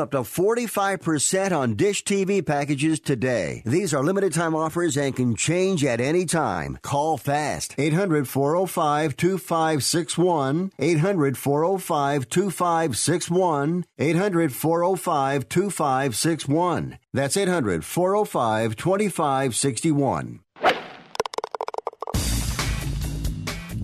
up 0.00 0.10
to 0.12 0.18
45% 0.18 1.52
on 1.56 1.74
Dish 1.74 2.02
TV 2.04 2.44
packages 2.44 2.98
today. 2.98 3.62
These 3.64 3.94
are 3.94 4.02
limited 4.02 4.32
time 4.32 4.54
offers 4.56 4.96
and 4.96 5.14
can 5.14 5.36
change 5.36 5.84
at 5.84 6.00
any 6.00 6.24
time. 6.24 6.78
Call 6.82 7.16
fast. 7.18 7.74
800 7.78 8.26
405 8.26 9.16
2561. 9.16 10.72
800 10.78 11.38
405 11.38 12.28
2561. 12.28 13.84
800 13.98 14.52
405 14.52 15.48
2561. 15.48 16.98
That's 17.12 17.36
800 17.36 17.84
405 17.84 18.76
2561. 18.76 20.40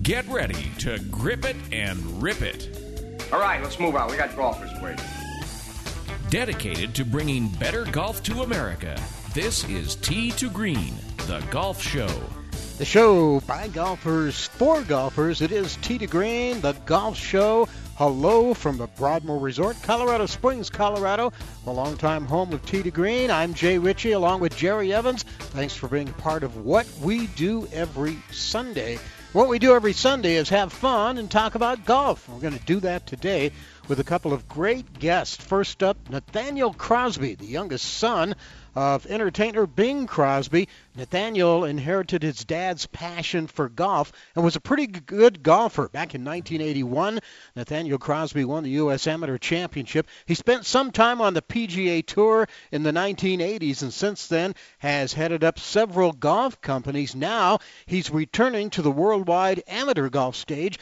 Get 0.01 0.25
ready 0.29 0.71
to 0.79 0.99
grip 1.11 1.43
it 1.43 1.57
and 1.73 2.23
rip 2.23 2.41
it. 2.41 2.69
All 3.33 3.41
right, 3.41 3.61
let's 3.61 3.77
move 3.77 3.95
on. 3.95 4.09
We 4.09 4.15
got 4.15 4.33
golfers 4.37 4.71
waiting. 4.81 5.03
Dedicated 6.29 6.93
to 6.95 7.05
bringing 7.05 7.47
better 7.47 7.85
golf 7.85 8.21
to 8.23 8.41
America, 8.41 9.01
this 9.33 9.63
is 9.69 9.95
Tee 9.95 10.31
to 10.31 10.49
Green, 10.49 10.93
the 11.25 11.39
golf 11.51 11.81
show. 11.81 12.09
The 12.77 12.83
show 12.83 13.39
by 13.41 13.69
golfers 13.69 14.47
for 14.47 14.81
golfers. 14.81 15.41
It 15.41 15.53
is 15.53 15.77
Tee 15.77 15.97
to 15.99 16.05
Green, 16.05 16.59
the 16.59 16.73
golf 16.85 17.17
show. 17.17 17.69
Hello 17.95 18.53
from 18.53 18.77
the 18.77 18.87
Broadmoor 18.87 19.39
Resort, 19.39 19.77
Colorado 19.83 20.25
Springs, 20.25 20.69
Colorado, 20.69 21.31
the 21.63 21.71
longtime 21.71 22.25
home 22.25 22.51
of 22.51 22.65
Tee 22.65 22.83
to 22.83 22.91
Green. 22.91 23.31
I'm 23.31 23.53
Jay 23.53 23.77
Ritchie 23.77 24.11
along 24.11 24.41
with 24.41 24.57
Jerry 24.57 24.91
Evans. 24.91 25.23
Thanks 25.23 25.75
for 25.75 25.87
being 25.87 26.11
part 26.11 26.43
of 26.43 26.65
what 26.65 26.85
we 27.01 27.27
do 27.27 27.69
every 27.71 28.17
Sunday. 28.31 28.99
What 29.33 29.49
we 29.49 29.59
do 29.59 29.75
every 29.75 29.93
Sunday 29.93 30.35
is 30.35 30.49
have 30.49 30.73
fun 30.73 31.17
and 31.17 31.29
talk 31.29 31.55
about 31.55 31.85
golf. 31.85 32.27
We're 32.27 32.39
going 32.39 32.57
to 32.57 32.65
do 32.65 32.79
that 32.81 33.05
today 33.05 33.51
with 33.87 33.99
a 33.99 34.03
couple 34.03 34.33
of 34.33 34.47
great 34.49 34.99
guests. 34.99 35.37
First 35.37 35.81
up, 35.81 35.97
Nathaniel 36.09 36.73
Crosby, 36.73 37.35
the 37.35 37.45
youngest 37.45 37.85
son 37.85 38.35
of 38.75 39.07
entertainer 39.07 39.65
Bing 39.65 40.05
Crosby. 40.05 40.67
Nathaniel 40.95 41.63
inherited 41.63 42.21
his 42.21 42.43
dad's 42.43 42.85
passion 42.85 43.47
for 43.47 43.69
golf 43.69 44.11
and 44.35 44.43
was 44.43 44.55
a 44.55 44.61
pretty 44.61 44.87
good 44.87 45.41
golfer. 45.41 45.87
Back 45.87 46.13
in 46.13 46.23
1981, 46.23 47.19
Nathaniel 47.55 47.97
Crosby 47.97 48.45
won 48.45 48.63
the 48.63 48.71
U.S. 48.71 49.07
Amateur 49.07 49.37
Championship. 49.37 50.07
He 50.25 50.35
spent 50.35 50.65
some 50.65 50.91
time 50.91 51.21
on 51.21 51.33
the 51.33 51.41
PGA 51.41 52.05
Tour 52.05 52.47
in 52.71 52.83
the 52.83 52.91
1980s 52.91 53.81
and 53.81 53.93
since 53.93 54.27
then 54.27 54.53
has 54.79 55.13
headed 55.13 55.43
up 55.43 55.57
several 55.57 56.11
golf 56.11 56.61
companies. 56.61 57.15
Now 57.15 57.59
he's 57.85 58.11
returning 58.11 58.69
to 58.71 58.81
the 58.81 58.91
worldwide 58.91 59.63
amateur 59.67 60.09
golf 60.09 60.35
stage 60.35 60.77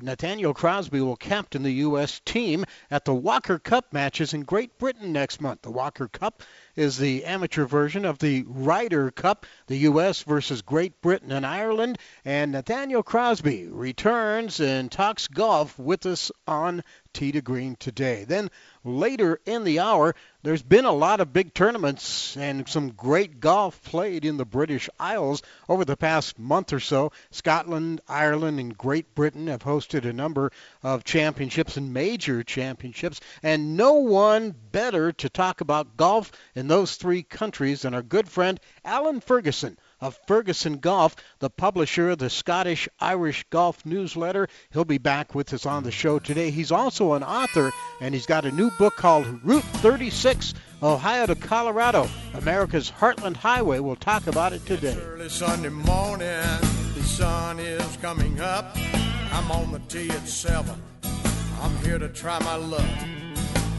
Nathaniel 0.00 0.54
Crosby 0.54 1.00
will 1.00 1.16
captain 1.16 1.62
the 1.62 1.72
U.S. 1.72 2.20
team 2.24 2.64
at 2.90 3.04
the 3.04 3.14
Walker 3.14 3.58
Cup 3.58 3.92
matches 3.92 4.34
in 4.34 4.42
Great 4.42 4.78
Britain 4.78 5.12
next 5.12 5.40
month. 5.40 5.62
The 5.62 5.70
Walker 5.70 6.08
Cup 6.08 6.42
is 6.76 6.98
the 6.98 7.24
amateur 7.24 7.64
version 7.64 8.04
of 8.04 8.18
the 8.18 8.44
Ryder 8.46 9.10
Cup, 9.10 9.46
the 9.66 9.78
U.S. 9.78 10.22
versus 10.22 10.62
Great 10.62 11.00
Britain 11.00 11.32
and 11.32 11.46
Ireland. 11.46 11.98
And 12.24 12.52
Nathaniel 12.52 13.02
Crosby 13.02 13.66
returns 13.66 14.60
and 14.60 14.92
talks 14.92 15.26
golf 15.26 15.78
with 15.78 16.06
us 16.06 16.30
on 16.46 16.84
Tee 17.16 17.32
to 17.32 17.40
Green 17.40 17.76
today. 17.76 18.24
Then 18.24 18.50
later 18.84 19.40
in 19.46 19.64
the 19.64 19.80
hour, 19.80 20.14
there's 20.42 20.62
been 20.62 20.84
a 20.84 20.92
lot 20.92 21.20
of 21.20 21.32
big 21.32 21.54
tournaments 21.54 22.36
and 22.36 22.68
some 22.68 22.90
great 22.90 23.40
golf 23.40 23.82
played 23.82 24.26
in 24.26 24.36
the 24.36 24.44
British 24.44 24.90
Isles 25.00 25.42
over 25.66 25.84
the 25.84 25.96
past 25.96 26.38
month 26.38 26.74
or 26.74 26.78
so. 26.78 27.12
Scotland, 27.30 28.02
Ireland, 28.06 28.60
and 28.60 28.76
Great 28.76 29.14
Britain 29.14 29.46
have 29.46 29.62
hosted 29.62 30.04
a 30.04 30.12
number 30.12 30.52
of 30.82 31.04
championships 31.04 31.78
and 31.78 31.94
major 31.94 32.42
championships, 32.42 33.20
and 33.42 33.78
no 33.78 33.94
one 33.94 34.54
better 34.72 35.10
to 35.12 35.28
talk 35.30 35.62
about 35.62 35.96
golf 35.96 36.30
in 36.66 36.68
those 36.68 36.96
three 36.96 37.22
countries 37.22 37.84
And 37.84 37.94
our 37.94 38.02
good 38.02 38.28
friend 38.28 38.58
Alan 38.84 39.20
Ferguson 39.20 39.78
of 40.00 40.18
Ferguson 40.26 40.78
Golf, 40.78 41.14
the 41.38 41.48
publisher 41.48 42.10
of 42.10 42.18
the 42.18 42.28
Scottish 42.28 42.88
Irish 42.98 43.44
Golf 43.50 43.86
newsletter. 43.86 44.48
He'll 44.72 44.84
be 44.84 44.98
back 44.98 45.32
with 45.32 45.54
us 45.54 45.64
on 45.64 45.84
the 45.84 45.92
show 45.92 46.18
today. 46.18 46.50
He's 46.50 46.72
also 46.72 47.12
an 47.12 47.22
author, 47.22 47.72
and 48.00 48.12
he's 48.12 48.26
got 48.26 48.44
a 48.44 48.50
new 48.50 48.70
book 48.72 48.96
called 48.96 49.26
Route 49.44 49.64
36 49.80 50.54
Ohio 50.82 51.26
to 51.26 51.36
Colorado, 51.36 52.08
America's 52.34 52.90
Heartland 52.90 53.36
Highway. 53.36 53.78
We'll 53.78 53.96
talk 53.96 54.26
about 54.26 54.52
it 54.52 54.66
today. 54.66 54.98
Early 55.00 55.28
Sunday 55.28 55.70
morning, 55.70 56.42
the 56.94 57.02
sun 57.02 57.60
is 57.60 57.96
coming 57.98 58.40
up. 58.40 58.76
I'm 59.32 59.50
on 59.52 59.70
the 59.72 59.78
tee 59.88 60.10
at 60.10 60.28
7. 60.28 60.74
I'm 61.62 61.76
here 61.84 61.98
to 61.98 62.08
try 62.08 62.38
my 62.40 62.56
luck. 62.56 63.25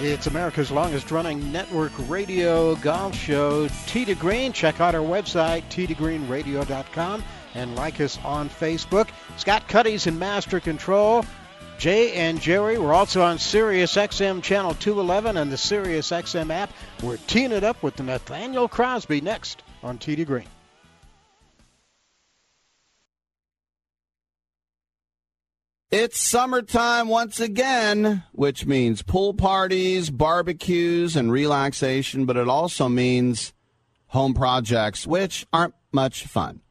It's 0.00 0.26
America's 0.26 0.72
longest 0.72 1.12
running 1.12 1.52
network 1.52 1.92
radio 2.08 2.74
golf 2.76 3.14
show, 3.14 3.68
Tee 3.86 4.04
to 4.04 4.16
Green. 4.16 4.52
Check 4.52 4.80
out 4.80 4.94
our 4.94 5.00
website, 5.00 5.62
teetogreenradio.com, 5.70 7.22
and 7.54 7.76
like 7.76 8.00
us 8.00 8.18
on 8.24 8.48
Facebook. 8.48 9.08
Scott 9.36 9.68
Cuddy's 9.68 10.08
in 10.08 10.18
Master 10.18 10.58
Control. 10.58 11.24
Jay 11.78 12.12
and 12.14 12.40
Jerry, 12.40 12.76
we're 12.76 12.92
also 12.92 13.22
on 13.22 13.38
Sirius 13.38 13.94
XM 13.94 14.42
Channel 14.42 14.74
211 14.74 15.36
and 15.36 15.50
the 15.50 15.56
Sirius 15.56 16.10
XM 16.10 16.50
app. 16.50 16.70
We're 17.02 17.16
teeing 17.28 17.52
it 17.52 17.62
up 17.62 17.82
with 17.82 18.00
Nathaniel 18.00 18.68
Crosby 18.68 19.20
next 19.20 19.62
on 19.82 19.98
Tee 19.98 20.16
to 20.16 20.24
Green. 20.24 20.46
It's 25.96 26.18
summertime 26.18 27.06
once 27.06 27.38
again, 27.38 28.24
which 28.32 28.66
means 28.66 29.02
pool 29.02 29.32
parties, 29.32 30.10
barbecues, 30.10 31.14
and 31.14 31.30
relaxation, 31.30 32.26
but 32.26 32.36
it 32.36 32.48
also 32.48 32.88
means 32.88 33.52
home 34.08 34.34
projects, 34.34 35.06
which 35.06 35.46
aren't 35.52 35.74
much 35.92 36.24
fun. 36.26 36.62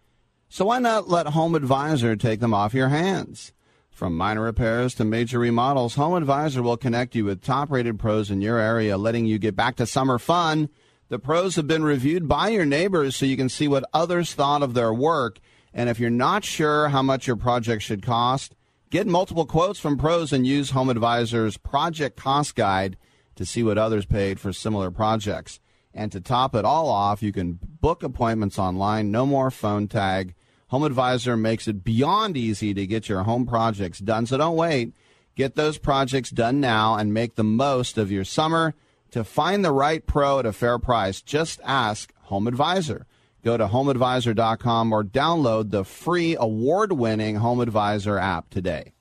So 0.50 0.66
why 0.66 0.80
not 0.80 1.10
let 1.10 1.28
Home 1.28 1.56
Advisor 1.56 2.18
take 2.18 2.42
them 2.42 2.54
off 2.54 2.74
your 2.74 2.90
hands? 2.90 3.54
From 3.90 4.18
minor 4.18 4.42
repairs 4.42 4.94
to 4.96 5.06
major 5.06 5.40
remodels, 5.40 5.96
Home 5.96 6.16
Advisor 6.16 6.62
will 6.62 6.76
connect 6.76 7.16
you 7.16 7.24
with 7.24 7.42
top 7.42 7.72
rated 7.72 7.98
pros 7.98 8.30
in 8.30 8.42
your 8.42 8.60
area, 8.60 8.98
letting 8.98 9.26
you 9.26 9.40
get 9.40 9.56
back 9.56 9.78
to 9.78 9.86
summer 9.86 10.20
fun. 10.20 10.68
The 11.08 11.18
pros 11.18 11.56
have 11.56 11.66
been 11.66 11.86
reviewed 11.86 12.28
by 12.28 12.50
your 12.50 12.66
neighbors 12.66 13.16
so 13.16 13.26
you 13.26 13.38
can 13.38 13.48
see 13.48 13.70
what 13.70 13.90
others 13.94 14.34
thought 14.34 14.62
of 14.62 14.74
their 14.74 14.94
work. 14.94 15.40
And 15.74 15.90
if 15.90 15.98
you're 15.98 16.10
not 16.10 16.44
sure 16.44 16.90
how 16.90 17.02
much 17.02 17.26
your 17.26 17.38
project 17.38 17.84
should 17.84 18.04
cost, 18.04 18.54
Get 18.94 19.08
multiple 19.08 19.48
quotes 19.48 19.80
from 19.80 19.98
pros 19.98 20.32
and 20.32 20.46
use 20.46 20.70
Home 20.70 20.88
Advisor's 20.88 21.58
project 21.58 22.16
cost 22.16 22.54
guide 22.54 22.96
to 23.34 23.44
see 23.44 23.64
what 23.64 23.80
others 23.80 24.06
paid 24.06 24.40
for 24.40 24.54
similar 24.54 24.92
projects. 24.92 25.60
And 25.96 26.12
to 26.12 26.22
top 26.22 26.54
it 26.54 26.64
all 26.64 26.90
off, 26.90 27.24
you 27.24 27.32
can 27.32 27.58
book 27.82 28.04
appointments 28.04 28.60
online, 28.60 29.10
no 29.10 29.26
more 29.26 29.50
phone 29.50 29.88
tag. 29.88 30.36
Home 30.68 30.84
Advisor 30.84 31.36
makes 31.36 31.68
it 31.68 31.84
beyond 31.84 32.38
easy 32.38 32.72
to 32.76 32.86
get 32.86 33.10
your 33.10 33.24
home 33.24 33.48
projects 33.48 33.98
done. 33.98 34.28
So 34.28 34.38
don't 34.38 34.56
wait. 34.56 34.94
Get 35.34 35.56
those 35.56 35.80
projects 35.80 36.30
done 36.30 36.60
now 36.60 36.94
and 36.94 37.16
make 37.16 37.34
the 37.34 37.44
most 37.44 37.98
of 37.98 38.12
your 38.12 38.24
summer. 38.24 38.76
To 39.10 39.24
find 39.24 39.66
the 39.66 39.72
right 39.72 40.06
pro 40.06 40.38
at 40.38 40.46
a 40.46 40.54
fair 40.54 40.78
price, 40.78 41.24
just 41.24 41.60
ask 41.64 42.14
Home 42.26 42.46
Advisor. 42.46 43.08
Go 43.44 43.58
to 43.58 43.68
homeadvisor.com 43.68 44.94
or 44.94 45.04
download 45.04 45.70
the 45.70 45.84
free 45.84 46.38
award 46.40 46.94
winning 46.94 47.36
Home 47.36 47.60
Advisor 47.60 48.18
app 48.18 48.50
today. 48.50 48.94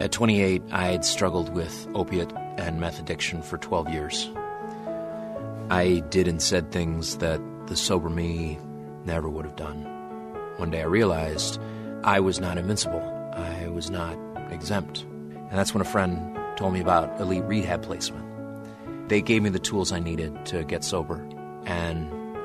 At 0.00 0.10
28, 0.10 0.62
I 0.70 0.86
had 0.86 1.04
struggled 1.04 1.54
with 1.54 1.86
opiate 1.94 2.32
and 2.56 2.80
meth 2.80 2.98
addiction 2.98 3.42
for 3.42 3.56
12 3.56 3.88
years. 3.90 4.30
I 5.70 6.02
did 6.10 6.26
and 6.26 6.42
said 6.42 6.72
things 6.72 7.18
that 7.18 7.40
the 7.68 7.76
sober 7.76 8.10
me 8.10 8.58
never 9.04 9.28
would 9.28 9.44
have 9.44 9.56
done. 9.56 9.84
One 10.56 10.70
day 10.70 10.80
I 10.80 10.86
realized 10.86 11.60
I 12.02 12.18
was 12.18 12.40
not 12.40 12.58
invincible. 12.58 13.02
I 13.34 13.68
was 13.68 13.90
not 13.90 14.18
exempt. 14.50 15.02
And 15.02 15.52
that's 15.52 15.72
when 15.72 15.82
a 15.82 15.84
friend 15.84 16.36
told 16.56 16.72
me 16.72 16.80
about 16.80 17.20
elite 17.20 17.44
rehab 17.44 17.82
placement. 17.82 18.26
They 19.08 19.22
gave 19.22 19.42
me 19.42 19.50
the 19.50 19.60
tools 19.60 19.92
I 19.92 20.00
needed 20.00 20.46
to 20.46 20.64
get 20.64 20.82
sober, 20.82 21.24
and 21.64 22.17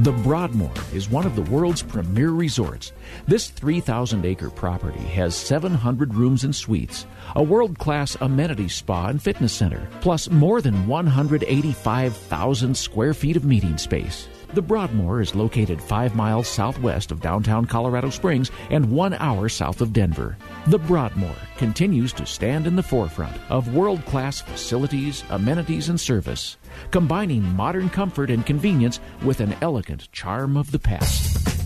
The 0.00 0.12
Broadmoor 0.12 0.70
is 0.94 1.10
one 1.10 1.26
of 1.26 1.34
the 1.34 1.42
world's 1.42 1.82
premier 1.82 2.30
resorts. 2.30 2.92
This 3.26 3.48
3,000 3.48 4.24
acre 4.24 4.48
property 4.48 5.00
has 5.00 5.34
700 5.34 6.14
rooms 6.14 6.44
and 6.44 6.54
suites, 6.54 7.04
a 7.34 7.42
world 7.42 7.76
class 7.80 8.16
amenity 8.20 8.68
spa 8.68 9.08
and 9.08 9.20
fitness 9.20 9.52
center, 9.52 9.88
plus 10.00 10.30
more 10.30 10.62
than 10.62 10.86
185,000 10.86 12.76
square 12.76 13.12
feet 13.12 13.36
of 13.36 13.44
meeting 13.44 13.76
space. 13.76 14.28
The 14.54 14.62
Broadmoor 14.62 15.20
is 15.20 15.34
located 15.34 15.80
five 15.80 16.14
miles 16.14 16.48
southwest 16.48 17.12
of 17.12 17.20
downtown 17.20 17.66
Colorado 17.66 18.08
Springs 18.08 18.50
and 18.70 18.90
one 18.90 19.12
hour 19.14 19.46
south 19.50 19.82
of 19.82 19.92
Denver. 19.92 20.38
The 20.68 20.78
Broadmoor 20.78 21.36
continues 21.58 22.14
to 22.14 22.24
stand 22.24 22.66
in 22.66 22.74
the 22.74 22.82
forefront 22.82 23.36
of 23.50 23.74
world 23.74 24.02
class 24.06 24.40
facilities, 24.40 25.22
amenities, 25.28 25.90
and 25.90 26.00
service, 26.00 26.56
combining 26.90 27.42
modern 27.56 27.90
comfort 27.90 28.30
and 28.30 28.46
convenience 28.46 29.00
with 29.22 29.40
an 29.40 29.54
elegant 29.60 30.10
charm 30.12 30.56
of 30.56 30.70
the 30.70 30.78
past. 30.78 31.57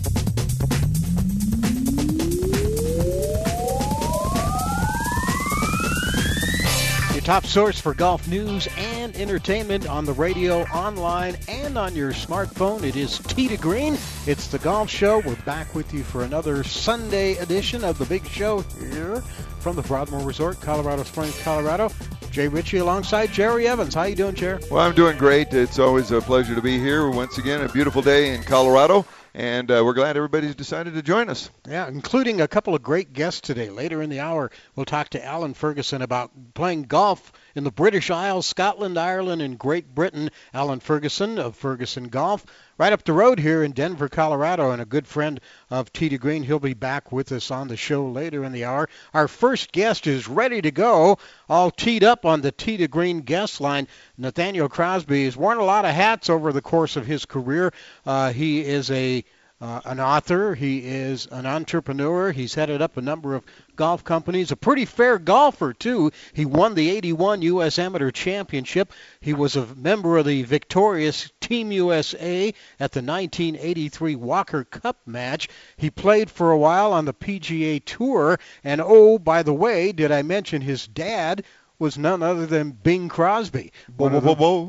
Top 7.23 7.45
source 7.45 7.79
for 7.79 7.93
golf 7.93 8.27
news 8.27 8.67
and 8.77 9.15
entertainment 9.15 9.87
on 9.87 10.03
the 10.03 10.11
radio, 10.11 10.63
online, 10.63 11.37
and 11.47 11.77
on 11.77 11.95
your 11.95 12.11
smartphone. 12.11 12.83
It 12.83 12.97
is 12.97 13.19
Tee 13.19 13.47
to 13.47 13.55
Green. 13.55 13.93
It's 14.27 14.47
the 14.47 14.59
Golf 14.59 14.89
Show. 14.89 15.19
We're 15.19 15.35
back 15.37 15.73
with 15.73 15.93
you 15.93 16.03
for 16.03 16.23
another 16.23 16.65
Sunday 16.65 17.37
edition 17.37 17.85
of 17.85 17.97
the 17.97 18.05
Big 18.05 18.27
Show 18.27 18.59
here 18.77 19.21
from 19.59 19.77
the 19.77 19.81
Broadmoor 19.83 20.25
Resort, 20.25 20.59
Colorado 20.59 21.03
Springs, 21.03 21.41
Colorado. 21.43 21.89
Jay 22.29 22.49
Ritchie 22.49 22.79
alongside 22.79 23.31
Jerry 23.31 23.67
Evans. 23.67 23.93
How 23.93 24.03
you 24.03 24.15
doing, 24.15 24.35
Jerry? 24.35 24.61
Well, 24.69 24.81
I'm 24.81 24.95
doing 24.95 25.17
great. 25.17 25.53
It's 25.53 25.79
always 25.79 26.11
a 26.11 26.19
pleasure 26.19 26.55
to 26.55 26.61
be 26.61 26.77
here 26.77 27.09
once 27.09 27.37
again. 27.37 27.61
A 27.61 27.69
beautiful 27.69 28.01
day 28.01 28.35
in 28.35 28.43
Colorado, 28.43 29.05
and 29.33 29.71
uh, 29.71 29.81
we're 29.83 29.93
glad 29.93 30.15
everybody's 30.15 30.55
decided 30.55 30.93
to 30.93 31.01
join 31.01 31.29
us. 31.29 31.49
Yeah, 31.67 31.87
including 31.87 32.41
a 32.41 32.47
couple 32.47 32.75
of 32.75 32.83
great 32.83 33.13
guests 33.13 33.41
today. 33.41 33.69
Later 33.69 34.01
in 34.01 34.09
the 34.09 34.19
hour, 34.19 34.51
we'll 34.75 34.85
talk 34.85 35.09
to 35.09 35.25
Alan 35.25 35.53
Ferguson 35.53 36.01
about 36.01 36.31
playing 36.53 36.83
golf 36.83 37.31
in 37.55 37.63
the 37.63 37.71
British 37.71 38.11
Isles, 38.11 38.45
Scotland, 38.45 38.97
Ireland, 38.97 39.41
and 39.41 39.57
Great 39.57 39.93
Britain. 39.93 40.29
Alan 40.53 40.79
Ferguson 40.79 41.39
of 41.39 41.55
Ferguson 41.55 42.09
Golf, 42.09 42.45
right 42.77 42.93
up 42.93 43.03
the 43.03 43.13
road 43.13 43.39
here 43.39 43.63
in 43.63 43.71
Denver, 43.71 44.09
Colorado, 44.09 44.71
and 44.71 44.81
a 44.81 44.85
good 44.85 45.07
friend 45.07 45.39
of 45.69 45.91
to 45.93 46.17
Green. 46.17 46.43
He'll 46.43 46.59
be 46.59 46.73
back 46.73 47.11
with 47.11 47.31
us 47.31 47.51
on 47.51 47.67
the 47.67 47.77
show 47.77 48.07
later 48.07 48.43
in 48.43 48.51
the 48.51 48.65
hour. 48.65 48.89
Our 49.13 49.27
first 49.27 49.71
guest 49.71 50.07
is 50.07 50.27
ready 50.27 50.61
to 50.61 50.71
go, 50.71 51.17
all 51.49 51.71
teed 51.71 52.03
up 52.03 52.25
on 52.25 52.41
the 52.41 52.51
to 52.51 52.87
Green 52.87 53.21
guest 53.21 53.61
line. 53.61 53.87
Nathaniel 54.17 54.69
Crosby 54.69 55.25
has 55.25 55.37
worn 55.37 55.57
a 55.57 55.63
lot 55.63 55.85
of 55.85 55.91
hats 55.91 56.29
over 56.29 56.51
the 56.51 56.61
course 56.61 56.95
of 56.95 57.05
his 57.05 57.25
career. 57.25 57.73
Uh, 58.05 58.31
he 58.31 58.63
is 58.63 58.89
a 58.91 59.23
uh, 59.61 59.79
an 59.85 59.99
author. 60.01 60.53
He 60.53 60.79
is 60.79 61.25
an 61.27 61.45
entrepreneur. 61.45 62.33
He's 62.33 62.53
headed 62.53 62.81
up 62.81 62.97
a 62.97 63.01
number 63.01 63.33
of 63.33 63.45
golf 63.75 64.03
companies. 64.03 64.51
A 64.51 64.55
pretty 64.55 64.85
fair 64.85 65.17
golfer, 65.19 65.73
too. 65.73 66.11
He 66.33 66.45
won 66.45 66.75
the 66.75 66.89
81 66.89 67.41
U.S. 67.41 67.79
Amateur 67.79 68.11
Championship. 68.11 68.93
He 69.19 69.33
was 69.33 69.55
a 69.55 69.65
member 69.75 70.17
of 70.17 70.25
the 70.25 70.43
victorious 70.43 71.31
Team 71.39 71.71
USA 71.71 72.53
at 72.79 72.91
the 72.91 73.01
1983 73.01 74.15
Walker 74.15 74.63
Cup 74.63 74.97
match. 75.05 75.49
He 75.77 75.89
played 75.89 76.29
for 76.29 76.51
a 76.51 76.57
while 76.57 76.93
on 76.93 77.05
the 77.05 77.13
PGA 77.13 77.83
Tour. 77.83 78.39
And 78.63 78.81
oh, 78.83 79.19
by 79.19 79.43
the 79.43 79.53
way, 79.53 79.91
did 79.91 80.11
I 80.11 80.21
mention 80.21 80.61
his 80.61 80.87
dad? 80.87 81.43
was 81.79 81.97
none 81.97 82.23
other 82.23 82.45
than 82.45 82.71
Bing 82.71 83.09
Crosby. 83.09 83.73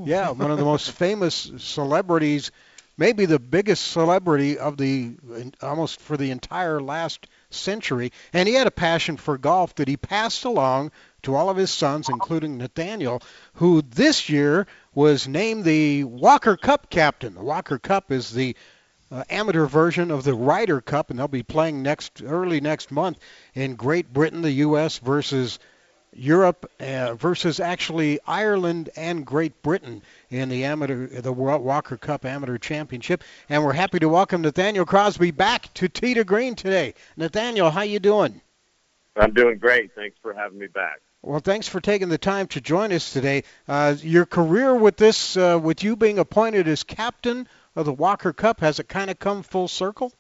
Yeah, 0.07 0.31
one 0.31 0.51
of 0.51 0.59
the 0.59 0.65
most 0.65 0.91
famous 0.99 1.53
celebrities 1.59 2.51
maybe 2.97 3.27
the 3.27 3.39
biggest 3.39 3.89
celebrity 3.89 4.59
of 4.59 4.77
the 4.77 5.15
almost 5.63 6.01
for 6.01 6.17
the 6.17 6.31
entire 6.31 6.81
last 6.81 7.27
century 7.51 8.13
and 8.33 8.49
he 8.49 8.55
had 8.55 8.67
a 8.67 8.73
passion 8.73 9.17
for 9.17 9.39
golf 9.39 9.75
that 9.77 9.89
he 9.89 9.97
passed 9.97 10.45
along 10.45 10.91
to 11.23 11.35
all 11.35 11.51
of 11.51 11.57
his 11.57 11.71
sons 11.71 12.09
including 12.09 12.59
Nathaniel 12.59 13.23
who 13.55 13.83
this 13.83 14.29
year 14.29 14.67
was 14.95 15.27
named 15.27 15.65
the 15.65 16.05
Walker 16.05 16.57
Cup 16.57 16.91
captain. 16.91 17.35
The 17.35 17.43
Walker 17.43 17.79
Cup 17.79 18.13
is 18.13 18.33
the 18.33 18.57
uh, 19.11 19.25
amateur 19.31 19.67
version 19.67 20.11
of 20.11 20.25
the 20.25 20.35
Ryder 20.35 20.81
Cup 20.81 21.11
and 21.11 21.19
they'll 21.19 21.29
be 21.29 21.43
playing 21.43 21.83
next 21.83 22.23
early 22.25 22.61
next 22.61 22.91
month 22.91 23.19
in 23.55 23.77
Great 23.77 24.13
Britain 24.13 24.43
the 24.43 24.53
US 24.53 24.99
versus 24.99 25.59
Europe 26.15 26.71
uh, 26.81 27.15
versus 27.15 27.61
actually 27.61 28.21
Ireland 28.27 28.91
and 28.97 29.27
Great 29.27 29.63
Britain 29.63 30.03
in 30.31 30.49
the 30.49 30.65
amateur, 30.65 31.07
the 31.09 31.33
Walker 31.33 31.97
Cup 31.97 32.25
Amateur 32.25 32.59
Championship. 32.59 33.25
And 33.49 33.65
we're 33.65 33.73
happy 33.73 33.99
to 33.99 34.09
welcome 34.09 34.43
Nathaniel 34.43 34.85
Crosby 34.85 35.31
back 35.31 35.73
to 35.75 35.89
to 35.89 36.25
Green 36.25 36.55
today. 36.55 36.95
Nathaniel, 37.17 37.71
how 37.71 37.83
you 37.83 37.99
doing? 37.99 38.41
I'm 39.17 39.33
doing 39.33 39.59
great. 39.59 39.95
Thanks 39.95 40.17
for 40.21 40.35
having 40.35 40.59
me 40.59 40.67
back. 40.67 41.01
Well, 41.23 41.41
thanks 41.41 41.69
for 41.69 41.81
taking 41.81 42.11
the 42.11 42.19
time 42.19 42.49
to 42.49 42.61
join 42.61 42.93
us 42.93 43.13
today. 43.13 43.45
Uh, 43.67 43.95
your 44.03 44.27
career 44.27 44.75
with 44.75 44.97
this, 44.97 45.37
uh, 45.37 45.59
with 45.63 45.83
you 45.83 45.97
being 45.97 46.19
appointed 46.19 46.69
as 46.69 46.83
captain 46.83 47.49
of 47.75 47.87
the 47.87 47.93
Walker 47.93 48.33
Cup, 48.33 48.61
has 48.61 48.79
it 48.79 48.89
kind 48.89 49.11
of 49.11 49.19
come 49.19 49.43
full 49.43 49.69
circle? 49.69 50.13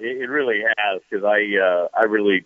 It, 0.00 0.22
it 0.22 0.28
really 0.28 0.60
has, 0.76 1.02
because 1.08 1.24
I 1.24 1.56
uh, 1.62 1.88
I 1.94 2.06
really 2.06 2.44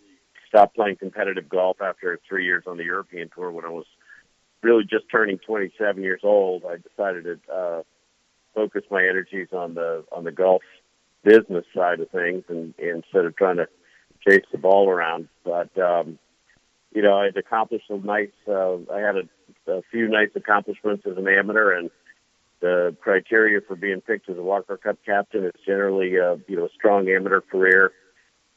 stopped 0.54 0.76
playing 0.76 0.96
competitive 0.96 1.48
golf 1.48 1.78
after 1.80 2.18
three 2.28 2.44
years 2.44 2.62
on 2.66 2.76
the 2.76 2.84
European 2.84 3.28
tour 3.34 3.50
when 3.50 3.64
I 3.64 3.70
was 3.70 3.86
really 4.62 4.84
just 4.84 5.04
turning 5.10 5.38
27 5.38 6.02
years 6.02 6.20
old. 6.22 6.62
I 6.64 6.76
decided 6.76 7.24
to 7.24 7.52
uh, 7.52 7.82
focus 8.54 8.82
my 8.90 9.02
energies 9.02 9.48
on 9.52 9.74
the 9.74 10.04
on 10.12 10.22
the 10.22 10.30
golf 10.30 10.62
business 11.24 11.64
side 11.74 11.98
of 11.98 12.08
things, 12.10 12.44
and, 12.48 12.72
and 12.78 13.04
instead 13.04 13.24
of 13.24 13.36
trying 13.36 13.56
to 13.56 13.66
chase 14.26 14.44
the 14.52 14.58
ball 14.58 14.88
around. 14.88 15.28
But 15.44 15.76
um, 15.76 16.18
you 16.94 17.02
know, 17.02 17.18
I'd 17.18 17.36
accomplished 17.36 17.88
some 17.88 18.04
nice. 18.04 18.30
Uh, 18.46 18.76
I 18.92 19.00
had 19.00 19.16
a, 19.16 19.72
a 19.72 19.82
few 19.90 20.06
nice 20.06 20.30
accomplishments 20.36 21.04
as 21.04 21.16
an 21.16 21.26
amateur, 21.26 21.72
and 21.72 21.90
the 22.60 22.96
criteria 23.00 23.60
for 23.60 23.74
being 23.74 24.00
picked 24.00 24.28
as 24.30 24.38
a 24.38 24.42
Walker 24.42 24.76
Cup 24.76 24.98
captain 25.04 25.44
is 25.46 25.52
generally, 25.66 26.16
uh, 26.16 26.36
you 26.46 26.56
know, 26.56 26.66
a 26.66 26.74
strong 26.76 27.08
amateur 27.08 27.40
career 27.40 27.90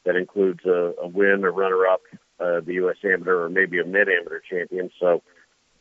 that 0.08 0.16
includes 0.16 0.64
a, 0.64 0.94
a 1.02 1.06
win, 1.06 1.44
a 1.44 1.50
runner-up, 1.50 2.00
uh, 2.40 2.60
the 2.64 2.74
U.S. 2.74 2.96
Amateur, 3.04 3.44
or 3.44 3.50
maybe 3.50 3.78
a 3.78 3.84
mid-amateur 3.84 4.40
champion. 4.50 4.90
So 4.98 5.22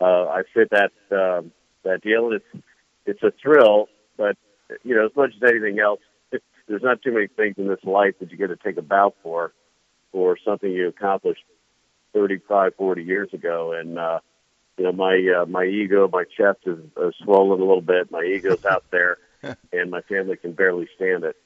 uh, 0.01 0.25
I 0.25 0.41
fit 0.53 0.69
that 0.71 0.91
uh, 1.09 1.43
that 1.83 2.01
deal, 2.01 2.25
and 2.25 2.41
it's 2.41 2.65
it's 3.05 3.23
a 3.23 3.31
thrill, 3.41 3.87
but 4.17 4.35
you 4.83 4.95
know, 4.95 5.05
as 5.05 5.15
much 5.15 5.31
as 5.33 5.49
anything 5.49 5.79
else, 5.79 6.01
there's 6.67 6.83
not 6.83 7.01
too 7.01 7.13
many 7.13 7.27
things 7.27 7.55
in 7.57 7.69
this 7.69 7.83
life 7.85 8.15
that 8.19 8.29
you 8.29 8.37
get 8.37 8.47
to 8.47 8.57
take 8.57 8.75
a 8.75 8.81
bow 8.81 9.13
for, 9.23 9.53
for 10.11 10.37
something 10.43 10.69
you 10.69 10.89
accomplished 10.89 11.45
35, 12.13 12.75
40 12.75 13.03
years 13.03 13.29
ago. 13.33 13.71
And, 13.71 13.97
uh, 13.97 14.19
you 14.77 14.83
know, 14.83 14.91
my, 14.91 15.41
uh, 15.41 15.45
my 15.45 15.63
ego, 15.63 16.09
my 16.11 16.25
chest 16.25 16.59
is 16.65 16.79
uh, 17.01 17.11
swollen 17.23 17.61
a 17.61 17.63
little 17.63 17.81
bit. 17.81 18.11
My 18.11 18.23
ego's 18.23 18.65
out 18.65 18.83
there 18.91 19.19
and 19.71 19.89
my 19.89 20.01
family 20.01 20.35
can 20.35 20.51
barely 20.51 20.89
stand 20.97 21.23
it. 21.23 21.37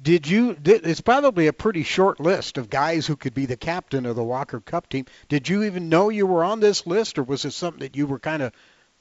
Did 0.00 0.26
you? 0.28 0.54
Did, 0.54 0.86
it's 0.86 1.00
probably 1.00 1.46
a 1.46 1.52
pretty 1.52 1.82
short 1.82 2.20
list 2.20 2.58
of 2.58 2.70
guys 2.70 3.06
who 3.06 3.16
could 3.16 3.34
be 3.34 3.46
the 3.46 3.56
captain 3.56 4.06
of 4.06 4.16
the 4.16 4.24
Walker 4.24 4.60
Cup 4.60 4.88
team. 4.88 5.06
Did 5.28 5.48
you 5.48 5.64
even 5.64 5.88
know 5.88 6.08
you 6.08 6.26
were 6.26 6.44
on 6.44 6.60
this 6.60 6.86
list, 6.86 7.18
or 7.18 7.22
was 7.22 7.44
it 7.44 7.52
something 7.52 7.80
that 7.80 7.96
you 7.96 8.06
were 8.06 8.18
kind 8.18 8.42
of 8.42 8.52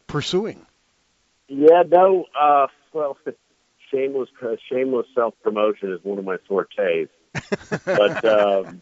pursuing? 0.07 0.65
Yeah, 1.47 1.83
no. 1.87 2.25
Uh, 2.39 2.67
well, 2.93 3.17
shameless 3.91 4.29
uh, 4.41 4.55
shameless 4.69 5.07
self 5.13 5.33
promotion 5.43 5.91
is 5.91 5.99
one 6.03 6.17
of 6.17 6.25
my 6.25 6.37
fortes. 6.47 7.09
but 7.85 8.25
um, 8.65 8.81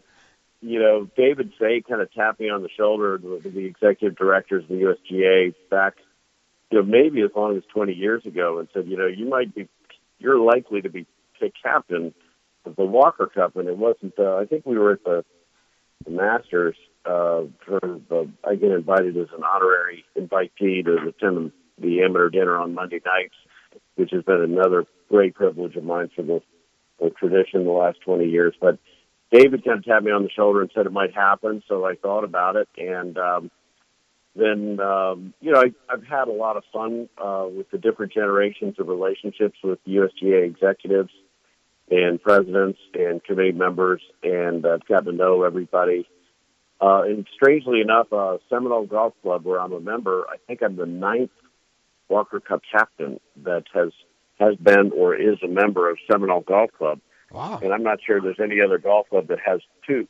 you 0.62 0.78
know, 0.78 1.08
David 1.16 1.52
Fay 1.58 1.82
kind 1.86 2.00
of 2.00 2.12
tapped 2.12 2.40
me 2.40 2.50
on 2.50 2.62
the 2.62 2.68
shoulder, 2.76 3.18
the, 3.18 3.48
the 3.48 3.64
executive 3.64 4.16
directors 4.16 4.64
of 4.64 4.68
the 4.68 4.74
USGA 4.74 5.54
back, 5.70 5.94
you 6.70 6.78
know, 6.78 6.84
maybe 6.84 7.22
as 7.22 7.30
long 7.34 7.56
as 7.56 7.62
20 7.72 7.94
years 7.94 8.24
ago, 8.26 8.58
and 8.58 8.68
said, 8.74 8.86
you 8.86 8.96
know, 8.96 9.06
you 9.06 9.26
might 9.28 9.54
be, 9.54 9.68
you're 10.18 10.38
likely 10.38 10.82
to 10.82 10.90
be 10.90 11.06
the 11.40 11.50
captain 11.62 12.14
of 12.64 12.76
the 12.76 12.84
Walker 12.84 13.26
Cup, 13.26 13.56
and 13.56 13.68
it 13.68 13.76
wasn't. 13.76 14.14
Uh, 14.18 14.36
I 14.36 14.44
think 14.44 14.66
we 14.66 14.78
were 14.78 14.92
at 14.92 15.04
the, 15.04 15.24
the 16.04 16.10
Masters 16.10 16.76
uh, 17.04 17.42
for 17.64 17.80
the. 17.80 18.30
I 18.46 18.54
get 18.54 18.70
invited 18.70 19.16
as 19.16 19.28
an 19.36 19.44
honorary 19.44 20.04
invitee 20.18 20.84
to 20.84 21.08
attend 21.08 21.52
the 21.78 22.02
amateur 22.02 22.28
dinner 22.28 22.56
on 22.56 22.74
Monday 22.74 23.00
nights, 23.04 23.34
which 23.96 24.10
has 24.12 24.22
been 24.22 24.42
another 24.42 24.84
great 25.08 25.34
privilege 25.34 25.76
of 25.76 25.84
mine 25.84 26.10
for 26.14 26.22
the, 26.22 26.42
the 27.00 27.10
tradition 27.10 27.64
the 27.64 27.70
last 27.70 28.00
20 28.04 28.26
years. 28.26 28.54
But 28.60 28.78
David 29.32 29.64
kind 29.64 29.78
of 29.78 29.84
tapped 29.84 30.04
me 30.04 30.12
on 30.12 30.22
the 30.22 30.30
shoulder 30.30 30.60
and 30.60 30.70
said 30.74 30.86
it 30.86 30.92
might 30.92 31.14
happen, 31.14 31.62
so 31.68 31.84
I 31.86 31.94
thought 31.94 32.24
about 32.24 32.56
it, 32.56 32.68
and 32.76 33.16
um, 33.16 33.50
then 34.36 34.78
um, 34.80 35.34
you 35.40 35.52
know 35.52 35.60
I, 35.60 35.72
I've 35.92 36.04
had 36.04 36.28
a 36.28 36.32
lot 36.32 36.56
of 36.56 36.64
fun 36.72 37.08
uh, 37.16 37.46
with 37.50 37.70
the 37.70 37.78
different 37.78 38.12
generations 38.12 38.76
of 38.78 38.88
relationships 38.88 39.58
with 39.64 39.78
USGA 39.86 40.44
executives 40.44 41.10
and 41.90 42.22
presidents 42.22 42.78
and 42.94 43.22
committee 43.24 43.52
members, 43.52 44.00
and 44.22 44.64
I've 44.66 44.86
gotten 44.86 45.06
to 45.06 45.12
know 45.12 45.42
everybody. 45.42 46.08
Uh, 46.80 47.02
and 47.02 47.26
strangely 47.34 47.80
enough, 47.80 48.12
uh, 48.12 48.38
Seminole 48.48 48.86
Golf 48.86 49.12
Club, 49.22 49.44
where 49.44 49.60
I'm 49.60 49.72
a 49.72 49.80
member, 49.80 50.24
I 50.30 50.36
think 50.46 50.62
I'm 50.62 50.76
the 50.76 50.86
ninth 50.86 51.30
Walker 52.08 52.40
Cup 52.40 52.62
captain 52.70 53.20
that 53.44 53.64
has 53.74 53.90
has 54.38 54.56
been 54.56 54.90
or 54.96 55.14
is 55.14 55.36
a 55.44 55.48
member 55.48 55.90
of 55.90 55.98
Seminole 56.10 56.40
Golf 56.40 56.70
Club. 56.78 57.00
Wow. 57.30 57.60
And 57.62 57.72
I'm 57.72 57.82
not 57.82 57.98
sure 58.04 58.20
there's 58.20 58.40
any 58.42 58.60
other 58.60 58.78
golf 58.78 59.08
club 59.10 59.28
that 59.28 59.38
has 59.44 59.60
two. 59.86 60.08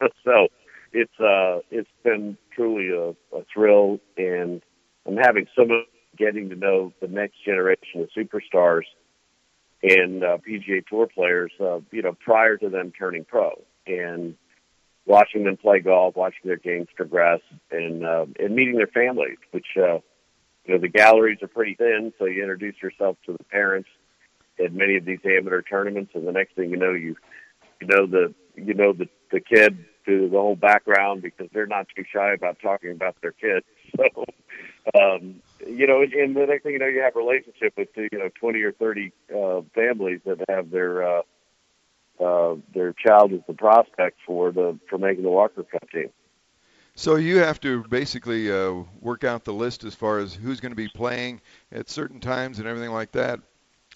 so 0.24 0.48
it's 0.92 1.20
uh 1.20 1.58
it's 1.70 1.90
been 2.02 2.38
truly 2.54 2.90
a, 2.90 3.10
a 3.36 3.44
thrill 3.52 3.98
and 4.16 4.62
I'm 5.06 5.16
having 5.16 5.46
some 5.56 5.70
of 5.70 5.82
getting 6.16 6.48
to 6.50 6.56
know 6.56 6.92
the 7.00 7.08
next 7.08 7.44
generation 7.44 8.00
of 8.00 8.08
superstars 8.16 8.84
and 9.84 10.24
uh, 10.24 10.38
PGA 10.38 10.84
Tour 10.86 11.06
players, 11.06 11.52
uh, 11.60 11.80
you 11.90 12.02
know, 12.02 12.16
prior 12.24 12.56
to 12.56 12.70
them 12.70 12.90
turning 12.98 13.24
pro, 13.24 13.62
and 13.86 14.34
watching 15.04 15.44
them 15.44 15.58
play 15.58 15.80
golf, 15.80 16.16
watching 16.16 16.40
their 16.44 16.56
games 16.56 16.88
progress, 16.96 17.40
and 17.70 18.04
uh, 18.04 18.24
and 18.38 18.56
meeting 18.56 18.76
their 18.76 18.86
families. 18.86 19.36
Which 19.50 19.66
uh, 19.76 19.98
you 20.64 20.74
know, 20.74 20.78
the 20.78 20.88
galleries 20.88 21.38
are 21.42 21.48
pretty 21.48 21.74
thin, 21.74 22.14
so 22.18 22.24
you 22.24 22.40
introduce 22.42 22.76
yourself 22.82 23.18
to 23.26 23.32
the 23.32 23.44
parents 23.44 23.88
at 24.58 24.72
many 24.72 24.96
of 24.96 25.04
these 25.04 25.20
amateur 25.24 25.60
tournaments, 25.60 26.12
and 26.14 26.26
the 26.26 26.32
next 26.32 26.54
thing 26.54 26.70
you 26.70 26.78
know, 26.78 26.92
you 26.92 27.16
you 27.80 27.86
know 27.86 28.06
the 28.06 28.34
you 28.56 28.72
know 28.72 28.94
the 28.94 29.08
the 29.30 29.40
kid 29.40 29.84
through 30.06 30.30
the 30.30 30.38
whole 30.38 30.56
background 30.56 31.20
because 31.20 31.48
they're 31.52 31.66
not 31.66 31.86
too 31.94 32.04
shy 32.10 32.32
about 32.32 32.58
talking 32.62 32.90
about 32.90 33.16
their 33.20 33.32
kids. 33.32 33.66
So 33.96 34.24
um, 35.00 35.40
you 35.66 35.86
know, 35.86 36.02
and 36.02 36.36
the 36.36 36.46
next 36.46 36.62
thing 36.62 36.72
you 36.72 36.78
know, 36.78 36.86
you 36.86 37.02
have 37.02 37.16
a 37.16 37.18
relationship 37.18 37.74
with 37.76 37.88
you 37.96 38.18
know 38.18 38.30
twenty 38.40 38.62
or 38.62 38.72
thirty 38.72 39.12
uh, 39.34 39.62
families 39.74 40.20
that 40.24 40.38
have 40.48 40.70
their 40.70 41.18
uh, 41.18 41.22
uh, 42.20 42.56
their 42.72 42.92
child 42.92 43.32
as 43.32 43.40
the 43.46 43.54
prospect 43.54 44.18
for 44.26 44.52
the 44.52 44.78
for 44.88 44.98
making 44.98 45.24
the 45.24 45.30
Walker 45.30 45.62
Cup 45.64 45.88
team. 45.90 46.10
So 46.96 47.16
you 47.16 47.38
have 47.38 47.60
to 47.60 47.82
basically 47.84 48.52
uh, 48.52 48.84
work 49.00 49.24
out 49.24 49.44
the 49.44 49.52
list 49.52 49.84
as 49.84 49.94
far 49.94 50.18
as 50.18 50.34
who's 50.34 50.60
going 50.60 50.72
to 50.72 50.76
be 50.76 50.88
playing 50.88 51.40
at 51.72 51.90
certain 51.90 52.20
times 52.20 52.58
and 52.58 52.68
everything 52.68 52.92
like 52.92 53.12
that. 53.12 53.40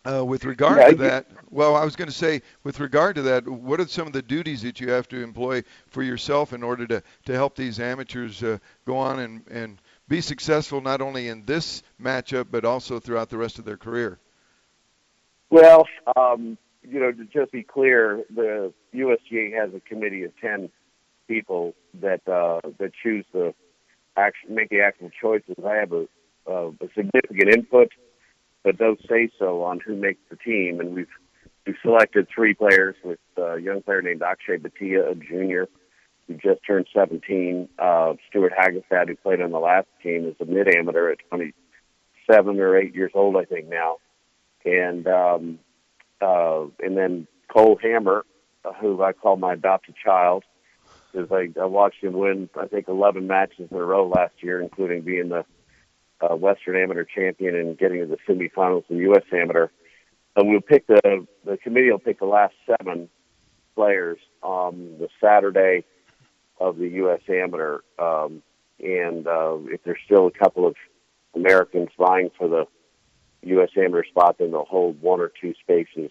Uh, 0.05 0.25
with 0.25 0.45
regard 0.45 0.79
Yeah, 0.79 0.87
to 0.87 0.95
that, 0.95 1.27
well, 1.51 1.77
I 1.77 1.85
was 1.85 1.97
going 1.97 2.09
to 2.09 2.15
say, 2.15 2.41
with 2.63 2.81
regard 2.81 3.17
to 3.17 3.23
that, 3.23 3.47
what 3.47 3.81
are 3.81 3.87
some 3.87 4.07
of 4.07 4.13
the 4.13 4.23
duties 4.23 4.63
that 4.63 4.81
you 4.81 4.91
have 4.91 5.09
to 5.09 5.23
employ 5.23 5.63
for 5.89 6.03
yourself 6.03 6.53
in 6.53 6.63
order 6.63 6.87
to, 6.87 7.03
to 7.27 7.33
help 7.35 7.57
these 7.57 7.79
amateurs 7.81 8.43
uh, 8.43 8.59
go 8.85 8.97
on 8.97 9.19
and, 9.19 9.47
and 9.49 9.79
be 10.09 10.21
successful 10.21 10.81
not 10.81 11.01
only 11.01 11.29
in 11.29 11.45
this 11.45 11.83
matchup 12.01 12.47
but 12.51 12.65
also 12.65 12.99
throughout 12.99 13.29
the 13.29 13.37
rest 13.37 13.59
of 13.59 13.65
their 13.65 13.77
career? 13.77 14.19
Well, 15.51 15.87
um, 16.17 16.59
you 16.83 17.01
know, 17.01 17.13
to 17.13 17.25
just 17.25 17.53
be 17.53 17.63
clear, 17.63 18.25
the 18.35 18.73
USGA 18.95 19.55
has 19.55 19.75
a 19.75 19.81
committee 19.81 20.25
of 20.25 20.33
ten 20.41 20.71
people 21.27 21.75
that 21.95 22.27
uh, 22.29 22.61
that 22.79 22.93
choose 23.03 23.25
the 23.33 23.55
action, 24.17 24.55
make 24.55 24.71
the 24.71 24.81
actual 24.81 25.11
choices. 25.21 25.57
I 25.65 25.75
have 25.77 25.93
a, 25.93 26.07
uh, 26.49 26.71
a 26.81 26.89
significant 26.95 27.51
input, 27.55 27.89
but 28.65 28.79
don't 28.79 29.01
say 29.09 29.31
so 29.39 29.63
on 29.63 29.81
who 29.81 29.97
makes 29.97 30.21
the 30.31 30.37
team. 30.37 30.81
And 30.81 30.95
we've 30.95 31.09
we've 31.67 31.77
selected 31.83 32.27
three 32.35 32.55
players 32.55 32.97
with 33.05 33.21
uh, 33.37 33.57
a 33.57 33.61
young 33.61 33.83
player 33.83 34.03
named 34.03 34.23
Akshay 34.23 34.57
Bhatia, 34.57 35.13
a 35.13 35.15
junior, 35.15 35.69
who 36.29 36.35
just 36.35 36.61
turned 36.65 36.87
17. 36.95 37.69
Uh, 37.79 38.15
Stewart 38.29 38.53
Hagestad, 38.57 39.09
who 39.09 39.17
played 39.17 39.41
on 39.41 39.51
the 39.51 39.59
last 39.59 39.89
team, 40.03 40.27
is 40.27 40.37
a 40.41 40.45
mid 40.45 40.69
amateur 40.69 41.11
at 41.11 41.19
27 41.31 42.61
or 42.61 42.77
8 42.77 42.95
years 42.95 43.13
old, 43.15 43.37
I 43.37 43.45
think 43.45 43.69
now. 43.69 43.97
And 44.65 45.07
um, 45.09 45.59
uh, 46.21 46.67
and 46.81 46.97
then 46.97 47.27
Cole 47.49 47.79
Hammer, 47.83 48.25
who 48.81 49.03
I 49.03 49.13
call 49.13 49.37
my 49.37 49.55
adopted 49.55 49.95
child, 50.05 50.45
because 51.13 51.31
I, 51.33 51.49
I 51.61 51.65
watched 51.65 52.03
him 52.03 52.13
win, 52.13 52.51
I 52.61 52.67
think, 52.67 52.89
11 52.89 53.27
matches 53.27 53.69
in 53.71 53.77
a 53.77 53.85
row 53.85 54.07
last 54.09 54.35
year, 54.41 54.61
including 54.61 55.03
being 55.03 55.31
the 55.31 55.45
uh, 56.21 56.35
Western 56.35 56.77
Amateur 56.77 57.05
champion 57.05 57.55
and 57.55 57.79
getting 57.79 58.01
to 58.01 58.07
the 58.07 58.19
semifinals 58.29 58.85
in 58.91 58.97
the 58.97 59.03
U.S. 59.05 59.23
Amateur. 59.33 59.69
And 60.37 60.51
we'll 60.51 60.61
pick 60.61 60.87
the 60.87 61.27
the 61.45 61.57
committee 61.57 61.91
will 61.91 61.99
pick 61.99 62.19
the 62.19 62.27
last 62.27 62.55
seven 62.67 63.09
players 63.75 64.19
on 64.43 64.97
the 64.99 65.09
Saturday 65.21 65.85
of 66.61 66.79
the 66.79 66.89
U.S. 66.89 67.21
Amateur, 67.29 67.81
um, 67.99 68.43
and 68.81 69.27
uh, 69.27 69.57
if 69.67 69.83
there's 69.85 69.99
still 70.05 70.27
a 70.27 70.31
couple 70.31 70.67
of 70.67 70.75
Americans 71.35 71.89
vying 71.99 72.31
for 72.37 72.49
the 72.49 72.67
U.S. 73.43 73.71
Amateur 73.77 74.05
spot, 74.05 74.37
then 74.39 74.51
they'll 74.51 74.65
hold 74.65 75.01
one 75.01 75.21
or 75.21 75.31
two 75.41 75.55
spaces 75.63 76.11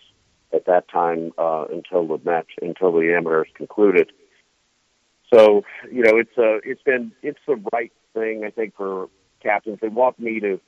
at 0.53 0.65
that 0.65 0.89
time 0.89 1.31
uh, 1.37 1.65
until 1.71 2.07
the 2.07 2.19
match 2.23 2.51
until 2.61 2.91
the 2.91 3.13
amateur 3.15 3.43
is 3.43 3.51
concluded. 3.55 4.11
So 5.33 5.63
you 5.91 6.03
know, 6.03 6.17
it's 6.17 6.37
uh, 6.37 6.59
it's 6.63 6.81
been 6.83 7.11
it's 7.21 7.39
the 7.47 7.61
right 7.73 7.91
thing 8.13 8.43
I 8.45 8.49
think 8.49 8.75
for 8.75 9.09
captains. 9.41 9.79
They 9.81 9.89
want 9.89 10.19
me 10.19 10.39
to 10.39 10.59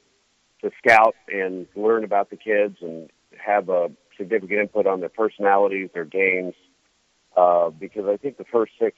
to 0.62 0.72
scout 0.84 1.16
and 1.30 1.68
learn 1.76 2.04
about 2.04 2.30
the 2.30 2.36
kids 2.36 2.78
and 2.82 3.10
have 3.38 3.70
a 3.70 3.90
significant 4.18 4.60
input 4.60 4.86
on 4.86 5.00
their 5.00 5.10
personalities, 5.10 5.90
their 5.94 6.04
games, 6.04 6.54
uh, 7.38 7.70
because 7.70 8.06
I 8.08 8.18
think 8.18 8.38
the 8.38 8.44
first 8.44 8.74
six 8.78 8.98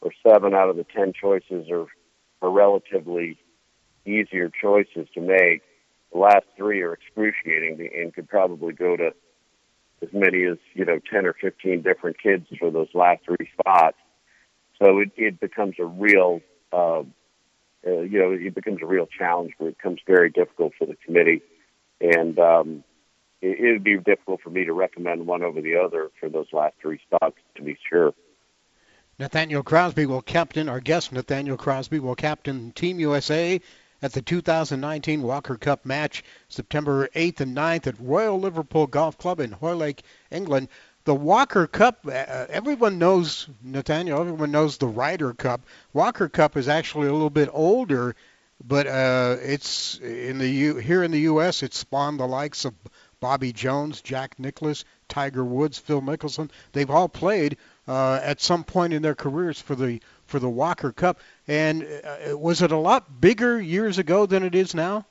or 0.00 0.12
seven 0.26 0.54
out 0.54 0.68
of 0.68 0.76
the 0.76 0.84
ten 0.84 1.12
choices 1.12 1.70
are 1.70 1.86
are 2.42 2.50
relatively 2.50 3.38
easier 4.04 4.50
choices 4.50 5.08
to 5.14 5.20
make. 5.20 5.62
The 6.12 6.18
last 6.18 6.46
three 6.56 6.82
are 6.82 6.92
excruciating 6.92 7.88
and 7.94 8.14
could 8.14 8.28
probably 8.28 8.72
go 8.72 8.96
to 8.96 9.12
as 10.02 10.08
many 10.12 10.44
as 10.44 10.58
you 10.74 10.84
know 10.84 11.00
ten 11.10 11.26
or 11.26 11.34
fifteen 11.40 11.82
different 11.82 12.16
kids 12.22 12.46
for 12.58 12.70
those 12.70 12.88
last 12.94 13.24
three 13.24 13.48
spots. 13.58 13.96
So 14.82 14.98
it, 14.98 15.10
it 15.16 15.40
becomes 15.40 15.76
a 15.78 15.86
real, 15.86 16.40
uh, 16.72 17.00
uh, 17.00 17.04
you 17.82 18.18
know, 18.18 18.32
it 18.32 18.54
becomes 18.54 18.80
a 18.82 18.86
real 18.86 19.06
challenge 19.06 19.52
where 19.56 19.70
it 19.70 19.78
becomes 19.78 20.00
very 20.06 20.28
difficult 20.30 20.74
for 20.78 20.86
the 20.86 20.96
committee, 20.96 21.40
and 22.00 22.38
um, 22.38 22.84
it, 23.40 23.72
would 23.72 23.84
be 23.84 23.96
difficult 23.98 24.42
for 24.42 24.50
me 24.50 24.64
to 24.64 24.72
recommend 24.72 25.26
one 25.26 25.42
over 25.42 25.60
the 25.60 25.76
other 25.76 26.10
for 26.20 26.28
those 26.28 26.46
last 26.52 26.74
three 26.80 27.00
spots 27.06 27.36
to 27.54 27.62
be 27.62 27.78
sure. 27.88 28.12
Nathaniel 29.18 29.62
Crosby 29.62 30.04
will 30.04 30.20
captain, 30.20 30.68
our 30.68 30.80
guest 30.80 31.10
Nathaniel 31.10 31.56
Crosby 31.56 31.98
will 31.98 32.14
captain 32.14 32.72
Team 32.72 33.00
USA 33.00 33.58
at 34.02 34.12
the 34.12 34.20
2019 34.20 35.22
Walker 35.22 35.56
Cup 35.56 35.86
match 35.86 36.22
September 36.48 37.08
8th 37.08 37.40
and 37.40 37.56
9th 37.56 37.86
at 37.86 37.98
Royal 37.98 38.38
Liverpool 38.38 38.86
Golf 38.86 39.16
Club 39.16 39.40
in 39.40 39.52
Hoylake, 39.52 40.02
England. 40.30 40.68
The 41.04 41.14
Walker 41.14 41.66
Cup, 41.66 42.00
uh, 42.04 42.10
everyone 42.10 42.98
knows, 42.98 43.48
Nathaniel, 43.62 44.20
everyone 44.20 44.50
knows 44.50 44.76
the 44.76 44.86
Ryder 44.86 45.32
Cup. 45.32 45.62
Walker 45.94 46.28
Cup 46.28 46.58
is 46.58 46.68
actually 46.68 47.08
a 47.08 47.12
little 47.12 47.30
bit 47.30 47.48
older, 47.52 48.14
but 48.62 48.86
uh, 48.86 49.36
it's 49.40 49.98
in 50.00 50.36
the 50.36 50.48
U, 50.48 50.76
here 50.76 51.02
in 51.02 51.10
the 51.10 51.20
U.S. 51.20 51.62
It 51.62 51.72
spawned 51.72 52.20
the 52.20 52.26
likes 52.26 52.66
of 52.66 52.74
Bobby 53.20 53.54
Jones, 53.54 54.02
Jack 54.02 54.38
Nicklaus, 54.38 54.84
Tiger 55.08 55.44
Woods, 55.44 55.78
Phil 55.78 56.02
Mickelson. 56.02 56.50
They've 56.72 56.90
all 56.90 57.08
played 57.08 57.56
uh, 57.88 58.20
at 58.22 58.40
some 58.40 58.64
point 58.64 58.92
in 58.92 59.02
their 59.02 59.14
careers 59.14 59.60
for 59.60 59.74
the 59.74 60.00
for 60.26 60.38
the 60.38 60.48
Walker 60.48 60.92
Cup. 60.92 61.20
And 61.46 61.84
uh, 61.84 62.36
was 62.36 62.62
it 62.62 62.72
a 62.72 62.76
lot 62.76 63.20
bigger 63.20 63.60
years 63.60 63.98
ago 63.98 64.26
than 64.26 64.42
it 64.42 64.54
is 64.54 64.74
now? 64.74 65.06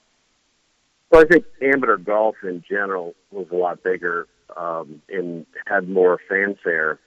Well, 1.10 1.22
I 1.22 1.26
think 1.26 1.46
amateur 1.62 1.98
golf 1.98 2.36
in 2.44 2.64
general 2.68 3.16
was 3.32 3.48
a 3.52 3.56
lot 3.56 3.84
bigger 3.84 4.28
um, 4.58 5.02
and 5.10 5.46
had 5.66 5.88
more 5.88 6.20
fanfare 6.28 7.00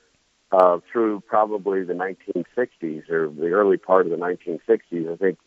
uh, 0.52 0.78
through 0.90 1.20
probably 1.26 1.84
the 1.84 1.92
1960s 1.92 3.10
or 3.10 3.28
the 3.28 3.48
early 3.48 3.76
part 3.76 4.06
of 4.06 4.10
the 4.10 4.16
1960s. 4.16 5.12
I 5.12 5.16
think 5.16 5.38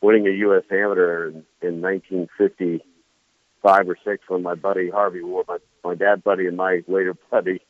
winning 0.00 0.26
a 0.26 0.30
U.S. 0.30 0.64
Amateur 0.70 1.28
in, 1.28 1.44
in 1.60 1.82
1955 1.82 3.88
or 3.88 3.98
six 4.04 4.24
when 4.28 4.42
my 4.42 4.54
buddy 4.54 4.90
Harvey 4.90 5.22
Ward, 5.22 5.46
my, 5.48 5.58
my 5.84 5.94
dad 5.94 6.24
buddy 6.24 6.46
and 6.46 6.56
my 6.56 6.82
later 6.86 7.14
buddy, 7.30 7.60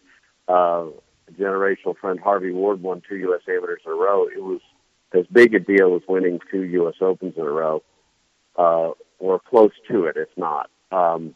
uh, 0.47 0.87
generational 1.33 1.97
friend 1.97 2.19
Harvey 2.21 2.53
Ward 2.53 2.83
won 2.83 3.03
two 3.09 3.17
U.S. 3.17 3.43
Amateurs 3.49 3.81
in 3.85 3.93
a 3.93 3.95
row. 3.95 4.27
It 4.27 4.43
was 4.43 4.61
as 5.13 5.27
big 5.33 5.55
a 5.55 5.61
deal 5.61 5.97
as 5.97 6.03
winning 6.09 6.41
two 6.51 6.63
U.S. 6.63 6.95
Opens 7.01 7.35
in 7.37 7.43
a 7.43 7.51
row, 7.51 7.83
uh, 8.57 8.91
or 9.19 9.41
close 9.41 9.73
to 9.91 10.05
it, 10.05 10.17
if 10.17 10.29
not. 10.37 10.71
Um, 10.91 11.35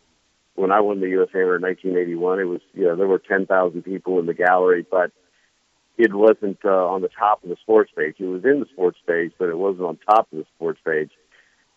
when 0.55 0.71
I 0.71 0.81
won 0.81 1.01
the 1.01 1.09
U.S. 1.11 1.29
Amateur 1.35 1.57
in 1.57 1.63
1981, 1.63 2.41
it 2.41 2.45
was 2.45 2.61
you 2.75 2.85
know 2.85 2.97
there 2.97 3.09
were 3.09 3.19
10,000 3.19 3.83
people 3.83 4.19
in 4.19 4.27
the 4.27 4.35
gallery, 4.35 4.87
but 4.91 5.11
it 5.99 6.13
wasn't 6.13 6.59
uh, 6.65 6.87
on 6.89 7.03
the 7.03 7.09
top 7.09 7.43
of 7.43 7.51
the 7.51 7.57
sports 7.63 7.91
page. 7.97 8.17
It 8.19 8.27
was 8.27 8.45
in 8.45 8.61
the 8.61 8.67
sports 8.73 8.99
page, 9.07 9.33
but 9.39 9.49
it 9.49 9.59
wasn't 9.59 9.85
on 9.85 9.99
top 9.99 10.29
of 10.33 10.39
the 10.39 10.45
sports 10.57 10.81
page. 10.85 11.11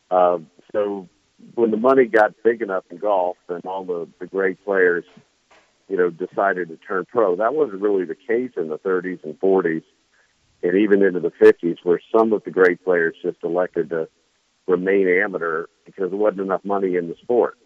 Uh, 0.10 0.40
so 0.72 1.08
when 1.56 1.72
the 1.72 1.78
money 1.78 2.06
got 2.06 2.34
big 2.44 2.62
enough 2.62 2.86
in 2.90 2.98
golf 2.98 3.38
and 3.50 3.66
all 3.66 3.84
the, 3.84 4.08
the 4.20 4.28
great 4.28 4.64
players, 4.64 5.04
you 5.88 5.98
know, 5.98 6.10
decided 6.10 6.70
to 6.70 6.78
turn 6.78 7.06
pro, 7.06 7.36
that 7.36 7.54
wasn't 7.54 7.82
really 7.82 8.06
the 8.06 8.16
case 8.16 8.52
in 8.58 8.70
the 8.70 8.80
30s 8.80 9.24
and 9.24 9.40
40s 9.40 9.84
and 10.64 10.78
even 10.78 11.04
into 11.04 11.20
the 11.20 11.32
50s, 11.32 11.78
where 11.84 12.02
some 12.16 12.34
of 12.34 12.44
the 12.44 12.52
great 12.52 12.84
players 12.84 13.16
just 13.22 13.38
elected 13.44 13.90
to 13.90 14.08
remain 14.68 15.08
amateur 15.08 15.66
because 15.86 16.10
there 16.10 16.18
wasn't 16.18 16.42
enough 16.42 16.66
money 16.66 16.96
in 16.96 17.08
the 17.08 17.16
sport. 17.22 17.58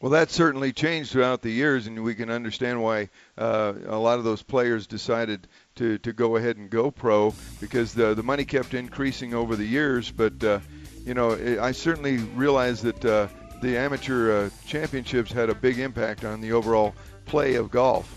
Well, 0.00 0.12
that 0.12 0.30
certainly 0.30 0.72
changed 0.72 1.10
throughout 1.10 1.42
the 1.42 1.50
years, 1.50 1.88
and 1.88 2.04
we 2.04 2.14
can 2.14 2.30
understand 2.30 2.80
why 2.80 3.10
uh, 3.36 3.74
a 3.88 3.98
lot 3.98 4.18
of 4.18 4.24
those 4.24 4.42
players 4.42 4.86
decided 4.86 5.48
to, 5.74 5.98
to 5.98 6.12
go 6.12 6.36
ahead 6.36 6.56
and 6.56 6.70
go 6.70 6.92
pro 6.92 7.34
because 7.60 7.94
the 7.94 8.14
the 8.14 8.22
money 8.22 8.44
kept 8.44 8.74
increasing 8.74 9.34
over 9.34 9.56
the 9.56 9.64
years. 9.64 10.12
But 10.12 10.44
uh, 10.44 10.60
you 11.04 11.14
know, 11.14 11.32
I 11.60 11.72
certainly 11.72 12.18
realize 12.18 12.80
that 12.82 13.04
uh, 13.04 13.26
the 13.60 13.76
amateur 13.76 14.32
uh, 14.32 14.50
championships 14.66 15.32
had 15.32 15.50
a 15.50 15.54
big 15.54 15.78
impact 15.78 16.24
on 16.24 16.40
the 16.40 16.52
overall 16.52 16.94
play 17.26 17.54
of 17.54 17.70
golf. 17.70 18.14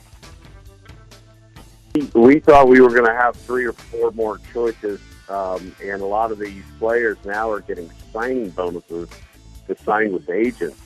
We 2.13 2.39
thought 2.39 2.67
we 2.67 2.79
were 2.79 2.89
going 2.89 3.05
to 3.05 3.13
have 3.13 3.35
three 3.35 3.65
or 3.65 3.73
four 3.73 4.11
more 4.11 4.39
choices, 4.53 5.01
um, 5.27 5.75
and 5.83 6.01
a 6.01 6.05
lot 6.05 6.31
of 6.31 6.39
these 6.39 6.63
players 6.79 7.17
now 7.25 7.49
are 7.51 7.59
getting 7.59 7.91
signing 8.13 8.49
bonuses 8.51 9.09
to 9.67 9.77
sign 9.83 10.13
with 10.13 10.29
agents 10.29 10.77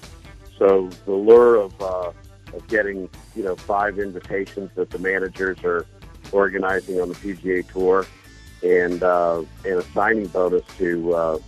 so 0.57 0.89
the 1.05 1.11
lure 1.11 1.55
of 1.57 1.81
uh, 1.81 2.11
of 2.53 2.67
getting 2.67 3.09
you 3.35 3.43
know 3.43 3.55
five 3.55 3.99
invitations 3.99 4.71
that 4.75 4.89
the 4.89 4.99
managers 4.99 5.63
are 5.63 5.85
organizing 6.31 6.99
on 7.01 7.09
the 7.09 7.15
PGA 7.15 7.67
Tour, 7.71 8.05
and 8.63 9.03
uh, 9.03 9.43
and 9.65 9.75
a 9.75 9.83
signing 9.93 10.27
bonus 10.27 10.63
to 10.77 11.13
uh, 11.13 11.39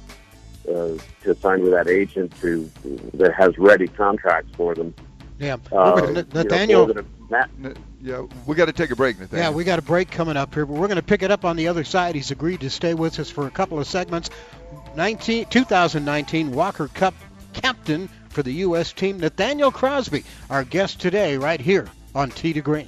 uh, 0.67 0.97
to 1.23 1.35
sign 1.35 1.61
with 1.61 1.71
that 1.71 1.87
agent 1.87 2.33
to 2.41 2.69
that 3.13 3.33
has 3.33 3.57
ready 3.57 3.87
contracts 3.87 4.55
for 4.55 4.75
them. 4.75 4.93
Yeah, 5.39 5.57
uh, 5.71 6.23
Nathaniel. 6.33 6.87
You 6.87 7.05
know, 7.29 7.73
yeah, 8.01 8.25
we 8.45 8.55
got 8.55 8.65
to 8.65 8.73
take 8.73 8.91
a 8.91 8.95
break, 8.95 9.19
Nathaniel. 9.19 9.49
Yeah, 9.49 9.55
we 9.55 9.63
got 9.63 9.79
a 9.79 9.83
break 9.83 10.09
coming 10.09 10.37
up 10.37 10.53
here, 10.53 10.65
but 10.65 10.73
we're 10.73 10.87
going 10.87 10.97
to 10.97 11.03
pick 11.03 11.23
it 11.23 11.31
up 11.31 11.45
on 11.45 11.55
the 11.55 11.67
other 11.67 11.83
side. 11.83 12.15
He's 12.15 12.31
agreed 12.31 12.61
to 12.61 12.69
stay 12.69 12.93
with 12.93 13.19
us 13.19 13.29
for 13.29 13.47
a 13.47 13.51
couple 13.51 13.79
of 13.79 13.87
segments. 13.87 14.29
19, 14.95 15.45
2019 15.45 16.51
Walker 16.51 16.87
Cup 16.87 17.13
captain 17.53 18.07
for 18.29 18.43
the 18.43 18.53
U.S. 18.53 18.93
team, 18.93 19.19
Nathaniel 19.19 19.71
Crosby, 19.71 20.23
our 20.49 20.63
guest 20.63 21.01
today, 21.01 21.37
right 21.37 21.59
here 21.59 21.87
on 22.15 22.29
Tee 22.29 22.53
to 22.53 22.61
Green. 22.61 22.87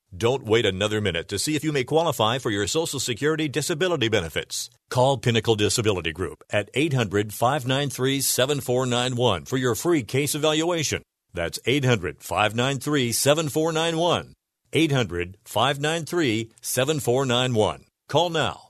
Don't 0.15 0.43
wait 0.43 0.65
another 0.65 0.99
minute 0.99 1.29
to 1.29 1.39
see 1.39 1.55
if 1.55 1.63
you 1.63 1.71
may 1.71 1.85
qualify 1.85 2.37
for 2.37 2.49
your 2.49 2.67
Social 2.67 2.99
Security 2.99 3.47
disability 3.47 4.09
benefits. 4.09 4.69
Call 4.89 5.17
Pinnacle 5.17 5.55
Disability 5.55 6.11
Group 6.11 6.43
at 6.49 6.69
800 6.73 7.33
593 7.33 8.19
7491 8.19 9.45
for 9.45 9.55
your 9.55 9.73
free 9.73 10.03
case 10.03 10.35
evaluation. 10.35 11.01
That's 11.33 11.59
800 11.65 12.21
593 12.21 13.13
7491. 13.13 14.33
800 14.73 15.37
593 15.45 16.51
7491. 16.61 17.85
Call 18.09 18.29
now. 18.31 18.67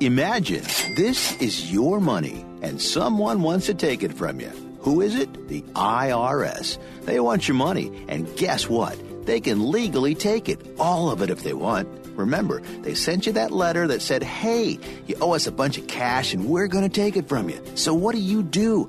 Imagine 0.00 0.64
this 0.96 1.36
is 1.36 1.70
your 1.70 2.00
money 2.00 2.46
and 2.62 2.80
someone 2.80 3.42
wants 3.42 3.66
to 3.66 3.74
take 3.74 4.02
it 4.02 4.14
from 4.14 4.40
you. 4.40 4.50
Who 4.80 5.02
is 5.02 5.16
it? 5.16 5.48
The 5.48 5.60
IRS. 5.74 6.78
They 7.02 7.20
want 7.20 7.46
your 7.46 7.56
money, 7.56 7.92
and 8.08 8.34
guess 8.36 8.68
what? 8.68 8.98
They 9.24 9.40
can 9.40 9.70
legally 9.70 10.14
take 10.14 10.48
it, 10.48 10.60
all 10.78 11.10
of 11.10 11.22
it 11.22 11.30
if 11.30 11.42
they 11.42 11.54
want. 11.54 11.88
Remember, 12.16 12.60
they 12.82 12.94
sent 12.94 13.26
you 13.26 13.32
that 13.32 13.50
letter 13.50 13.86
that 13.88 14.02
said, 14.02 14.22
hey, 14.22 14.78
you 15.06 15.16
owe 15.20 15.32
us 15.32 15.46
a 15.46 15.52
bunch 15.52 15.78
of 15.78 15.86
cash 15.86 16.34
and 16.34 16.46
we're 16.46 16.66
going 16.66 16.84
to 16.84 16.90
take 16.90 17.16
it 17.16 17.28
from 17.28 17.48
you. 17.48 17.58
So 17.74 17.94
what 17.94 18.14
do 18.14 18.20
you 18.20 18.42
do? 18.42 18.88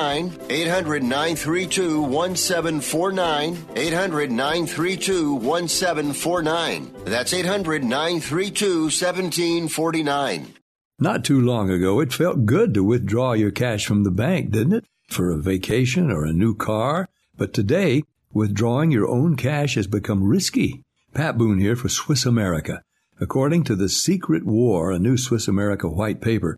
800 0.01 1.03
932 1.03 2.01
1749. 2.01 3.65
800 3.75 4.31
932 4.31 5.33
1749. 5.33 6.95
That's 7.05 7.33
800 7.33 7.83
932 7.83 8.83
1749. 8.83 10.53
Not 10.99 11.23
too 11.23 11.39
long 11.39 11.69
ago, 11.69 11.99
it 11.99 12.13
felt 12.13 12.45
good 12.45 12.73
to 12.73 12.83
withdraw 12.83 13.33
your 13.33 13.51
cash 13.51 13.85
from 13.85 14.03
the 14.03 14.11
bank, 14.11 14.51
didn't 14.51 14.73
it? 14.73 14.85
For 15.09 15.31
a 15.31 15.37
vacation 15.37 16.11
or 16.11 16.25
a 16.25 16.33
new 16.33 16.55
car. 16.55 17.07
But 17.37 17.53
today, 17.53 18.03
withdrawing 18.33 18.91
your 18.91 19.07
own 19.07 19.35
cash 19.35 19.75
has 19.75 19.87
become 19.87 20.23
risky. 20.23 20.83
Pat 21.13 21.37
Boone 21.37 21.59
here 21.59 21.75
for 21.75 21.89
Swiss 21.89 22.25
America. 22.25 22.81
According 23.19 23.65
to 23.65 23.75
The 23.75 23.89
Secret 23.89 24.45
War, 24.45 24.91
a 24.91 24.97
new 24.99 25.17
Swiss 25.17 25.47
America 25.47 25.87
white 25.87 26.21
paper, 26.21 26.57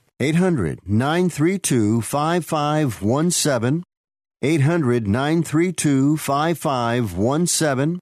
800 0.21 0.81
932 0.85 2.01
5517. 2.03 3.83
800 4.43 5.07
932 5.07 6.15
5517. 6.15 7.99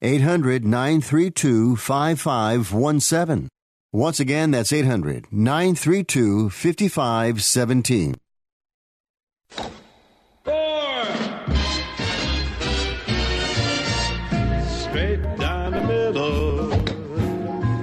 800 0.00 0.64
932 0.64 1.76
5517. 1.76 3.48
Once 3.92 4.20
again, 4.20 4.52
that's 4.52 4.72
800 4.72 5.26
932 5.30 6.48
5517. 6.48 8.14
Straight 14.80 15.22
down 15.36 15.72
the 15.72 15.84
middle. 15.86 16.72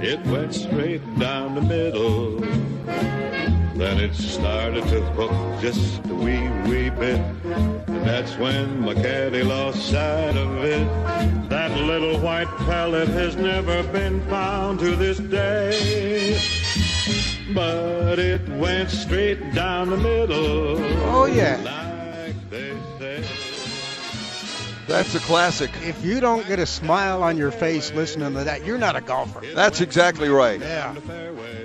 It 0.02 0.26
went 0.26 0.52
straight 0.52 1.18
down 1.20 1.54
the 1.54 1.62
middle. 1.62 2.37
Then 3.78 4.00
it 4.00 4.12
started 4.12 4.82
to 4.88 5.00
hook 5.12 5.30
just 5.60 6.04
a 6.06 6.14
wee, 6.14 6.48
wee 6.68 6.90
bit. 6.90 7.20
And 7.86 8.04
that's 8.04 8.36
when 8.36 8.80
my 8.80 8.92
caddy 8.92 9.44
lost 9.44 9.88
sight 9.88 10.36
of 10.36 10.64
it. 10.64 10.84
That 11.48 11.70
little 11.82 12.18
white 12.18 12.48
pellet 12.66 13.06
has 13.10 13.36
never 13.36 13.84
been 13.84 14.20
found 14.26 14.80
to 14.80 14.96
this 14.96 15.18
day. 15.18 16.40
But 17.54 18.18
it 18.18 18.48
went 18.48 18.90
straight 18.90 19.54
down 19.54 19.90
the 19.90 19.96
middle. 19.96 20.78
Oh, 21.14 21.26
yeah. 21.26 21.77
That's 24.88 25.14
a 25.14 25.20
classic. 25.20 25.70
If 25.82 26.02
you 26.02 26.18
don't 26.18 26.48
get 26.48 26.58
a 26.58 26.64
smile 26.64 27.22
on 27.22 27.36
your 27.36 27.50
face 27.50 27.92
listening 27.92 28.32
to 28.32 28.44
that, 28.44 28.64
you're 28.64 28.78
not 28.78 28.96
a 28.96 29.02
golfer. 29.02 29.42
That's 29.54 29.82
exactly 29.82 30.30
right. 30.30 30.58
Yeah. 30.58 30.96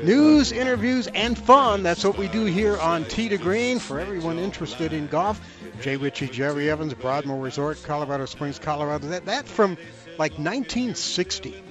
News, 0.04 0.52
interviews, 0.52 1.08
and 1.08 1.38
fun. 1.38 1.84
That's 1.84 2.04
what 2.04 2.18
we 2.18 2.28
do 2.28 2.44
here 2.44 2.78
on 2.78 3.06
Tee 3.06 3.30
to 3.30 3.38
Green 3.38 3.80
for 3.80 3.98
everyone 3.98 4.40
interested 4.40 4.92
in 4.92 5.08
golf. 5.08 5.40
Jay 5.82 5.96
Ritchie, 5.96 6.28
Jerry 6.28 6.70
Evans, 6.70 6.94
Broadmoor 6.96 7.40
Resort, 7.40 7.82
Colorado 7.84 8.26
Springs, 8.26 8.60
Colorado. 8.60 9.08
That, 9.08 9.26
that 9.28 9.48
from 9.48 9.78
like 10.20 10.34
1960. 10.34 11.64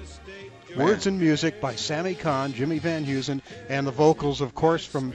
Words 0.75 1.07
and 1.07 1.21
music 1.21 1.61
by 1.61 1.75
Sammy 1.75 2.15
Cahn, 2.15 2.55
Jimmy 2.55 2.79
Van 2.79 3.05
Heusen, 3.05 3.43
and 3.69 3.87
the 3.87 3.91
vocals, 3.91 4.41
of 4.41 4.55
course, 4.55 4.87
from 4.87 5.13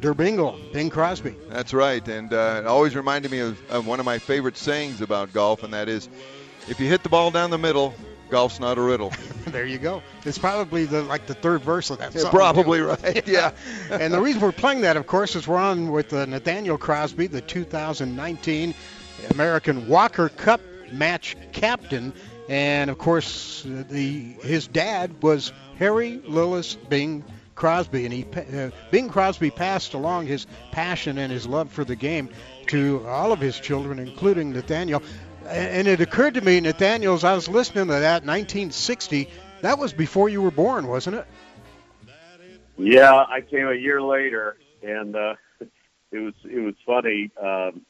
Der 0.00 0.14
Bingle, 0.14 0.58
Bing 0.72 0.88
Crosby. 0.88 1.36
That's 1.50 1.74
right, 1.74 2.06
and 2.08 2.32
uh, 2.32 2.60
it 2.60 2.66
always 2.66 2.96
reminded 2.96 3.30
me 3.30 3.40
of, 3.40 3.70
of 3.70 3.86
one 3.86 4.00
of 4.00 4.06
my 4.06 4.18
favorite 4.18 4.56
sayings 4.56 5.02
about 5.02 5.32
golf, 5.34 5.62
and 5.62 5.74
that 5.74 5.88
is, 5.88 6.08
if 6.68 6.80
you 6.80 6.88
hit 6.88 7.02
the 7.02 7.10
ball 7.10 7.30
down 7.30 7.50
the 7.50 7.58
middle, 7.58 7.94
golf's 8.30 8.60
not 8.60 8.78
a 8.78 8.80
riddle. 8.80 9.12
there 9.48 9.66
you 9.66 9.76
go. 9.76 10.02
It's 10.24 10.38
probably 10.38 10.86
the 10.86 11.02
like 11.02 11.26
the 11.26 11.34
third 11.34 11.60
verse 11.60 11.90
of 11.90 11.98
that 11.98 12.14
song. 12.14 12.30
probably 12.30 12.80
right, 12.80 13.26
yeah. 13.28 13.52
and 13.90 14.12
the 14.12 14.20
reason 14.20 14.40
we're 14.40 14.52
playing 14.52 14.80
that, 14.82 14.96
of 14.96 15.06
course, 15.06 15.36
is 15.36 15.46
we're 15.46 15.58
on 15.58 15.90
with 15.90 16.14
uh, 16.14 16.24
Nathaniel 16.24 16.78
Crosby, 16.78 17.26
the 17.26 17.42
2019 17.42 18.74
American 19.30 19.86
Walker 19.86 20.30
Cup 20.30 20.62
match 20.92 21.36
captain, 21.52 22.14
and 22.48 22.88
of 22.88 22.96
course, 22.96 23.64
the 23.66 24.32
his 24.42 24.66
dad 24.66 25.22
was 25.22 25.52
Harry 25.78 26.18
Lillis 26.26 26.76
Bing 26.88 27.22
Crosby, 27.60 28.06
and 28.06 28.14
he 28.14 28.26
uh, 28.56 28.70
Bing 28.90 29.10
Crosby 29.10 29.50
passed 29.50 29.92
along 29.92 30.26
his 30.26 30.46
passion 30.72 31.18
and 31.18 31.30
his 31.30 31.46
love 31.46 31.70
for 31.70 31.84
the 31.84 31.94
game 31.94 32.30
to 32.68 33.06
all 33.06 33.32
of 33.32 33.38
his 33.38 33.60
children, 33.60 33.98
including 33.98 34.50
Nathaniel. 34.52 35.02
And 35.46 35.86
it 35.86 36.00
occurred 36.00 36.34
to 36.34 36.40
me, 36.40 36.58
Nathaniel, 36.60 37.12
as 37.12 37.22
I 37.22 37.34
was 37.34 37.48
listening 37.48 37.88
to 37.88 37.92
that, 37.92 38.24
1960, 38.24 39.28
that 39.60 39.78
was 39.78 39.92
before 39.92 40.30
you 40.30 40.40
were 40.40 40.50
born, 40.50 40.86
wasn't 40.86 41.16
it? 41.16 41.26
Yeah, 42.78 43.12
I 43.28 43.42
came 43.42 43.68
a 43.68 43.74
year 43.74 44.00
later, 44.00 44.56
and 44.82 45.14
uh, 45.14 45.34
it 45.60 46.18
was 46.18 46.34
it 46.44 46.60
was 46.60 46.76
funny. 46.86 47.30
Um, 47.38 47.82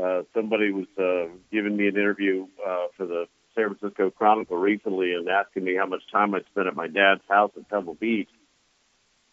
uh, 0.00 0.22
somebody 0.32 0.70
was 0.70 0.86
uh, 0.96 1.34
giving 1.50 1.76
me 1.76 1.88
an 1.88 1.96
interview 1.96 2.46
uh, 2.64 2.86
for 2.96 3.06
the 3.06 3.26
San 3.56 3.74
Francisco 3.74 4.10
Chronicle 4.10 4.56
recently, 4.56 5.14
and 5.14 5.28
asking 5.28 5.64
me 5.64 5.74
how 5.74 5.86
much 5.86 6.02
time 6.12 6.32
I 6.36 6.42
spent 6.52 6.68
at 6.68 6.76
my 6.76 6.86
dad's 6.86 7.22
house 7.28 7.50
at 7.56 7.68
Pebble 7.68 7.94
Beach. 7.94 8.28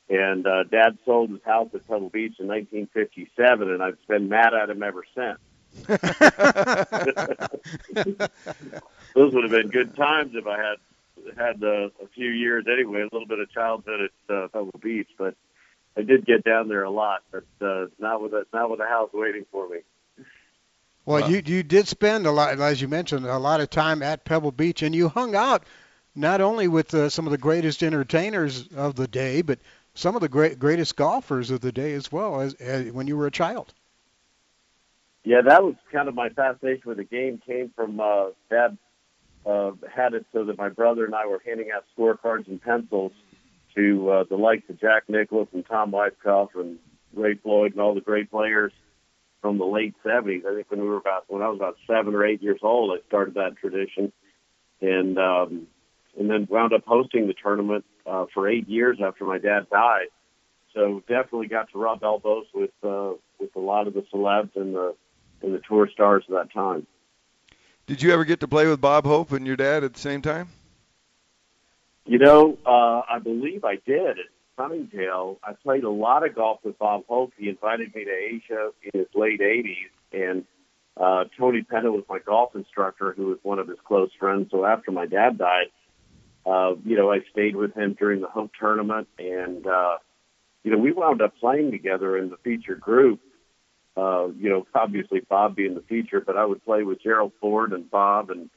And 0.10 0.46
uh, 0.46 0.64
Dad 0.64 0.98
sold 1.06 1.32
his 1.32 1.42
house 1.44 1.70
at 1.74 1.88
Pebble 1.88 2.10
Beach 2.10 2.36
in 2.40 2.48
1957, 2.48 3.70
and 3.72 3.82
I've 3.82 3.98
been 4.08 4.30
mad 4.30 4.54
at 4.54 4.70
him 4.70 4.84
ever 4.84 5.04
since. 5.16 5.40
Those 9.16 9.34
would 9.34 9.44
have 9.44 9.52
been 9.52 9.70
good 9.70 9.96
times 9.96 10.36
if 10.36 10.46
I 10.46 10.58
had 10.58 10.78
had 11.38 11.64
uh, 11.64 11.90
a 12.04 12.08
few 12.14 12.30
years 12.30 12.66
anyway, 12.72 13.02
a 13.02 13.04
little 13.06 13.26
bit 13.26 13.40
of 13.40 13.52
childhood 13.52 14.02
at 14.02 14.34
uh, 14.34 14.48
Pebble 14.50 14.80
Beach, 14.80 15.10
but 15.18 15.36
I 15.98 16.02
did 16.02 16.26
get 16.26 16.44
down 16.44 16.68
there 16.68 16.84
a 16.84 16.90
lot, 16.90 17.24
but 17.32 17.46
uh, 17.62 17.88
not 18.00 18.22
with 18.22 18.34
a 18.34 18.46
not 18.54 18.70
with 18.70 18.80
a 18.80 18.86
house 18.86 19.10
waiting 19.14 19.46
for 19.52 19.68
me. 19.68 19.80
Well, 21.06 21.30
you 21.30 21.42
you 21.46 21.64
did 21.64 21.88
spend 21.88 22.26
a 22.26 22.32
lot, 22.32 22.60
as 22.60 22.82
you 22.82 22.88
mentioned, 22.88 23.26
a 23.26 23.38
lot 23.38 23.62
of 23.62 23.70
time 23.70 24.02
at 24.02 24.26
Pebble 24.26 24.52
Beach, 24.52 24.82
and 24.82 24.94
you 24.94 25.08
hung 25.08 25.36
out 25.36 25.64
not 26.16 26.42
only 26.42 26.68
with 26.68 26.94
uh, 26.94 27.10
some 27.10 27.28
of 27.28 27.32
the 27.32 27.38
greatest 27.38 27.84
entertainers 27.84 28.68
of 28.76 28.96
the 28.96 29.08
day, 29.08 29.42
but 29.42 29.60
some 29.96 30.16
of 30.16 30.22
the 30.22 30.30
great 30.30 30.60
greatest 30.60 30.96
golfers 30.96 31.50
of 31.50 31.62
the 31.62 31.72
day 31.72 31.94
as 31.94 32.12
well 32.12 32.42
as, 32.42 32.54
as 32.56 32.92
when 32.92 33.08
you 33.08 33.18
were 33.18 33.26
a 33.26 33.32
child. 33.32 33.74
Yeah, 35.24 35.42
that 35.42 35.64
was 35.64 35.74
kind 35.92 36.08
of 36.08 36.14
my 36.14 36.30
fascination 36.30 36.84
with 36.86 36.98
the 36.98 37.04
game 37.04 37.42
came 37.44 37.72
from 37.76 38.00
uh, 38.00 38.28
Dad 38.52 38.78
uh, 39.46 39.72
had 39.92 40.14
it 40.14 40.26
so 40.32 40.44
that 40.46 40.58
my 40.58 40.70
brother 40.70 41.06
and 41.06 41.16
I 41.16 41.26
were 41.26 41.42
handing 41.44 41.70
out 41.76 41.86
scorecards 41.98 42.48
and 42.48 42.62
pencils 42.62 43.12
to 43.76 44.10
uh, 44.10 44.24
the 44.30 44.36
likes 44.36 44.70
of 44.70 44.80
Jack 44.80 45.04
Nicklaus 45.08 45.48
and 45.54 45.66
Tom 45.66 45.92
Weiskopf 45.92 46.50
and 46.56 46.78
Ray 47.14 47.36
Floyd 47.36 47.72
and 47.72 47.82
all 47.82 47.96
the 47.96 48.02
great 48.02 48.30
players 48.30 48.72
from 49.42 49.58
the 49.58 49.66
late 49.66 49.96
'70s. 50.06 50.46
I 50.46 50.56
think 50.56 50.70
when 50.70 50.82
we 50.82 50.88
were 50.88 50.98
about 50.98 51.26
when 51.28 51.42
I 51.42 51.48
was 51.48 51.58
about 51.58 51.78
seven 51.88 52.14
or 52.14 52.26
eight 52.26 52.44
years 52.44 52.60
old, 52.62 52.92
I 52.92 53.06
started 53.08 53.36
that 53.36 53.58
tradition, 53.58 54.12
and 54.82 55.18
um, 55.18 55.68
and 56.20 56.30
then 56.30 56.48
wound 56.50 56.74
up 56.74 56.84
hosting 56.86 57.28
the 57.28 57.34
tournament 57.34 57.86
uh, 58.06 58.26
for 58.34 58.48
eight 58.48 58.68
years 58.68 59.00
after 59.04 59.26
my 59.26 59.38
dad 59.38 59.68
died. 59.70 60.08
So 60.74 61.02
definitely 61.08 61.48
got 61.48 61.72
to 61.72 61.78
rub 61.78 62.04
elbows 62.04 62.46
with 62.54 62.72
uh, 62.84 63.14
with 63.40 63.56
a 63.56 63.60
lot 63.60 63.88
of 63.88 63.94
the 63.94 64.06
celebs 64.14 64.56
and 64.56 64.76
the 64.76 64.96
and 65.42 65.54
the 65.54 65.62
tour 65.68 65.90
stars 65.92 66.24
of 66.28 66.36
that 66.36 66.54
time. 66.54 66.86
Did 67.88 68.02
you 68.02 68.12
ever 68.12 68.26
get 68.26 68.40
to 68.40 68.48
play 68.48 68.68
with 68.68 68.82
Bob 68.82 69.06
Hope 69.06 69.32
and 69.32 69.46
your 69.46 69.56
dad 69.56 69.84
at 69.84 69.94
the 69.94 70.00
same 70.00 70.22
time? 70.22 70.50
You 72.06 72.18
know, 72.20 72.58
uh, 72.66 73.02
I 73.10 73.20
believe 73.20 73.64
I 73.64 73.76
did 73.86 74.20
at 74.20 74.26
Sunningdale. 74.58 75.40
I 75.44 75.54
played 75.54 75.84
a 75.84 75.90
lot 75.90 76.26
of 76.26 76.36
golf 76.36 76.60
with 76.64 76.78
Bob 76.78 77.04
Hope. 77.08 77.34
He 77.38 77.48
invited 77.48 77.94
me 77.96 78.06
to 78.06 78.12
Asia 78.12 78.72
in 78.82 79.00
his 79.00 79.08
late 79.16 79.40
80s, 79.40 79.90
and 80.12 80.46
uh, 80.98 81.26
Tony 81.38 81.62
Penna 81.64 81.92
was 81.92 82.04
my 82.10 82.20
golf 82.20 82.56
instructor, 82.56 83.14
who 83.16 83.28
was 83.28 83.38
one 83.44 83.60
of 83.60 83.68
his 83.68 83.78
close 83.86 84.10
friends. 84.20 84.50
So 84.52 84.66
after 84.66 84.92
my 84.92 85.06
dad 85.06 85.38
died, 85.38 85.68
uh, 86.46 86.76
you 86.86 86.96
know, 86.96 87.12
I 87.12 87.20
stayed 87.32 87.56
with 87.56 87.74
him 87.74 87.96
during 87.98 88.22
the 88.22 88.28
Hope 88.28 88.52
tournament, 88.60 89.08
and 89.18 89.66
uh, 89.66 89.98
you 90.64 90.72
know, 90.72 90.78
we 90.78 90.92
wound 90.92 91.22
up 91.22 91.38
playing 91.40 91.72
together 91.72 92.18
in 92.18 92.30
the 92.30 92.38
feature 92.38 92.76
group. 92.76 93.20
Uh, 93.98 94.28
you 94.38 94.50
know, 94.50 94.68
obviously 94.76 95.22
Bob 95.22 95.56
being 95.56 95.74
the 95.74 95.82
feature, 95.82 96.22
but 96.22 96.38
I 96.38 96.46
would 96.46 96.64
play 96.66 96.84
with 96.84 97.02
Gerald 97.02 97.32
Ford 97.40 97.72
and 97.72 97.90
Bob, 97.90 98.30
and 98.30 98.50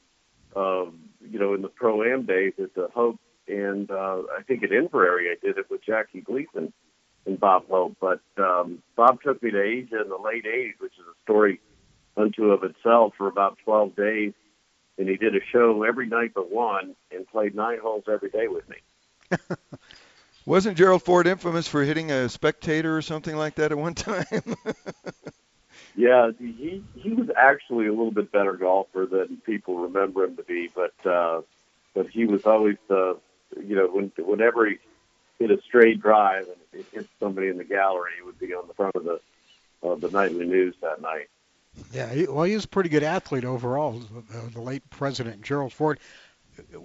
uh, 0.55 0.87
you 1.20 1.38
know, 1.38 1.55
in 1.55 1.62
the 1.62 1.68
pro 1.68 2.03
am 2.03 2.27
days 2.27 2.55
at 2.62 2.74
the 2.74 2.88
Hope, 2.94 3.20
and 3.46 3.90
uh, 3.90 4.22
I 4.37 4.42
think 4.46 4.62
at 4.62 4.72
Inverrary 4.72 5.29
I 5.31 5.46
did 5.46 5.59
it 5.59 5.70
with 5.70 5.85
Jackie 5.85 6.20
Gleason 6.20 6.72
and 7.24 7.40
Bob 7.40 7.68
Hope. 7.68 7.96
But 8.01 8.20
um, 8.37 8.83
Bob 8.96 9.22
took 9.22 9.42
me 9.42 9.51
to 9.51 9.62
Asia 9.62 10.03
in 10.03 10.09
the 10.09 10.18
late 10.22 10.44
'80s, 10.44 10.81
which 10.81 10.94
is 10.94 11.05
a 11.07 11.22
story 11.22 11.61
unto 12.18 12.51
of 12.51 12.64
itself, 12.64 13.14
for 13.16 13.29
about 13.29 13.57
12 13.64 13.94
days, 13.94 14.33
and 14.99 15.09
he 15.09 15.17
did 15.17 15.35
a 15.35 15.41
show 15.53 15.83
every 15.85 16.07
night 16.07 16.33
but 16.35 16.51
one, 16.53 16.95
and 17.11 17.27
played 17.29 17.55
nine 17.55 17.79
holes 17.79 18.05
every 18.09 18.31
day 18.31 18.49
with 18.49 18.65
me. 18.69 18.77
Wasn't 20.47 20.79
Gerald 20.79 21.03
Ford 21.03 21.27
infamous 21.27 21.69
for 21.69 21.83
hitting 21.83 22.11
a 22.11 22.29
spectator 22.29 22.97
or 22.97 23.03
something 23.03 23.37
like 23.37 23.57
that 23.57 23.71
at 23.71 23.79
one 23.79 23.95
time? 23.95 24.25
Yeah, 25.99 26.31
he 26.39 26.85
he 26.95 27.13
was 27.13 27.29
actually 27.37 27.89
a 27.89 27.91
little 27.91 28.13
bit 28.13 28.31
better 28.31 28.53
golfer 28.53 29.05
than 29.05 29.39
people 29.39 29.79
remember 29.79 30.23
him 30.23 30.37
to 30.37 30.45
be, 30.45 30.71
but 30.73 30.95
uh, 31.05 31.43
but 31.93 32.09
he 32.09 32.25
was 32.25 32.43
always 32.45 32.77
uh, 32.89 33.15
you 33.61 33.75
know 33.75 33.89
when 33.89 34.13
whenever 34.17 34.69
he 34.69 34.77
hit 35.41 35.51
a 35.51 35.61
straight 35.63 36.01
drive 36.01 36.47
and 36.47 36.81
it 36.81 36.87
hit 36.93 37.09
somebody 37.19 37.49
in 37.49 37.59
the 37.59 37.65
gallery, 37.65 38.13
he 38.17 38.23
would 38.23 38.39
be 38.39 38.55
on 38.55 38.69
the 38.69 38.75
front 38.75 38.95
of 38.95 39.03
the 39.03 39.21
of 39.83 40.01
the 40.01 40.09
nightly 40.11 40.47
news 40.47 40.77
that 40.83 41.03
night. 41.03 41.29
Yeah, 41.93 42.27
well, 42.29 42.45
he 42.45 42.55
was 42.55 42.64
a 42.64 42.69
pretty 42.69 42.88
good 42.88 43.03
athlete 43.03 43.45
overall, 43.45 44.03
uh, 44.35 44.49
the 44.53 44.61
late 44.61 44.88
President 44.91 45.43
Gerald 45.43 45.73
Ford. 45.73 45.99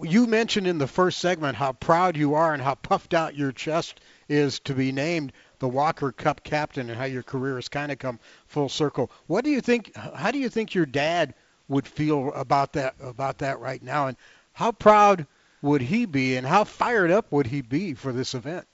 You 0.03 0.27
mentioned 0.27 0.67
in 0.67 0.77
the 0.77 0.88
first 0.88 1.19
segment 1.19 1.56
how 1.56 1.73
proud 1.73 2.15
you 2.15 2.36
are 2.36 2.53
and 2.53 2.62
how 2.62 2.75
puffed 2.75 3.13
out 3.13 3.36
your 3.36 3.51
chest 3.51 3.99
is 4.29 4.60
to 4.62 4.73
be 4.73 4.91
named 4.91 5.34
the 5.60 5.67
Walker 5.67 6.12
Cup 6.12 6.43
captain 6.43 6.89
and 6.89 6.97
how 6.97 7.06
your 7.06 7.23
career 7.23 7.56
has 7.56 7.69
kind 7.69 7.91
of 7.91 7.97
come 7.97 8.19
full 8.45 8.69
circle. 8.69 9.12
What 9.27 9.43
do 9.43 9.49
you 9.49 9.62
think? 9.62 9.95
How 9.95 10.32
do 10.32 10.38
you 10.38 10.49
think 10.49 10.75
your 10.75 10.86
dad 10.86 11.34
would 11.67 11.88
feel 11.88 12.32
about 12.34 12.73
that 12.73 12.95
about 13.01 13.39
that 13.39 13.60
right 13.60 13.82
now, 13.82 14.08
and 14.08 14.17
how 14.51 14.71
proud 14.71 15.25
would 15.62 15.82
he 15.82 16.06
be, 16.06 16.36
and 16.36 16.45
how 16.45 16.65
fired 16.65 17.10
up 17.10 17.32
would 17.32 17.47
he 17.47 17.62
be 17.62 17.93
for 17.93 18.12
this 18.12 18.34
event? 18.36 18.67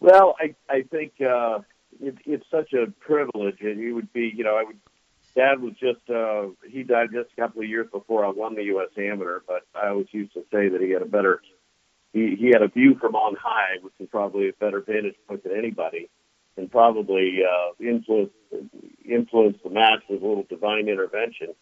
Well, 0.00 0.36
I 0.38 0.54
I 0.68 0.82
think 0.82 1.20
uh, 1.20 1.60
it, 2.02 2.16
it's 2.26 2.46
such 2.50 2.72
a 2.72 2.90
privilege, 3.00 3.60
and 3.60 3.78
he 3.78 3.92
would 3.92 4.12
be. 4.12 4.32
You 4.34 4.44
know, 4.44 4.56
I 4.56 4.64
would. 4.64 4.78
Dad 5.36 5.60
was 5.60 5.74
just 5.80 6.08
uh, 6.10 6.48
he 6.68 6.82
died 6.82 7.08
just 7.12 7.30
a 7.36 7.40
couple 7.40 7.62
of 7.62 7.68
years 7.68 7.86
before 7.92 8.24
I 8.24 8.30
won 8.30 8.54
the 8.54 8.64
U.S. 8.64 8.88
Amateur, 8.98 9.40
but 9.46 9.62
I 9.74 9.88
always 9.88 10.08
used 10.10 10.34
to 10.34 10.44
say 10.52 10.68
that 10.68 10.80
he 10.80 10.90
had 10.90 11.02
a 11.02 11.06
better 11.06 11.40
he, 12.12 12.36
he 12.38 12.48
had 12.48 12.62
a 12.62 12.68
view 12.68 12.96
from 13.00 13.14
on 13.14 13.36
high, 13.36 13.76
which 13.82 13.94
is 14.00 14.08
probably 14.10 14.48
a 14.48 14.52
better 14.52 14.80
vantage 14.80 15.14
point 15.28 15.44
than 15.44 15.56
anybody, 15.56 16.08
and 16.56 16.70
probably 16.70 17.40
uh, 17.44 17.72
influenced 17.80 18.34
influenced 19.04 19.62
the 19.62 19.70
match 19.70 20.02
with 20.08 20.22
a 20.22 20.26
little 20.26 20.46
divine 20.48 20.88
intervention. 20.88 21.54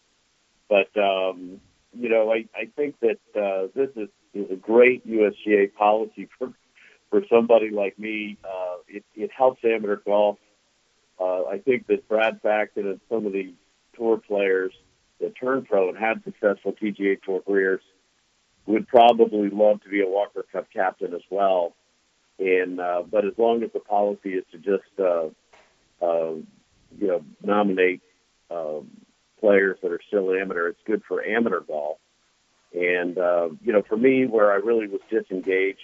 But 0.67 0.89
um, 0.97 1.61
you 1.93 2.09
know, 2.09 2.31
I, 2.31 2.45
I 2.55 2.69
think 2.75 2.95
that 3.01 3.19
uh, 3.35 3.67
this 3.75 3.89
is, 3.95 4.09
is 4.33 4.51
a 4.51 4.55
great 4.55 5.07
USGA 5.07 5.73
policy 5.73 6.27
for 6.37 6.53
for 7.09 7.21
somebody 7.29 7.69
like 7.69 7.97
me. 7.97 8.37
Uh, 8.43 8.77
it, 8.87 9.03
it 9.15 9.31
helps 9.35 9.63
amateur 9.63 9.97
golf. 9.97 10.37
Uh, 11.19 11.45
I 11.45 11.57
think 11.57 11.87
that 11.87 12.07
Brad 12.07 12.39
Faxon 12.41 12.87
and 12.87 12.99
some 13.09 13.25
of 13.25 13.33
the 13.33 13.53
tour 13.99 14.17
players 14.17 14.71
that 15.19 15.33
turned 15.39 15.67
pro 15.67 15.89
and 15.89 15.97
had 15.97 16.23
successful 16.23 16.73
PGA 16.73 17.21
Tour 17.21 17.41
careers 17.45 17.81
would 18.65 18.87
probably 18.87 19.49
love 19.49 19.81
to 19.83 19.89
be 19.89 20.01
a 20.01 20.07
Walker 20.07 20.45
Cup 20.51 20.67
captain 20.73 21.13
as 21.13 21.21
well. 21.29 21.73
And 22.39 22.79
uh, 22.79 23.03
but 23.09 23.25
as 23.25 23.33
long 23.37 23.63
as 23.63 23.71
the 23.73 23.79
policy 23.79 24.29
is 24.29 24.45
to 24.51 24.57
just 24.57 24.99
uh, 24.99 25.27
uh, 26.01 26.35
you 26.97 27.07
know 27.07 27.23
nominate 27.43 28.01
uh, 28.49 28.79
players 29.39 29.77
that 29.81 29.91
are 29.91 29.99
still 30.07 30.33
amateur, 30.33 30.69
it's 30.69 30.79
good 30.85 31.01
for 31.07 31.23
amateur 31.23 31.59
golf. 31.59 31.97
And 32.73 33.17
uh, 33.17 33.49
you 33.61 33.73
know, 33.73 33.81
for 33.87 33.97
me, 33.97 34.25
where 34.25 34.51
I 34.51 34.55
really 34.55 34.87
was 34.87 35.01
disengaged, 35.09 35.79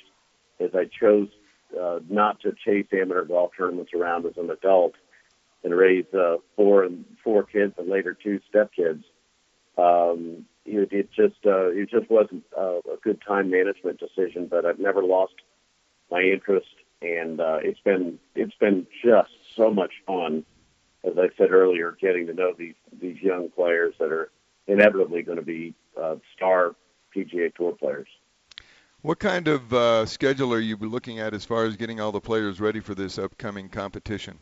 is 0.60 0.72
I 0.74 0.86
chose 0.86 1.28
uh, 1.80 2.00
not 2.08 2.40
to 2.42 2.54
chase 2.64 2.86
amateur 2.94 3.26
golf 3.26 3.52
tournaments 3.58 3.92
around 3.94 4.26
as 4.26 4.38
an 4.38 4.50
adult 4.50 4.94
and 5.66 5.76
raise 5.76 6.06
uh, 6.14 6.38
four 6.56 6.84
and 6.84 7.04
four 7.24 7.44
kids 7.44 7.74
and 7.78 7.90
later 7.90 8.14
two 8.14 8.40
stepkids. 8.54 9.04
Um, 9.78 10.46
it, 10.64 10.94
it 10.94 11.10
just 11.12 11.46
uh, 11.46 11.70
it 11.70 11.90
just 11.90 12.10
wasn't 12.10 12.44
uh, 12.58 12.78
a 12.78 12.98
good 13.04 13.20
time 13.28 13.50
management 13.50 14.00
decision. 14.00 14.48
But 14.50 14.66
I've 14.66 14.80
never 14.80 15.04
lost 15.04 15.34
my 16.10 16.22
interest, 16.22 16.68
and 17.02 17.42
uh, 17.42 17.58
it's 17.62 17.80
been 17.82 18.20
it's 18.36 18.56
been 18.56 18.88
just 19.04 19.32
so 19.58 19.72
much 19.72 19.92
fun. 20.08 20.46
As 21.04 21.14
I 21.18 21.30
said 21.38 21.52
earlier, 21.52 21.98
getting 22.00 22.28
to 22.28 22.34
know 22.34 22.54
these 22.58 22.76
these 23.02 23.18
young 23.22 23.50
players 23.50 23.96
that 24.00 24.12
are 24.12 24.30
inevitably 24.68 25.24
going 25.24 25.40
to 25.40 25.46
be 25.46 25.74
uh, 26.02 26.16
star 26.36 26.76
PGA 27.16 27.54
Tour 27.54 27.74
players. 27.74 28.08
What 29.02 29.20
kind 29.20 29.48
of 29.48 29.74
uh, 29.74 30.06
schedule 30.06 30.54
are 30.54 30.60
you 30.60 30.78
looking 30.78 31.20
at 31.20 31.34
as 31.34 31.46
far 31.46 31.66
as 31.66 31.76
getting 31.76 32.00
all 32.00 32.12
the 32.12 32.22
players 32.22 32.60
ready 32.60 32.80
for 32.80 32.96
this 32.96 33.20
upcoming 33.20 33.70
competition? 33.70 34.40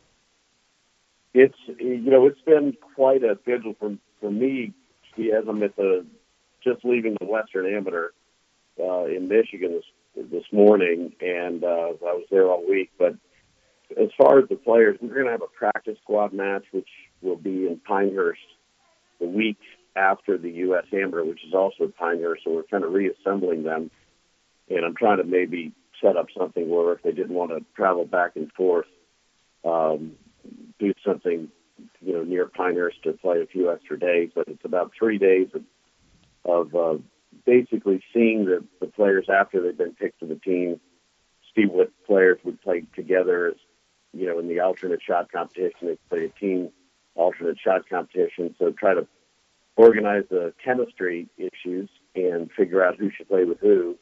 It's 1.33 1.57
you 1.79 2.11
know 2.11 2.27
it's 2.27 2.41
been 2.41 2.75
quite 2.95 3.23
a 3.23 3.37
schedule 3.41 3.75
for 3.79 3.95
for 4.19 4.31
me 4.31 4.73
has 5.15 5.45
them 5.45 5.63
at 5.63 5.75
the 5.75 6.05
just 6.63 6.83
leaving 6.83 7.15
the 7.19 7.25
Western 7.25 7.73
Amateur 7.73 8.09
uh, 8.79 9.05
in 9.05 9.27
Michigan 9.27 9.73
this 9.73 10.25
this 10.31 10.43
morning, 10.51 11.13
and 11.21 11.63
uh, 11.63 11.67
I 11.67 12.13
was 12.13 12.25
there 12.29 12.47
all 12.47 12.67
week. 12.67 12.91
But 12.97 13.15
as 13.99 14.09
far 14.17 14.39
as 14.39 14.49
the 14.49 14.55
players, 14.55 14.97
we're 15.01 15.13
going 15.13 15.25
to 15.25 15.31
have 15.31 15.41
a 15.41 15.57
practice 15.57 15.97
squad 16.03 16.33
match, 16.33 16.63
which 16.71 16.87
will 17.21 17.35
be 17.35 17.67
in 17.67 17.79
Pinehurst 17.85 18.39
the 19.19 19.27
week 19.27 19.57
after 19.95 20.37
the 20.37 20.51
U.S. 20.51 20.85
Amateur, 20.93 21.23
which 21.23 21.43
is 21.47 21.53
also 21.53 21.85
at 21.85 21.97
Pinehurst. 21.97 22.43
So 22.43 22.51
we're 22.51 22.63
kind 22.63 22.83
of 22.83 22.93
reassembling 22.93 23.63
them, 23.63 23.89
and 24.69 24.85
I'm 24.85 24.95
trying 24.95 25.17
to 25.17 25.23
maybe 25.23 25.73
set 26.01 26.15
up 26.15 26.27
something 26.37 26.69
where 26.69 26.93
if 26.93 27.01
they 27.01 27.11
didn't 27.11 27.33
want 27.35 27.51
to 27.51 27.65
travel 27.75 28.05
back 28.05 28.35
and 28.35 28.51
forth, 28.51 28.87
um, 29.65 30.13
do 30.83 30.93
something 31.05 31.49
you 32.01 32.13
know, 32.13 32.23
near 32.23 32.47
Pinehurst 32.47 33.03
to 33.03 33.13
play 33.13 33.41
a 33.41 33.45
few 33.45 33.71
extra 33.71 33.97
days. 33.99 34.31
But 34.35 34.47
it's 34.47 34.65
about 34.65 34.91
three 34.97 35.17
days 35.17 35.47
of, 35.53 35.63
of 36.45 36.75
uh, 36.75 37.01
basically 37.45 38.03
seeing 38.13 38.45
the, 38.45 38.63
the 38.79 38.87
players 38.87 39.27
after 39.29 39.61
they've 39.61 39.77
been 39.77 39.93
picked 39.93 40.19
to 40.19 40.25
the 40.25 40.35
team, 40.35 40.79
see 41.55 41.65
what 41.65 41.91
players 42.05 42.39
would 42.43 42.61
play 42.61 42.83
together 42.95 43.47
as, 43.47 43.55
you 44.13 44.25
know, 44.27 44.39
in 44.39 44.47
the 44.47 44.59
alternate 44.59 45.01
shot 45.01 45.31
competition. 45.31 45.87
They 45.87 45.97
play 46.09 46.25
a 46.25 46.39
team 46.39 46.69
alternate 47.15 47.57
shot 47.59 47.87
competition. 47.89 48.55
So 48.59 48.71
try 48.71 48.93
to 48.93 49.07
organize 49.75 50.23
the 50.29 50.53
chemistry 50.63 51.27
issues 51.37 51.89
and 52.15 52.51
figure 52.51 52.83
out 52.83 52.97
who 52.97 53.09
should 53.15 53.27
play 53.27 53.45
with 53.45 53.59
who. 53.59 53.97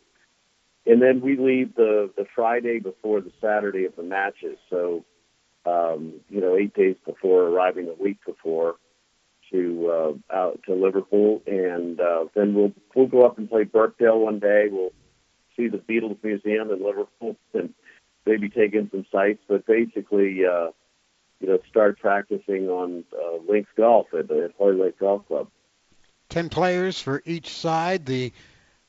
And 0.86 1.02
then 1.02 1.22
we 1.22 1.38
leave 1.38 1.76
the, 1.76 2.10
the 2.18 2.26
Friday 2.36 2.80
before 2.80 3.22
the 3.22 3.32
Saturday 3.40 3.86
of 3.86 3.96
the 3.96 4.04
matches. 4.04 4.58
So 4.70 5.06
um, 5.66 6.14
you 6.30 6.42
know, 6.42 6.56
eight 6.56 6.74
days 6.74 6.96
before 7.06 7.44
arriving, 7.44 7.88
a 7.88 8.02
week 8.02 8.18
before, 8.26 8.76
to 9.52 9.92
uh, 10.32 10.36
out 10.36 10.62
to 10.66 10.74
Liverpool, 10.74 11.42
and 11.46 12.00
uh, 12.00 12.26
then 12.34 12.54
we'll 12.54 12.72
we'll 12.96 13.08
go 13.08 13.22
up 13.22 13.38
and 13.38 13.50
play 13.50 13.64
Birkdale 13.64 14.20
one 14.20 14.40
day. 14.40 14.68
We'll 14.72 14.94
see 15.56 15.68
the 15.68 15.78
Beatles 15.78 16.18
Museum 16.24 16.72
in 16.72 16.84
Liverpool 16.84 17.36
and 17.54 17.74
maybe 18.26 18.50
take 18.50 18.74
in 18.74 18.90
some 18.92 19.06
sights. 19.12 19.42
But 19.48 19.66
basically, 19.66 20.46
uh, 20.46 20.70
you 21.40 21.48
know, 21.48 21.60
start 21.70 22.00
practicing 22.00 22.70
on 22.70 23.04
uh, 23.14 23.38
links 23.48 23.72
golf 23.76 24.08
at, 24.14 24.32
at 24.32 24.52
Hoylake 24.58 24.82
Lake 24.82 25.00
Golf 25.00 25.28
Club. 25.28 25.48
Ten 26.30 26.50
players 26.50 27.00
for 27.00 27.22
each 27.26 27.50
side. 27.54 28.06
The 28.06 28.32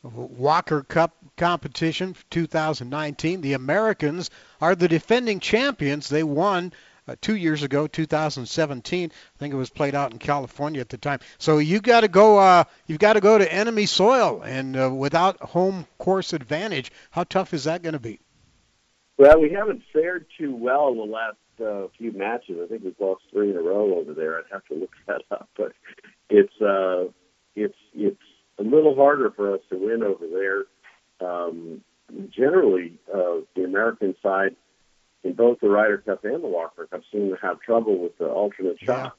Walker 0.03 0.83
Cup 0.83 1.17
competition 1.37 2.17
2019. 2.31 3.41
The 3.41 3.53
Americans 3.53 4.31
are 4.61 4.75
the 4.75 4.89
defending 4.89 5.41
champions. 5.41 6.09
They 6.09 6.23
won 6.23 6.73
uh, 7.09 7.17
two 7.21 7.37
years 7.37 7.63
ago, 7.63 7.87
2017. 7.87 9.11
I 9.11 9.39
think 9.39 9.55
it 9.55 9.57
was 9.57 9.71
played 9.71 9.95
out 9.95 10.13
in 10.13 10.19
California 10.19 10.81
at 10.81 10.89
the 10.89 10.99
time. 10.99 11.21
So 11.39 11.59
you 11.59 11.81
got 11.81 12.01
to 12.01 12.09
go. 12.09 12.39
Uh, 12.39 12.65
you've 12.87 12.99
got 12.99 13.15
to 13.15 13.21
go 13.21 13.39
to 13.39 13.53
enemy 13.53 13.87
soil, 13.87 14.43
and 14.43 14.77
uh, 14.77 14.91
without 14.93 15.41
home 15.41 15.87
course 15.99 16.33
advantage, 16.33 16.93
how 17.11 17.25
tough 17.25 17.55
is 17.55 17.65
that 17.65 17.83
going 17.83 17.95
to 17.95 18.01
be? 18.01 18.21
Well, 19.19 19.41
we 19.41 19.51
haven't 19.51 19.83
fared 19.93 20.27
too 20.39 20.55
well 20.55 20.89
in 20.89 20.97
the 20.97 21.05
last 21.05 21.37
uh, 21.61 21.89
few 21.99 22.13
matches. 22.13 22.59
I 22.63 22.67
think 22.67 22.83
we've 22.83 22.95
lost 22.99 23.23
three 23.31 23.51
in 23.51 23.57
a 23.57 23.63
row 23.63 23.99
over 23.99 24.15
there. 24.15 24.39
I'd 24.39 24.51
have 24.51 24.65
to 24.67 24.75
look 24.75 24.93
that 25.07 25.23
up, 25.31 25.49
but 25.57 25.73
it's 26.29 26.61
uh, 26.61 27.05
it's 27.55 27.77
it's 27.95 28.19
a 28.59 28.63
little 28.63 28.95
harder 28.95 29.31
for 29.31 29.55
us 29.55 29.61
to 29.71 29.77
win 29.77 30.03
over 30.03 30.27
there. 30.27 30.65
Um, 31.27 31.83
generally, 32.31 32.99
uh, 33.13 33.41
the 33.55 33.65
American 33.65 34.15
side 34.23 34.57
in 35.25 35.35
both 35.35 35.61
the 35.61 35.69
Ryder 35.69 35.99
Cup 35.99 36.25
and 36.25 36.43
the 36.43 36.49
Walker 36.49 36.87
Cup 36.87 37.03
seem 37.13 37.31
to 37.31 37.37
have 37.41 37.61
trouble 37.61 37.99
with 37.99 38.17
the 38.19 38.27
alternate 38.27 38.79
shots, 38.81 39.17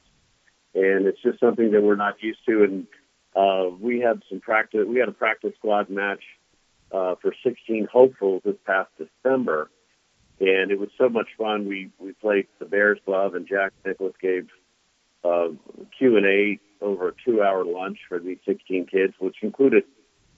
and 0.75 1.05
it's 1.05 1.21
just 1.21 1.39
something 1.39 1.71
that 1.71 1.81
we're 1.81 1.95
not 1.95 2.21
used 2.21 2.39
to. 2.47 2.63
And 2.63 2.87
uh, 3.35 3.69
we 3.79 3.99
had 3.99 4.21
some 4.29 4.39
practice. 4.39 4.85
We 4.87 4.99
had 4.99 5.09
a 5.09 5.13
practice 5.13 5.53
squad 5.57 5.89
match 5.89 6.23
uh, 6.91 7.15
for 7.21 7.33
16 7.43 7.87
hopefuls 7.91 8.41
this 8.45 8.55
past 8.65 8.89
December, 8.97 9.71
and 10.39 10.71
it 10.71 10.79
was 10.79 10.89
so 10.97 11.09
much 11.09 11.29
fun. 11.37 11.67
We 11.67 11.89
we 11.99 12.13
played 12.13 12.47
the 12.59 12.65
Bears 12.65 12.99
Club, 13.05 13.33
and 13.35 13.47
Jack 13.47 13.71
Nicklaus 13.85 14.13
gave 14.21 14.47
uh, 15.23 15.49
Q 15.97 16.17
and 16.17 16.25
A 16.25 16.59
over 16.83 17.09
a 17.09 17.13
two-hour 17.25 17.65
lunch 17.65 17.97
for 18.07 18.19
these 18.19 18.37
16 18.45 18.87
kids, 18.87 19.13
which 19.19 19.37
included, 19.41 19.83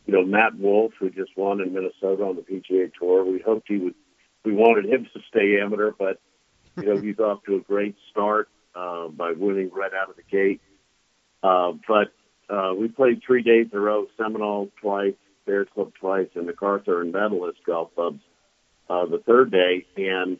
you 0.05 0.13
know, 0.13 0.23
Matt 0.23 0.58
Wolff, 0.58 0.93
who 0.99 1.10
just 1.10 1.36
won 1.36 1.60
in 1.60 1.73
Minnesota 1.73 2.23
on 2.23 2.36
the 2.36 2.41
PGA 2.41 2.91
Tour. 2.93 3.25
We 3.25 3.41
hoped 3.41 3.67
he 3.67 3.77
would. 3.77 3.95
We 4.43 4.53
wanted 4.53 4.86
him 4.86 5.08
to 5.12 5.19
stay 5.27 5.60
amateur, 5.60 5.91
but 5.97 6.21
you 6.77 6.86
know 6.86 7.01
he's 7.01 7.17
off 7.17 7.43
to 7.45 7.55
a 7.55 7.60
great 7.62 7.95
start 8.12 8.47
uh, 8.75 9.08
by 9.08 9.31
winning 9.31 9.71
right 9.73 9.91
out 9.91 10.12
of 10.12 10.15
the 10.17 10.23
gate. 10.23 10.62
Uh, 11.41 11.73
but 11.88 12.13
uh, 12.53 12.75
we 12.75 12.88
played 12.88 13.21
three 13.25 13.41
days 13.41 13.67
in 13.71 13.77
a 13.77 13.81
row: 13.81 14.05
Seminole 14.17 14.69
twice, 14.79 15.15
Bears 15.47 15.67
Club 15.73 15.93
twice, 15.99 16.27
and 16.36 16.47
McArthur 16.47 17.01
and 17.01 17.12
Medalist 17.12 17.58
golf 17.65 17.89
clubs 17.95 18.21
uh, 18.89 19.05
the 19.08 19.17
third 19.17 19.51
day, 19.51 19.86
and 19.97 20.38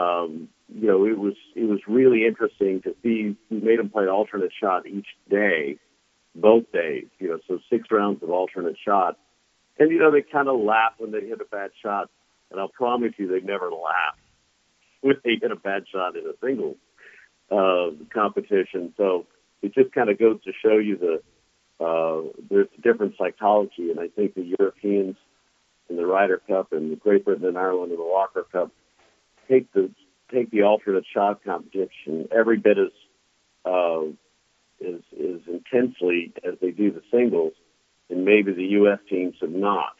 um, 0.00 0.48
you 0.72 0.86
know, 0.86 1.04
it 1.04 1.18
was 1.18 1.34
it 1.54 1.64
was 1.64 1.80
really 1.86 2.24
interesting 2.24 2.80
to 2.82 2.94
see. 3.02 3.36
We 3.50 3.60
made 3.60 3.78
them 3.78 3.90
play 3.90 4.06
alternate 4.06 4.52
shot 4.58 4.86
each 4.86 5.08
day, 5.28 5.78
both 6.34 6.70
days. 6.72 7.06
You 7.18 7.30
know, 7.30 7.38
so 7.48 7.58
six 7.68 7.88
rounds 7.90 8.22
of 8.22 8.30
alternate 8.30 8.76
shot, 8.84 9.18
and 9.78 9.90
you 9.90 9.98
know 9.98 10.10
they 10.10 10.22
kind 10.22 10.48
of 10.48 10.60
laugh 10.60 10.92
when 10.98 11.10
they 11.10 11.20
hit 11.20 11.40
a 11.40 11.44
bad 11.44 11.70
shot, 11.82 12.08
and 12.50 12.60
I'll 12.60 12.68
promise 12.68 13.12
you 13.18 13.28
they 13.28 13.44
never 13.44 13.70
laugh 13.70 14.16
when 15.00 15.16
they 15.24 15.38
hit 15.40 15.50
a 15.50 15.56
bad 15.56 15.84
shot 15.92 16.16
in 16.16 16.24
a 16.24 16.34
single 16.44 16.76
uh, 17.50 17.90
competition. 18.12 18.94
So 18.96 19.26
it 19.62 19.74
just 19.74 19.92
kind 19.92 20.08
of 20.08 20.18
goes 20.18 20.42
to 20.44 20.52
show 20.62 20.78
you 20.78 20.96
the 20.96 21.84
uh, 21.84 22.30
there's 22.48 22.68
a 22.78 22.80
different 22.80 23.14
psychology, 23.18 23.90
and 23.90 23.98
I 23.98 24.08
think 24.08 24.34
the 24.34 24.54
Europeans 24.58 25.16
in 25.88 25.96
the 25.96 26.06
Ryder 26.06 26.40
Cup 26.46 26.72
and 26.72 26.98
Great 27.00 27.24
Britain 27.24 27.46
and 27.46 27.58
Ireland 27.58 27.90
in 27.90 27.98
the 27.98 28.04
Walker 28.04 28.46
Cup 28.52 28.70
take 29.50 29.72
the 29.72 29.90
take 30.32 30.50
the 30.50 30.62
alternate 30.62 31.04
shot 31.12 31.42
competition 31.44 32.28
every 32.30 32.58
bit 32.58 32.78
as 32.78 32.92
uh, 33.64 34.02
as, 34.86 35.00
as 35.12 35.40
intensely 35.46 36.32
as 36.44 36.54
they 36.60 36.70
do 36.70 36.90
the 36.90 37.02
singles, 37.10 37.52
and 38.08 38.24
maybe 38.24 38.52
the 38.52 38.64
U.S. 38.64 38.98
teams 39.08 39.36
have 39.40 39.50
not 39.50 39.94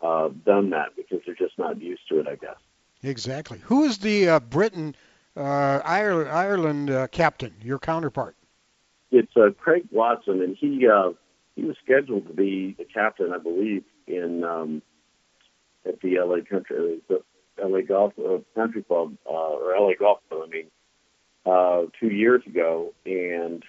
uh, 0.00 0.28
done 0.44 0.70
that 0.70 0.94
because 0.96 1.20
they're 1.26 1.34
just 1.34 1.58
not 1.58 1.80
used 1.80 2.02
to 2.10 2.20
it, 2.20 2.28
I 2.28 2.36
guess. 2.36 2.56
Exactly. 3.02 3.58
Who 3.64 3.84
is 3.84 3.98
the 3.98 4.28
uh, 4.28 4.40
Britain 4.40 4.94
uh, 5.36 5.80
Ireland, 5.84 6.30
Ireland 6.30 6.90
uh, 6.90 7.06
captain? 7.08 7.54
Your 7.62 7.78
counterpart? 7.78 8.36
It's 9.10 9.36
uh, 9.36 9.50
Craig 9.58 9.84
Watson, 9.90 10.42
and 10.42 10.56
he 10.56 10.86
uh, 10.86 11.10
he 11.56 11.64
was 11.64 11.76
scheduled 11.84 12.26
to 12.28 12.32
be 12.34 12.74
the 12.78 12.84
captain, 12.84 13.32
I 13.32 13.38
believe, 13.38 13.84
in 14.06 14.44
um, 14.44 14.82
at 15.86 16.00
the 16.00 16.18
LA 16.18 16.38
Country, 16.48 17.00
the 17.08 17.22
LA 17.62 17.80
Golf 17.80 18.12
uh, 18.18 18.38
Country 18.54 18.82
Club, 18.82 19.16
uh, 19.26 19.30
or 19.30 19.74
LA 19.78 19.92
Golf 19.98 20.20
Club. 20.28 20.42
I 20.46 20.50
mean, 20.50 20.66
uh, 21.46 21.90
two 22.00 22.08
years 22.08 22.42
ago, 22.46 22.92
and 23.04 23.62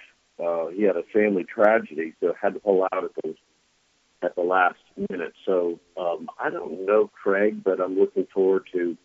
uh, 0.44 0.68
he 0.68 0.84
had 0.84 0.98
a 0.98 1.04
family 1.14 1.44
tragedy, 1.44 2.14
so 2.20 2.34
had 2.40 2.54
to 2.54 2.60
pull 2.60 2.84
out 2.84 3.04
at 3.04 3.12
the 3.24 3.36
at 4.22 4.36
the 4.36 4.42
last 4.42 4.80
minute. 5.10 5.34
So 5.46 5.80
um, 5.98 6.30
I 6.40 6.50
don't 6.50 6.86
know 6.86 7.10
Craig, 7.22 7.64
but 7.64 7.80
I'm 7.80 7.98
looking 7.98 8.28
forward 8.34 8.64
to 8.74 8.98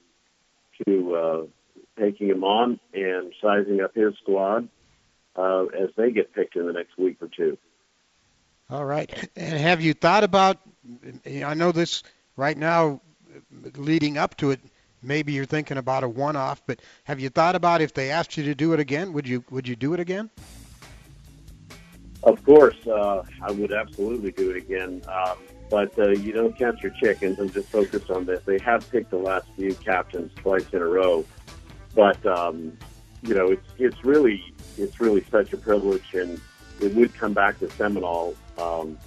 to 0.86 1.14
uh, 1.14 1.42
taking 1.98 2.28
him 2.28 2.44
on 2.44 2.80
and 2.94 3.32
sizing 3.42 3.80
up 3.80 3.94
his 3.94 4.14
squad 4.22 4.68
uh, 5.36 5.64
as 5.64 5.90
they 5.96 6.10
get 6.10 6.34
picked 6.34 6.56
in 6.56 6.66
the 6.66 6.72
next 6.72 6.96
week 6.98 7.18
or 7.20 7.28
two. 7.28 7.58
All 8.70 8.84
right. 8.84 9.28
And 9.36 9.58
have 9.58 9.80
you 9.80 9.94
thought 9.94 10.24
about? 10.24 10.58
I 11.26 11.54
know 11.54 11.72
this 11.72 12.02
right 12.36 12.56
now, 12.56 13.00
leading 13.76 14.18
up 14.18 14.36
to 14.38 14.50
it. 14.50 14.60
Maybe 15.02 15.32
you're 15.32 15.46
thinking 15.46 15.78
about 15.78 16.04
a 16.04 16.08
one-off, 16.08 16.62
but 16.66 16.80
have 17.04 17.20
you 17.20 17.30
thought 17.30 17.54
about 17.56 17.80
if 17.80 17.94
they 17.94 18.10
asked 18.10 18.36
you 18.36 18.44
to 18.44 18.54
do 18.54 18.74
it 18.74 18.80
again? 18.80 19.12
Would 19.14 19.26
you 19.26 19.44
Would 19.50 19.66
you 19.66 19.76
do 19.76 19.94
it 19.94 20.00
again? 20.00 20.30
Of 22.22 22.44
course, 22.44 22.86
uh, 22.86 23.22
I 23.42 23.50
would 23.50 23.72
absolutely 23.72 24.32
do 24.32 24.50
it 24.50 24.56
again. 24.58 25.02
Um, 25.08 25.38
but 25.70 25.96
uh, 25.98 26.10
you 26.10 26.32
don't 26.32 26.56
count 26.58 26.82
your 26.82 26.92
chickens. 26.92 27.38
I'm 27.38 27.48
just 27.48 27.68
focused 27.68 28.10
on 28.10 28.26
this. 28.26 28.42
They 28.44 28.58
have 28.58 28.90
picked 28.90 29.10
the 29.10 29.18
last 29.18 29.46
few 29.56 29.72
captains 29.74 30.32
twice 30.34 30.68
in 30.72 30.82
a 30.82 30.86
row, 30.86 31.24
but 31.94 32.24
um, 32.26 32.76
you 33.22 33.34
know 33.34 33.46
it's 33.46 33.68
it's 33.78 34.04
really 34.04 34.52
it's 34.76 35.00
really 35.00 35.24
such 35.30 35.52
a 35.52 35.56
privilege, 35.56 36.12
and 36.12 36.40
it 36.80 36.94
would 36.94 37.14
come 37.14 37.32
back 37.32 37.58
to 37.60 37.70
Seminole. 37.70 38.36
Um, 38.58 38.98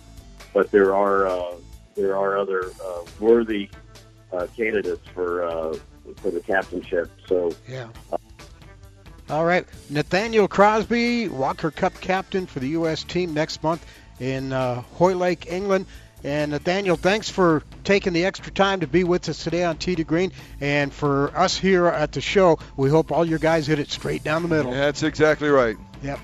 but 0.53 0.71
there 0.71 0.95
are 0.95 1.27
uh, 1.27 1.55
there 1.95 2.15
are 2.17 2.37
other 2.37 2.71
uh, 2.83 3.01
worthy 3.19 3.69
uh, 4.33 4.47
candidates 4.55 5.07
for 5.13 5.43
uh, 5.43 5.77
for 6.17 6.31
the 6.31 6.39
captainship. 6.41 7.09
So 7.27 7.51
yeah. 7.67 7.87
All 9.29 9.45
right, 9.45 9.65
Nathaniel 9.89 10.47
Crosby, 10.47 11.29
Walker 11.29 11.71
Cup 11.71 11.93
captain 12.01 12.45
for 12.45 12.59
the 12.59 12.69
U.S. 12.69 13.03
team 13.03 13.33
next 13.33 13.63
month 13.63 13.85
in 14.19 14.51
uh, 14.51 14.81
Hoylake, 14.81 15.51
England. 15.51 15.85
And 16.25 16.51
Nathaniel, 16.51 16.95
thanks 16.95 17.29
for 17.29 17.63
taking 17.83 18.13
the 18.13 18.25
extra 18.25 18.51
time 18.51 18.79
to 18.79 18.87
be 18.87 19.03
with 19.03 19.27
us 19.27 19.43
today 19.43 19.65
on 19.65 19.77
Tee 19.77 19.95
to 19.95 20.05
Green. 20.05 20.31
And 20.61 20.93
for 20.93 21.37
us 21.37 21.57
here 21.57 21.87
at 21.87 22.13
the 22.13 22.21
show, 22.21 22.59
we 22.77 22.89
hope 22.89 23.11
all 23.11 23.25
your 23.25 23.39
guys 23.39 23.67
hit 23.67 23.79
it 23.79 23.89
straight 23.89 24.23
down 24.23 24.41
the 24.41 24.47
middle. 24.47 24.71
That's 24.71 25.03
exactly 25.03 25.49
right. 25.49 25.75
Yep. 26.01 26.19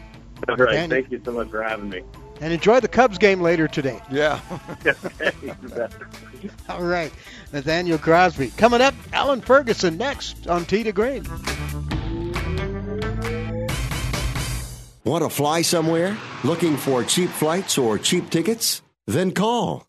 All 0.47 0.55
right. 0.55 0.89
Thank 0.89 1.11
you 1.11 1.21
so 1.23 1.31
much 1.31 1.49
for 1.49 1.61
having 1.61 1.89
me. 1.89 2.03
And 2.41 2.53
enjoy 2.53 2.79
the 2.79 2.87
Cubs 2.87 3.17
game 3.17 3.41
later 3.41 3.67
today. 3.67 3.99
Yeah. 4.09 4.39
all 6.69 6.83
right. 6.83 7.11
Nathaniel 7.51 7.97
Crosby. 7.97 8.51
Coming 8.57 8.81
up, 8.81 8.93
Alan 9.11 9.41
Ferguson 9.41 9.97
next 9.97 10.47
on 10.47 10.65
Tee 10.65 10.83
to 10.83 10.91
Green. 10.91 11.25
Want 15.03 15.23
to 15.23 15.29
fly 15.29 15.63
somewhere? 15.63 16.15
Looking 16.43 16.77
for 16.77 17.03
cheap 17.03 17.29
flights 17.29 17.77
or 17.77 17.97
cheap 17.97 18.29
tickets? 18.29 18.81
Then 19.07 19.31
call. 19.31 19.88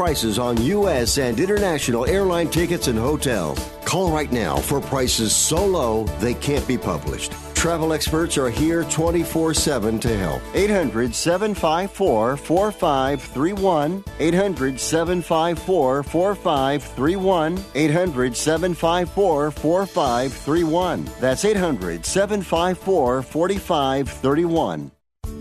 prices 0.00 0.38
on 0.38 0.56
U.S. 0.62 1.18
and 1.18 1.38
international 1.38 2.06
airline 2.06 2.48
tickets 2.48 2.86
and 2.88 2.98
hotels. 2.98 3.58
Call 3.84 4.10
right 4.10 4.32
now 4.32 4.56
for 4.56 4.80
prices 4.80 5.36
so 5.36 5.62
low 5.62 6.04
they 6.20 6.32
can't 6.32 6.66
be 6.66 6.78
published. 6.78 7.32
Travel 7.54 7.92
experts 7.92 8.38
are 8.38 8.48
here 8.48 8.84
24 8.84 9.52
7 9.52 10.00
to 10.00 10.16
help. 10.16 10.40
800 10.54 11.14
754 11.14 12.38
4531. 12.38 14.02
800 14.18 14.80
754 14.80 16.02
4531. 16.02 17.64
800 17.74 18.36
754 18.36 19.50
4531. 19.50 21.10
That's 21.20 21.44
800 21.44 22.06
754 22.06 23.22
4531. 23.22 24.92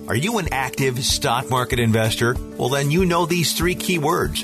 Are 0.10 0.16
you 0.16 0.40
an 0.40 0.48
active 0.52 1.06
stock 1.06 1.52
market 1.52 1.80
investor? 1.80 2.36
Well, 2.58 2.70
then 2.70 2.90
you 2.90 3.06
know 3.06 3.28
these 3.28 3.54
three 3.54 3.76
key 3.76 4.00
words 4.00 4.44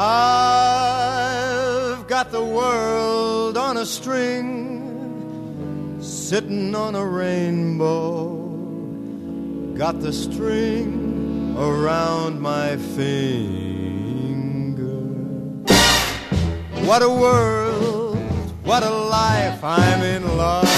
I've 0.00 1.96
got 2.06 2.30
the 2.30 2.44
world 2.44 3.56
on 3.56 3.76
a 3.76 3.84
string, 3.84 5.98
sitting 6.00 6.72
on 6.76 6.94
a 6.94 7.04
rainbow. 7.04 8.28
Got 9.76 10.00
the 10.00 10.12
string 10.12 11.56
around 11.58 12.40
my 12.40 12.76
finger. 12.76 15.00
What 16.86 17.02
a 17.02 17.10
world, 17.10 18.18
what 18.62 18.84
a 18.84 18.90
life, 18.90 19.64
I'm 19.64 20.04
in 20.04 20.36
love. 20.36 20.68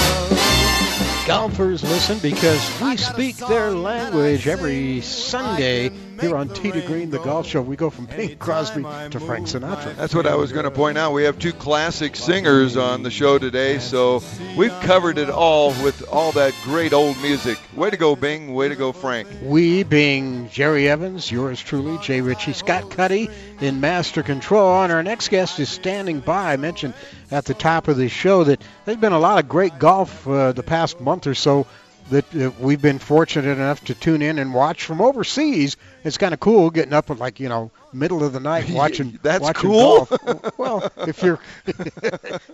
Golfers 1.27 1.83
listen 1.83 2.19
because 2.21 2.81
we 2.81 2.97
speak 2.97 3.37
their 3.37 3.71
language 3.71 4.49
every 4.49 5.03
Sunday 5.03 5.91
here 6.21 6.37
on 6.37 6.49
Tee 6.49 6.71
to 6.73 6.81
Green, 6.83 7.11
the 7.11 7.19
golf 7.19 7.47
show. 7.47 7.63
We 7.63 7.77
go 7.77 7.91
from 7.91 8.07
Bing 8.07 8.37
Crosby 8.37 8.83
to 8.83 9.21
Frank 9.21 9.47
Sinatra. 9.47 9.97
That's 9.97 10.15
what 10.15 10.27
I 10.27 10.35
was 10.35 10.53
going 10.53 10.65
to 10.65 10.71
point 10.71 10.99
out. 10.99 11.13
We 11.13 11.25
have 11.25 11.39
two 11.39 11.53
classic 11.53 12.17
singers 12.17 12.77
on 12.77 13.03
the 13.03 13.11
show 13.11 13.39
today, 13.39 13.79
so 13.79 14.23
we've 14.57 14.79
covered 14.81 15.19
it 15.19 15.31
all 15.31 15.71
with 15.83 16.07
all 16.11 16.33
that 16.33 16.55
great 16.65 16.93
old 16.93 17.21
music. 17.23 17.59
Way 17.75 17.91
to 17.91 17.97
go, 17.97 18.17
Bing. 18.17 18.55
Way 18.55 18.69
to 18.69 18.77
go, 18.77 18.93
Frank. 18.93 19.29
We 19.43 19.83
being 19.83 20.49
Jerry 20.51 20.89
Evans, 20.89 21.31
yours 21.31 21.61
truly, 21.61 21.99
Jay 21.99 22.21
Ritchie, 22.21 22.53
Scott 22.53 22.91
Cuddy 22.91 23.31
in 23.61 23.81
Master 23.81 24.23
Control, 24.23 24.83
and 24.83 24.93
our 24.93 25.03
next 25.03 25.29
guest 25.29 25.59
is 25.59 25.69
standing 25.69 26.21
by. 26.21 26.53
I 26.53 26.57
mentioned 26.57 26.95
at 27.31 27.45
the 27.45 27.55
top 27.55 27.89
of 27.89 27.97
the 27.97 28.09
show 28.09 28.45
that 28.45 28.63
there's 28.85 28.99
been 28.99 29.13
a 29.13 29.19
lot 29.19 29.43
of 29.43 29.49
great 29.49 29.79
golf 29.79 30.27
uh, 30.27 30.53
the 30.53 30.63
past 30.63 31.01
month 31.01 31.27
or 31.27 31.35
so 31.35 31.67
that 32.11 32.35
uh, 32.37 32.51
we've 32.59 32.83
been 32.83 32.99
fortunate 32.99 33.51
enough 33.51 33.85
to 33.85 33.95
tune 33.95 34.23
in 34.23 34.39
and 34.39 34.53
watch 34.53 34.85
from 34.85 35.01
overseas. 35.01 35.77
It's 36.05 36.19
kind 36.19 36.35
of 36.35 36.41
cool 36.41 36.71
getting 36.71 36.93
up 36.93 37.09
with 37.09 37.19
like 37.19 37.41
you 37.41 37.49
know 37.49 37.71
middle 37.93 38.25
of 38.25 38.33
the 38.33 38.41
night 38.41 38.71
watching. 38.71 39.19
That's 39.23 39.43
watching 39.43 39.71
cool. 39.71 40.05
Golf. 40.05 40.59
well, 40.59 40.93
if 40.99 41.23
you're 41.23 41.39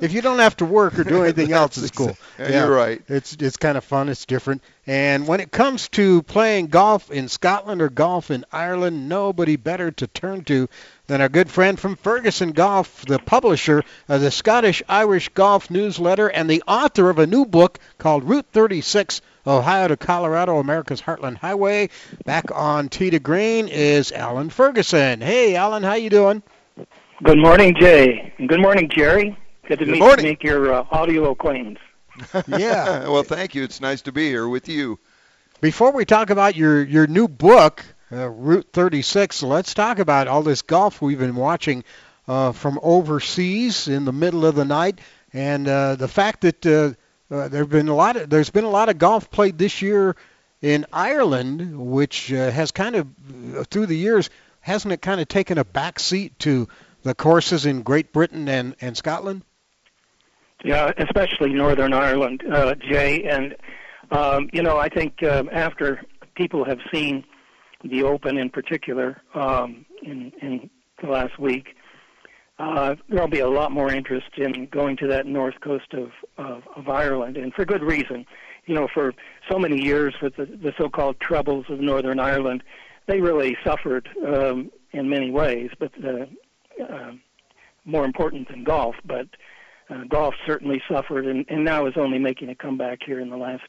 if 0.01 0.13
you 0.13 0.23
don't 0.23 0.39
have 0.39 0.57
to 0.59 0.65
work 0.65 0.99
or 0.99 1.05
do 1.05 1.23
anything 1.23 1.53
else, 1.53 1.79
it's 1.79 1.91
cool. 1.91 2.17
Yeah, 2.39 2.67
you're 2.67 2.75
right. 2.75 3.01
It's 3.09 3.35
it's 3.35 3.57
kind 3.57 3.79
of 3.79 3.85
fun. 3.85 4.09
It's 4.09 4.27
different. 4.27 4.63
And 4.87 5.27
when 5.27 5.41
it 5.41 5.51
comes 5.51 5.89
to 5.91 6.23
playing 6.23 6.69
golf 6.69 7.11
in 7.11 7.29
Scotland 7.29 7.83
or 7.83 7.89
golf 7.89 8.31
in 8.31 8.45
Ireland, 8.53 9.09
nobody 9.09 9.57
better 9.57 9.91
to 9.93 10.07
turn 10.07 10.45
to 10.45 10.69
than 11.07 11.21
our 11.21 11.29
good 11.29 11.51
friend 11.51 11.79
from 11.79 11.97
Ferguson 11.97 12.53
Golf, 12.53 13.05
the 13.07 13.19
publisher 13.19 13.85
of 14.09 14.21
the 14.21 14.31
Scottish 14.31 14.83
Irish 14.89 15.29
Golf 15.31 15.71
Newsletter 15.71 16.29
and 16.29 16.49
the 16.49 16.63
author 16.67 17.11
of 17.11 17.19
a 17.19 17.27
new 17.27 17.45
book 17.45 17.79
called 17.99 18.25
Route 18.25 18.47
36 18.53 19.21
Ohio 19.47 19.87
to 19.89 19.97
Colorado, 19.97 20.59
America's 20.59 21.01
Heartland 21.01 21.37
Highway. 21.37 21.91
Back 22.25 22.47
on 22.53 22.89
Tee 22.89 23.11
to 23.11 23.21
Green 23.21 23.69
is 23.69 24.11
Alan 24.11 24.51
Ferguson. 24.51 25.21
Hey, 25.27 25.57
Alan, 25.57 25.83
how 25.83 25.95
you 25.95 26.09
doing? 26.09 26.41
Good 27.25 27.39
morning, 27.39 27.75
Jay. 27.75 28.33
Good 28.47 28.61
morning, 28.61 28.89
Jerry. 28.89 29.37
Good 29.67 29.81
to 29.81 29.85
Good 29.85 29.95
meet, 29.95 29.99
morning. 29.99 30.25
make 30.25 30.45
your 30.45 30.73
uh, 30.73 30.87
audio 30.93 31.33
acquaintance. 31.33 31.81
Yeah. 32.47 33.09
well, 33.09 33.25
thank 33.25 33.57
you. 33.57 33.65
It's 33.65 33.81
nice 33.81 34.03
to 34.03 34.13
be 34.13 34.29
here 34.29 34.47
with 34.47 34.69
you. 34.69 35.01
Before 35.61 35.91
we 35.91 36.05
talk 36.05 36.31
about 36.31 36.55
your 36.55 36.81
your 36.85 37.09
new 37.09 37.27
book, 37.27 37.85
uh, 38.13 38.29
Route 38.29 38.69
36, 38.73 39.43
let's 39.43 39.75
talk 39.75 39.99
about 39.99 40.29
all 40.29 40.45
this 40.45 40.63
golf 40.63 41.03
we've 41.03 41.19
been 41.19 41.35
watching 41.35 41.83
uh, 42.29 42.53
from 42.53 42.79
overseas 42.81 43.89
in 43.89 44.05
the 44.05 44.13
middle 44.13 44.47
of 44.47 44.55
the 44.55 44.65
night, 44.65 45.01
and 45.33 45.67
uh, 45.67 45.97
the 45.97 46.07
fact 46.07 46.43
that 46.43 46.65
uh, 46.65 46.93
uh, 47.35 47.49
there've 47.49 47.69
been 47.69 47.89
a 47.89 47.97
lot 47.97 48.15
of 48.15 48.31
there's 48.31 48.51
been 48.51 48.63
a 48.63 48.71
lot 48.71 48.91
of 48.91 48.99
golf 48.99 49.29
played 49.29 49.59
this 49.59 49.83
year 49.83 50.15
in 50.63 50.87
Ireland, 50.93 51.77
which 51.77 52.33
uh, 52.33 52.53
has 52.53 52.71
kind 52.71 52.95
of 52.95 53.09
uh, 53.57 53.65
through 53.65 53.87
the 53.87 53.97
years 53.97 54.31
hasn't 54.67 54.93
it 54.93 55.01
kind 55.01 55.21
of 55.21 55.29
taken 55.29 55.59
a 55.59 55.65
back 55.65 56.01
seat 56.01 56.37
to 56.41 56.69
the 57.05 57.15
courses 57.15 57.67
in 57.67 57.83
Great 57.83 58.13
Britain 58.13 58.49
and 58.49 58.75
and 58.81 58.97
Scotland? 58.97 59.43
Yeah, 60.65 60.91
especially 60.99 61.51
Northern 61.51 61.93
Ireland, 61.93 62.43
uh, 62.51 62.75
Jay. 62.75 63.23
And, 63.25 63.55
um, 64.11 64.49
you 64.53 64.63
know, 64.63 64.77
I 64.77 64.89
think 64.89 65.23
um, 65.23 65.49
after 65.53 66.03
people 66.35 66.65
have 66.65 66.81
seen 66.93 67.25
the 67.85 68.03
Open 68.03 68.37
in 68.37 68.51
particular 68.51 69.23
um, 69.35 69.87
in, 70.03 70.33
in 70.43 70.69
the 71.01 71.09
last 71.09 71.39
week, 71.39 71.77
uh, 72.59 72.97
there'll 73.09 73.29
be 73.29 73.41
a 73.41 73.49
lot 73.49 73.71
more 73.71 73.93
interest 73.93 74.31
in 74.37 74.67
going 74.67 74.97
to 74.97 75.07
that 75.07 75.27
north 75.27 75.61
coast 75.61 75.93
of, 75.93 76.11
of, 76.39 76.63
of 76.75 76.89
Ireland, 76.89 77.37
and 77.37 77.55
for 77.55 77.65
good 77.65 77.83
reason. 77.83 78.27
You 78.65 78.75
know, 78.75 78.89
for 78.93 79.15
so 79.49 79.61
many 79.61 79.81
years 79.81 80.15
with 80.21 80.35
the, 80.35 80.47
the 80.47 80.73
so-called 80.77 81.21
troubles 81.21 81.67
of 81.69 81.79
Northern 81.79 82.19
Ireland, 82.19 82.65
they 83.07 83.21
really 83.21 83.57
suffered 83.65 84.09
um, 84.27 84.71
in 84.93 85.09
many 85.09 85.31
ways, 85.31 85.71
but 85.79 85.93
uh, 86.05 86.83
uh, 86.83 87.13
more 87.85 88.05
important 88.05 88.49
than 88.49 88.65
golf. 88.65 88.97
But 89.05 89.29
uh, 89.91 90.05
golf 90.09 90.35
certainly 90.47 90.83
suffered, 90.91 91.27
and, 91.27 91.45
and 91.49 91.65
now 91.65 91.87
is 91.87 91.95
only 91.97 92.19
making 92.19 92.49
a 92.49 92.55
comeback 92.55 93.01
here 93.05 93.21
in 93.21 93.31
the 93.31 93.37
last 93.37 93.69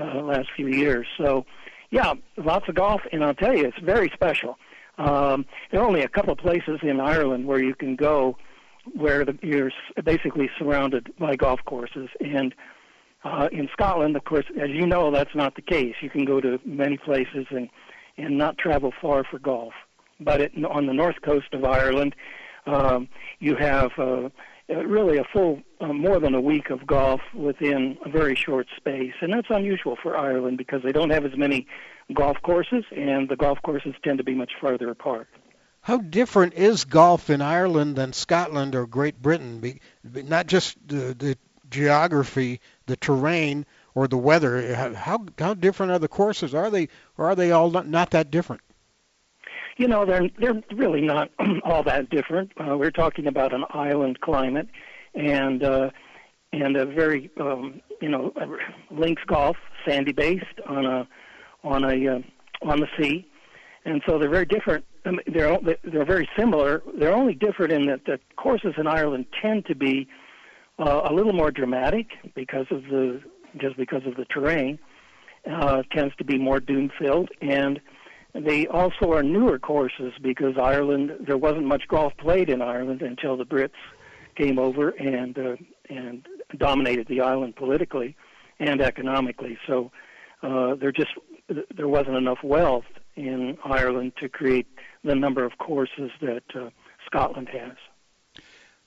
uh, 0.00 0.22
last 0.22 0.48
few 0.54 0.68
years. 0.68 1.06
So, 1.16 1.44
yeah, 1.90 2.14
lots 2.36 2.68
of 2.68 2.76
golf, 2.76 3.00
and 3.12 3.24
I'll 3.24 3.34
tell 3.34 3.56
you, 3.56 3.64
it's 3.64 3.78
very 3.82 4.10
special. 4.14 4.56
Um, 4.98 5.44
there 5.70 5.80
are 5.80 5.86
only 5.86 6.02
a 6.02 6.08
couple 6.08 6.34
places 6.36 6.80
in 6.82 7.00
Ireland 7.00 7.46
where 7.46 7.62
you 7.62 7.74
can 7.74 7.96
go 7.96 8.36
where 8.94 9.24
the, 9.24 9.38
you're 9.42 9.70
basically 10.04 10.50
surrounded 10.58 11.12
by 11.18 11.36
golf 11.36 11.60
courses. 11.64 12.08
And 12.20 12.54
uh, 13.24 13.48
in 13.52 13.68
Scotland, 13.72 14.16
of 14.16 14.24
course, 14.24 14.46
as 14.60 14.70
you 14.70 14.86
know, 14.86 15.10
that's 15.10 15.34
not 15.34 15.54
the 15.56 15.62
case. 15.62 15.94
You 16.00 16.10
can 16.10 16.24
go 16.24 16.40
to 16.40 16.58
many 16.64 16.96
places 16.96 17.46
and, 17.50 17.68
and 18.18 18.36
not 18.36 18.58
travel 18.58 18.92
far 19.00 19.24
for 19.24 19.38
golf. 19.38 19.72
But 20.20 20.40
it, 20.40 20.52
on 20.64 20.86
the 20.86 20.92
north 20.92 21.22
coast 21.22 21.54
of 21.54 21.64
Ireland, 21.64 22.14
um, 22.66 23.08
you 23.38 23.54
have 23.54 23.92
uh, 23.98 24.28
uh, 24.70 24.84
really 24.84 25.16
a 25.16 25.24
full, 25.24 25.62
uh, 25.80 25.92
more 25.92 26.18
than 26.20 26.34
a 26.34 26.40
week 26.40 26.70
of 26.70 26.86
golf 26.86 27.20
within 27.32 27.96
a 28.04 28.10
very 28.10 28.34
short 28.34 28.66
space. 28.76 29.14
And 29.20 29.32
that's 29.32 29.46
unusual 29.48 29.96
for 30.02 30.16
Ireland 30.16 30.58
because 30.58 30.82
they 30.82 30.92
don't 30.92 31.10
have 31.10 31.24
as 31.24 31.36
many 31.36 31.66
golf 32.12 32.36
courses, 32.42 32.84
and 32.94 33.28
the 33.28 33.36
golf 33.36 33.58
courses 33.62 33.94
tend 34.02 34.18
to 34.18 34.24
be 34.24 34.34
much 34.34 34.52
farther 34.60 34.90
apart. 34.90 35.28
How 35.80 35.98
different 35.98 36.54
is 36.54 36.84
golf 36.84 37.30
in 37.30 37.40
Ireland 37.40 37.96
than 37.96 38.12
Scotland 38.12 38.74
or 38.74 38.86
Great 38.86 39.22
Britain? 39.22 39.60
Be, 39.60 39.80
not 40.04 40.46
just 40.46 40.76
the, 40.86 41.14
the 41.14 41.38
geography, 41.70 42.60
the 42.86 42.96
terrain, 42.96 43.64
or 43.94 44.08
the 44.08 44.16
weather. 44.16 44.74
How 44.74 45.24
how, 45.38 45.54
different 45.54 45.92
are 45.92 45.98
the 45.98 46.08
courses? 46.08 46.54
Are 46.54 46.70
they 46.70 46.88
or 47.16 47.26
are 47.26 47.34
they 47.34 47.50
all 47.50 47.70
not, 47.70 47.88
not 47.88 48.10
that 48.10 48.30
different? 48.30 48.62
You 49.76 49.88
know, 49.88 50.04
they're 50.04 50.28
they're 50.38 50.62
really 50.72 51.00
not 51.00 51.30
all 51.64 51.82
that 51.84 52.10
different. 52.10 52.52
Uh, 52.58 52.76
we're 52.76 52.90
talking 52.90 53.26
about 53.26 53.52
an 53.52 53.64
island 53.70 54.20
climate, 54.20 54.68
and 55.14 55.62
uh, 55.62 55.90
and 56.52 56.76
a 56.76 56.86
very 56.86 57.30
um, 57.40 57.80
you 58.00 58.08
know 58.08 58.32
links 58.90 59.22
golf, 59.26 59.56
sandy 59.86 60.12
based 60.12 60.44
on 60.66 60.84
a 60.86 61.08
on 61.64 61.84
a 61.84 62.16
uh, 62.16 62.20
on 62.62 62.80
the 62.80 62.88
sea, 62.98 63.26
and 63.84 64.02
so 64.06 64.18
they're 64.18 64.30
very 64.30 64.46
different. 64.46 64.84
I 65.04 65.10
mean, 65.12 65.20
they're 65.32 65.58
they're 65.84 66.04
very 66.04 66.28
similar. 66.36 66.82
They're 66.98 67.14
only 67.14 67.34
different 67.34 67.72
in 67.72 67.86
that 67.86 68.04
the 68.04 68.18
courses 68.36 68.74
in 68.76 68.86
Ireland 68.86 69.26
tend 69.40 69.66
to 69.66 69.74
be 69.74 70.08
uh, 70.78 71.02
a 71.04 71.12
little 71.12 71.32
more 71.32 71.50
dramatic 71.50 72.08
because 72.34 72.66
of 72.70 72.82
the 72.84 73.20
just 73.56 73.76
because 73.76 74.02
of 74.06 74.16
the 74.16 74.24
terrain. 74.24 74.78
Uh, 75.48 75.82
tends 75.92 76.14
to 76.16 76.24
be 76.24 76.36
more 76.36 76.60
dune 76.60 76.90
filled 76.98 77.30
and 77.40 77.80
they 78.34 78.66
also 78.66 79.12
are 79.12 79.22
newer 79.22 79.58
courses 79.58 80.12
because 80.22 80.56
Ireland 80.58 81.12
there 81.26 81.38
wasn't 81.38 81.64
much 81.64 81.88
golf 81.88 82.12
played 82.18 82.50
in 82.50 82.60
Ireland 82.60 83.02
until 83.02 83.36
the 83.36 83.44
Brits 83.44 83.70
came 84.36 84.58
over 84.58 84.90
and 84.90 85.38
uh, 85.38 85.56
and 85.88 86.26
dominated 86.56 87.08
the 87.08 87.20
island 87.20 87.56
politically 87.56 88.16
and 88.60 88.80
economically. 88.80 89.58
So 89.66 89.90
uh, 90.42 90.74
there 90.74 90.92
just 90.92 91.12
there 91.74 91.88
wasn't 91.88 92.16
enough 92.16 92.38
wealth 92.44 92.84
in 93.16 93.56
Ireland 93.64 94.12
to 94.20 94.28
create 94.28 94.66
the 95.02 95.14
number 95.14 95.44
of 95.44 95.58
courses 95.58 96.10
that 96.20 96.44
uh, 96.54 96.70
Scotland 97.06 97.48
has. 97.48 97.76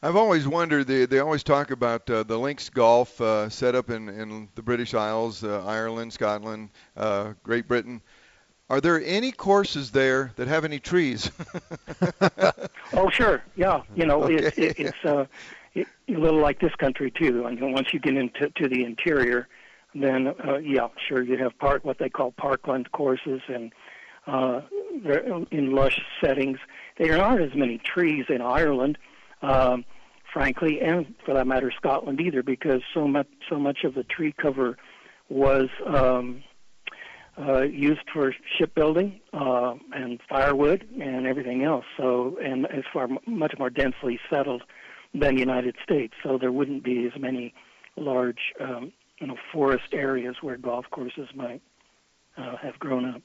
I've 0.04 0.16
always 0.16 0.48
wondered. 0.48 0.88
They 0.88 1.06
they 1.06 1.20
always 1.20 1.44
talk 1.44 1.70
about 1.72 2.10
uh, 2.10 2.24
the 2.24 2.38
links 2.38 2.70
golf 2.70 3.22
uh, 3.22 3.50
set 3.50 3.76
up 3.76 3.90
in 3.90 4.10
in 4.10 4.50
the 4.56 4.62
British 4.64 4.94
Isles, 4.94 5.44
uh, 5.44 5.64
Ireland, 5.66 6.12
Scotland, 6.12 6.70
uh, 6.98 7.34
Great 7.44 7.68
Britain. 7.68 8.02
Are 8.70 8.82
there 8.82 9.02
any 9.04 9.32
courses 9.32 9.92
there 9.92 10.32
that 10.38 10.48
have 10.48 10.66
any 10.66 10.80
trees? 10.80 11.30
Oh, 12.94 13.10
sure, 13.10 13.42
yeah. 13.56 13.84
You 13.96 14.06
know, 14.06 14.24
it, 14.26 14.46
Okay. 14.48 14.68
it, 14.68 14.80
it's 14.80 15.06
uh, 15.06 15.26
it, 15.74 15.88
a 16.10 16.12
little 16.12 16.42
like 16.42 16.60
this 16.60 16.76
country 16.76 17.10
too. 17.10 17.46
I 17.46 17.52
mean, 17.56 17.72
once 17.72 17.94
you 17.94 18.00
get 18.00 18.18
into 18.18 18.50
to 18.50 18.68
the 18.68 18.84
interior, 18.84 19.48
then 19.96 20.28
uh, 20.46 20.58
yeah, 20.58 20.90
sure, 21.08 21.22
you 21.22 21.38
have 21.38 21.58
part 21.58 21.86
what 21.86 22.00
they 22.00 22.10
call 22.10 22.32
parkland 22.34 22.92
courses 22.92 23.42
and 23.48 23.72
uh, 24.28 24.62
they're 25.04 25.20
in 25.52 25.72
lush 25.72 26.02
settings. 26.20 26.60
There 26.98 27.22
aren't 27.24 27.42
as 27.42 27.56
many 27.56 27.78
trees 27.78 28.26
in 28.28 28.42
Ireland, 28.42 28.98
um, 29.42 29.86
frankly, 30.32 30.82
and 30.82 31.14
for 31.26 31.34
that 31.34 31.48
matter, 31.48 31.72
Scotland 31.76 32.20
either, 32.22 32.44
because 32.44 32.82
so 32.94 33.08
much 33.08 33.28
so 33.50 33.60
much 33.60 33.84
of 33.84 33.94
the 33.94 34.04
tree 34.04 34.34
cover 34.40 34.78
was 35.30 35.70
um, 35.86 36.44
uh, 37.38 37.62
used 37.62 38.02
for 38.14 38.34
shipbuilding 38.58 39.20
uh, 39.34 39.76
and 39.94 40.20
firewood 40.28 40.88
and 41.00 41.26
everything 41.26 41.64
else. 41.64 41.86
So, 41.98 42.38
and 42.44 42.66
it's 42.72 42.88
far 42.92 43.08
much 43.26 43.54
more 43.58 43.70
densely 43.70 44.20
settled 44.30 44.64
than 45.14 45.36
the 45.36 45.40
United 45.40 45.76
States. 45.84 46.14
So 46.24 46.38
there 46.38 46.52
wouldn't 46.52 46.84
be 46.84 47.06
as 47.06 47.20
many 47.20 47.54
large, 47.96 48.40
um, 48.60 48.92
you 49.20 49.28
know, 49.28 49.38
forest 49.54 49.94
areas 49.94 50.36
where 50.42 50.58
golf 50.58 50.86
courses 50.92 51.30
might 51.36 51.62
uh, 52.38 52.58
have 52.58 52.78
grown 52.80 53.06
up. 53.06 53.22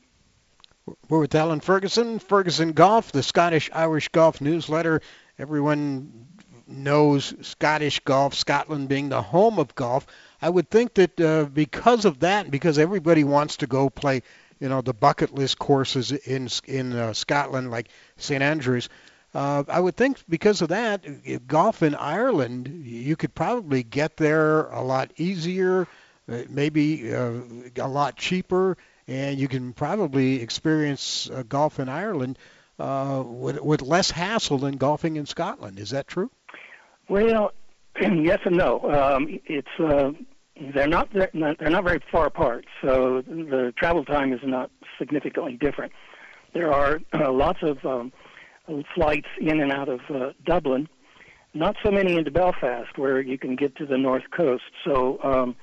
We're 1.09 1.21
with 1.21 1.35
Alan 1.35 1.59
Ferguson, 1.61 2.21
Ferguson 2.21 2.73
Golf, 2.73 3.11
the 3.11 3.23
Scottish 3.23 3.71
Irish 3.73 4.09
Golf 4.09 4.41
newsletter. 4.41 5.01
Everyone 5.37 6.27
knows 6.67 7.35
Scottish 7.43 8.01
golf, 8.01 8.35
Scotland 8.35 8.89
being 8.89 9.09
the 9.09 9.23
home 9.23 9.59
of 9.59 9.75
golf. 9.75 10.07
I 10.41 10.51
would 10.51 10.71
think 10.71 10.95
that 10.95 11.21
uh, 11.21 11.45
because 11.45 12.05
of 12.05 12.21
that, 12.21 12.51
because 12.51 12.79
everybody 12.79 13.25
wants 13.25 13.59
to 13.59 13.67
go 13.67 13.89
play, 13.89 14.23
you 14.61 14.69
know, 14.69 14.81
the 14.81 14.95
bucket 14.95 15.35
list 15.35 15.59
courses 15.59 16.13
in 16.13 16.49
in 16.67 16.93
uh, 16.93 17.13
Scotland, 17.13 17.71
like 17.71 17.89
St 18.17 18.43
Andrews. 18.43 18.89
Uh, 19.35 19.65
I 19.69 19.81
would 19.81 19.97
think 19.97 20.19
because 20.29 20.63
of 20.63 20.71
that, 20.71 21.05
golf 21.47 21.83
in 21.83 21.95
Ireland, 21.95 22.85
you 22.87 23.17
could 23.17 23.35
probably 23.35 23.83
get 23.83 24.17
there 24.17 24.63
a 24.69 24.83
lot 24.83 25.11
easier, 25.19 25.87
uh, 26.31 26.43
maybe 26.49 27.15
uh, 27.15 27.33
a 27.77 27.89
lot 27.89 28.17
cheaper, 28.17 28.79
and 29.07 29.39
you 29.39 29.47
can 29.47 29.75
probably 29.75 30.41
experience 30.41 31.29
uh, 31.31 31.43
golf 31.47 31.79
in 31.81 31.89
Ireland 31.89 32.39
uh, 32.79 33.23
with, 33.27 33.61
with 33.61 33.83
less 33.83 34.11
hassle 34.11 34.59
than 34.59 34.79
golfing 34.79 35.17
in 35.17 35.27
Scotland. 35.27 35.79
Is 35.79 35.91
that 35.91 36.09
true? 36.09 36.31
Well, 37.09 37.53
yes 38.01 38.41
and 38.45 38.57
no. 38.57 38.81
Um, 38.91 39.39
it's 39.47 39.69
uh, 39.79 40.13
they're 40.75 40.89
not 40.89 41.13
they're 41.13 41.31
not 41.71 41.85
very 41.85 42.01
far 42.11 42.27
apart, 42.27 42.67
so 42.83 43.23
the 43.23 43.73
travel 43.77 44.05
time 44.05 44.33
is 44.33 44.41
not 44.43 44.71
significantly 44.99 45.57
different. 45.57 45.93
There 46.55 46.73
are 46.73 47.01
uh, 47.13 47.31
lots 47.31 47.59
of 47.63 47.85
um, 47.85 48.13
flights 48.95 49.29
in 49.41 49.61
and 49.61 49.71
out 49.71 49.89
of 49.89 50.01
uh, 50.09 50.33
Dublin, 50.45 50.89
not 51.55 51.77
so 51.85 51.91
many 51.91 52.17
into 52.17 52.31
Belfast, 52.31 52.97
where 52.97 53.21
you 53.21 53.39
can 53.39 53.57
get 53.57 53.77
to 53.77 53.87
the 53.87 53.99
north 53.99 54.25
coast. 54.35 54.65
So 54.85 55.19
um, 55.23 55.57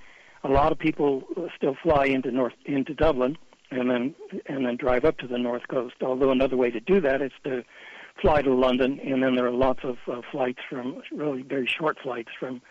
a 0.44 0.50
lot 0.50 0.72
of 0.72 0.80
people 0.80 1.24
still 1.58 1.76
fly 1.82 2.06
into 2.06 2.32
north 2.32 2.54
into 2.66 2.94
Dublin 2.94 3.38
and 3.72 3.90
then 3.90 4.16
and 4.48 4.66
then 4.66 4.78
drive 4.78 5.06
up 5.06 5.18
to 5.20 5.28
the 5.28 5.38
north 5.38 5.68
coast. 5.68 5.96
Although 6.02 6.32
another 6.32 6.58
way 6.58 6.72
to 6.72 6.80
do 6.80 7.02
that 7.02 7.22
is 7.22 7.32
to 7.44 7.64
fly 8.22 8.42
to 8.42 8.54
London, 8.54 9.00
and 9.04 9.24
then 9.24 9.36
there 9.36 9.46
are 9.46 9.52
lots 9.52 9.82
of 9.84 9.98
uh, 10.08 10.22
flights 10.32 10.60
from 10.70 11.02
really 11.12 11.42
very 11.42 11.68
short 11.68 11.98
flights 12.02 12.30
from 12.40 12.62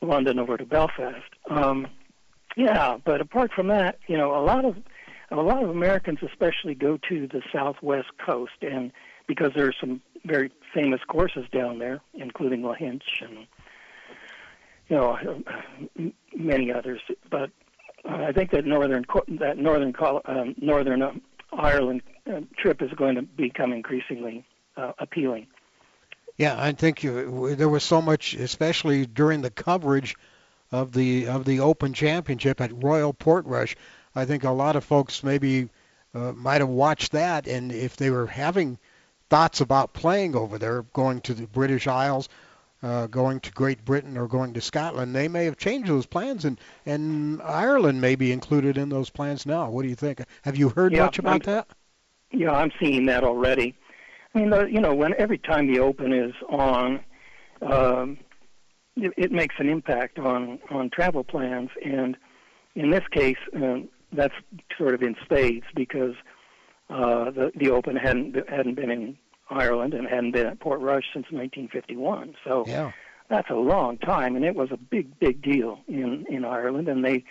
London 0.00 0.38
over 0.38 0.56
to 0.56 0.64
Belfast. 0.64 1.24
Um, 1.50 1.86
yeah, 2.56 2.96
but 3.04 3.20
apart 3.20 3.52
from 3.52 3.68
that, 3.68 3.98
you 4.06 4.16
know, 4.16 4.34
a 4.34 4.42
lot 4.42 4.64
of 4.64 4.76
a 5.30 5.36
lot 5.36 5.62
of 5.62 5.70
Americans, 5.70 6.20
especially, 6.22 6.74
go 6.74 6.98
to 7.08 7.26
the 7.26 7.42
southwest 7.52 8.08
coast, 8.24 8.62
and 8.62 8.92
because 9.26 9.50
there 9.56 9.66
are 9.66 9.74
some 9.78 10.00
very 10.24 10.50
famous 10.72 11.00
courses 11.08 11.44
down 11.52 11.78
there, 11.78 12.00
including 12.14 12.62
Lahinch 12.62 13.02
and 13.20 13.46
you 14.88 14.96
know 14.96 15.42
many 16.34 16.72
others. 16.72 17.00
But 17.30 17.50
I 18.08 18.32
think 18.32 18.52
that 18.52 18.64
northern 18.64 19.04
that 19.40 19.58
northern 19.58 19.94
um, 20.26 20.54
northern 20.60 21.20
Ireland 21.52 22.02
uh, 22.30 22.40
trip 22.56 22.82
is 22.82 22.90
going 22.92 23.16
to 23.16 23.22
become 23.22 23.72
increasingly 23.72 24.44
uh, 24.76 24.92
appealing. 24.98 25.46
Yeah, 26.36 26.54
I 26.58 26.72
think 26.72 27.02
you, 27.02 27.54
there 27.54 27.68
was 27.68 27.82
so 27.82 28.02
much, 28.02 28.34
especially 28.34 29.06
during 29.06 29.40
the 29.40 29.50
coverage 29.50 30.16
of 30.70 30.92
the 30.92 31.28
of 31.28 31.44
the 31.44 31.60
Open 31.60 31.94
Championship 31.94 32.60
at 32.60 32.82
Royal 32.82 33.14
Portrush. 33.14 33.74
I 34.14 34.24
think 34.24 34.44
a 34.44 34.50
lot 34.50 34.76
of 34.76 34.84
folks 34.84 35.22
maybe 35.22 35.68
uh, 36.14 36.32
might 36.32 36.60
have 36.60 36.68
watched 36.68 37.12
that, 37.12 37.46
and 37.46 37.72
if 37.72 37.96
they 37.96 38.10
were 38.10 38.26
having 38.26 38.78
thoughts 39.30 39.60
about 39.60 39.92
playing 39.92 40.36
over 40.36 40.58
there, 40.58 40.82
going 40.92 41.20
to 41.22 41.34
the 41.34 41.46
British 41.46 41.86
Isles, 41.86 42.28
uh, 42.82 43.06
going 43.06 43.40
to 43.40 43.50
Great 43.52 43.84
Britain, 43.84 44.16
or 44.16 44.28
going 44.28 44.54
to 44.54 44.60
Scotland, 44.60 45.14
they 45.14 45.28
may 45.28 45.46
have 45.46 45.56
changed 45.56 45.88
those 45.88 46.06
plans, 46.06 46.44
and 46.44 46.60
and 46.84 47.40
Ireland 47.40 48.00
may 48.00 48.14
be 48.14 48.30
included 48.32 48.76
in 48.76 48.90
those 48.90 49.08
plans 49.08 49.46
now. 49.46 49.70
What 49.70 49.82
do 49.82 49.88
you 49.88 49.94
think? 49.94 50.20
Have 50.42 50.56
you 50.56 50.68
heard 50.68 50.92
yeah, 50.92 51.04
much 51.04 51.18
about 51.18 51.46
I'm, 51.46 51.54
that? 51.54 51.68
Yeah, 52.30 52.52
I'm 52.52 52.72
seeing 52.78 53.06
that 53.06 53.24
already. 53.24 53.74
I 54.36 54.38
mean, 54.38 54.50
the, 54.50 54.66
you 54.66 54.80
know, 54.82 54.94
when 54.94 55.14
every 55.16 55.38
time 55.38 55.66
the 55.66 55.80
Open 55.80 56.12
is 56.12 56.34
on, 56.50 57.00
um, 57.62 58.18
it, 58.94 59.12
it 59.16 59.32
makes 59.32 59.54
an 59.58 59.68
impact 59.68 60.18
on 60.18 60.58
on 60.70 60.90
travel 60.90 61.24
plans, 61.24 61.70
and 61.82 62.18
in 62.74 62.90
this 62.90 63.04
case, 63.10 63.38
uh, 63.56 63.76
that's 64.12 64.34
sort 64.76 64.92
of 64.92 65.02
in 65.02 65.16
spades 65.24 65.64
because 65.74 66.14
uh, 66.90 67.30
the 67.30 67.50
the 67.56 67.70
Open 67.70 67.96
hadn't 67.96 68.36
hadn't 68.46 68.74
been 68.74 68.90
in 68.90 69.16
Ireland 69.48 69.94
and 69.94 70.06
hadn't 70.06 70.32
been 70.32 70.46
at 70.48 70.60
Portrush 70.60 71.04
since 71.14 71.26
1951. 71.30 72.34
So 72.44 72.64
yeah. 72.66 72.92
that's 73.30 73.48
a 73.48 73.54
long 73.54 73.96
time, 73.96 74.36
and 74.36 74.44
it 74.44 74.54
was 74.54 74.68
a 74.70 74.76
big 74.76 75.18
big 75.18 75.40
deal 75.40 75.80
in 75.88 76.26
in 76.28 76.44
Ireland, 76.44 76.88
and 76.88 77.04
they. 77.04 77.24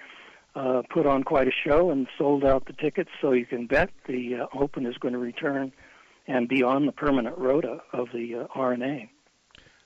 Uh, 0.58 0.82
put 0.90 1.06
on 1.06 1.22
quite 1.22 1.50
a 1.50 1.52
show 1.52 1.92
and 1.92 2.08
sold 2.18 2.46
out 2.46 2.66
the 2.66 2.72
tickets, 2.72 3.10
so 3.22 3.34
you 3.34 3.46
can 3.46 3.68
bet 3.68 3.90
the 4.08 4.36
uh, 4.36 4.58
Open 4.58 4.86
is 4.86 4.98
going 4.98 5.12
to 5.12 5.20
return 5.20 5.74
and 6.28 6.48
be 6.48 6.64
on 6.64 6.86
the 6.86 6.92
permanent 6.92 7.38
rota 7.38 7.82
of 7.94 8.08
the 8.14 8.36
uh, 8.36 8.48
R&A. 8.56 9.10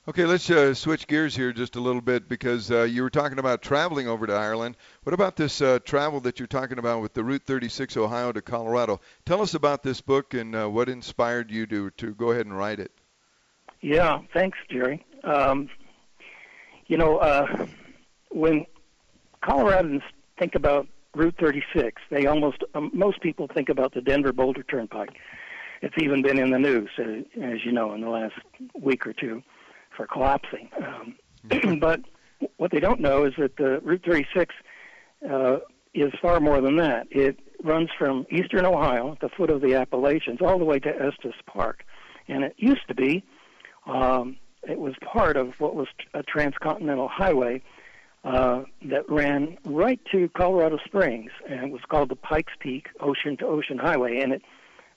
Okay, 0.08 0.26
let's 0.26 0.50
uh, 0.50 0.74
switch 0.74 1.06
gears 1.06 1.36
here 1.36 1.54
just 1.54 1.76
a 1.76 1.80
little 1.80 2.02
bit 2.02 2.28
because 2.28 2.72
uh, 2.72 2.82
you 2.82 3.04
were 3.04 3.12
talking 3.12 3.38
about 3.38 3.62
traveling 3.62 4.08
over 4.08 4.26
to 4.26 4.34
Ireland. 4.34 4.76
What 5.04 5.14
about 5.14 5.36
this 5.36 5.62
uh, 5.62 5.78
travel 5.86 6.20
that 6.22 6.40
you're 6.40 6.48
talking 6.48 6.80
about 6.80 7.02
with 7.02 7.14
the 7.14 7.24
Route 7.24 7.44
36 7.46 7.96
Ohio 7.96 8.32
to 8.32 8.42
Colorado? 8.42 9.02
Tell 9.26 9.42
us 9.42 9.54
about 9.54 9.84
this 9.84 10.02
book 10.02 10.34
and 10.34 10.56
uh, 10.56 10.68
what 10.68 10.90
inspired 10.90 11.52
you 11.52 11.68
to 11.68 11.92
to 11.92 12.16
go 12.16 12.32
ahead 12.32 12.48
and 12.48 12.58
write 12.58 12.80
it. 12.80 12.92
Yeah, 13.82 14.22
thanks, 14.34 14.58
Jerry. 14.72 15.06
Um, 15.24 15.70
you 16.88 16.98
know, 16.98 17.18
uh, 17.18 17.68
when 18.32 18.66
Coloradans 19.44 20.02
think 20.40 20.56
about 20.56 20.88
Route 21.14 21.36
36, 21.40 22.02
they 22.10 22.26
almost 22.26 22.64
um, 22.74 22.90
most 22.94 23.22
people 23.22 23.48
think 23.54 23.70
about 23.70 23.94
the 23.94 24.02
Denver 24.02 24.34
Boulder 24.34 24.64
Turnpike. 24.64 25.12
It's 25.82 25.96
even 25.98 26.22
been 26.22 26.38
in 26.38 26.52
the 26.52 26.60
news, 26.60 26.90
uh, 27.00 27.44
as 27.44 27.66
you 27.66 27.72
know, 27.72 27.94
in 27.94 28.02
the 28.02 28.10
last 28.10 28.36
week 28.80 29.08
or 29.08 29.14
two 29.14 29.42
for 29.96 30.08
collapsing. 30.08 30.70
Um, 30.78 31.80
but 31.80 32.02
what 32.58 32.72
they 32.72 32.80
don't 32.80 33.00
know 33.00 33.26
is 33.26 33.34
that 33.38 33.58
the 33.58 33.80
Route 33.84 34.04
36 34.06 34.54
uh, 35.30 35.58
is 35.94 36.12
far 36.22 36.40
more 36.40 36.62
than 36.62 36.78
that. 36.78 37.08
It 37.12 37.40
runs 37.64 37.90
from 37.98 38.26
eastern 38.30 38.66
Ohio, 38.66 39.14
at 39.14 39.20
the 39.20 39.30
foot 39.30 39.50
of 39.50 39.62
the 39.62 39.76
Appalachians, 39.76 40.40
all 40.42 40.58
the 40.58 40.66
way 40.66 40.80
to 40.80 40.90
Estes 40.90 41.34
Park. 41.46 41.84
And 42.28 42.44
it 42.44 42.56
used 42.58 42.88
to 42.88 42.96
be, 42.96 43.24
um, 43.86 44.38
it 44.64 44.80
was 44.80 44.94
part 45.02 45.36
of 45.36 45.54
what 45.60 45.76
was 45.76 45.88
a 46.14 46.24
transcontinental 46.24 47.08
highway 47.08 47.62
uh, 48.24 48.64
that 48.86 49.10
ran 49.10 49.58
right 49.66 50.00
to 50.12 50.30
Colorado 50.38 50.78
Springs, 50.86 51.32
and 51.50 51.66
it 51.66 51.72
was 51.72 51.82
called 51.90 52.10
the 52.10 52.16
Pikes 52.16 52.54
Peak 52.60 52.88
Ocean 53.00 53.38
to 53.38 53.46
Ocean 53.46 53.78
Highway. 53.78 54.20
And 54.20 54.34
it 54.34 54.42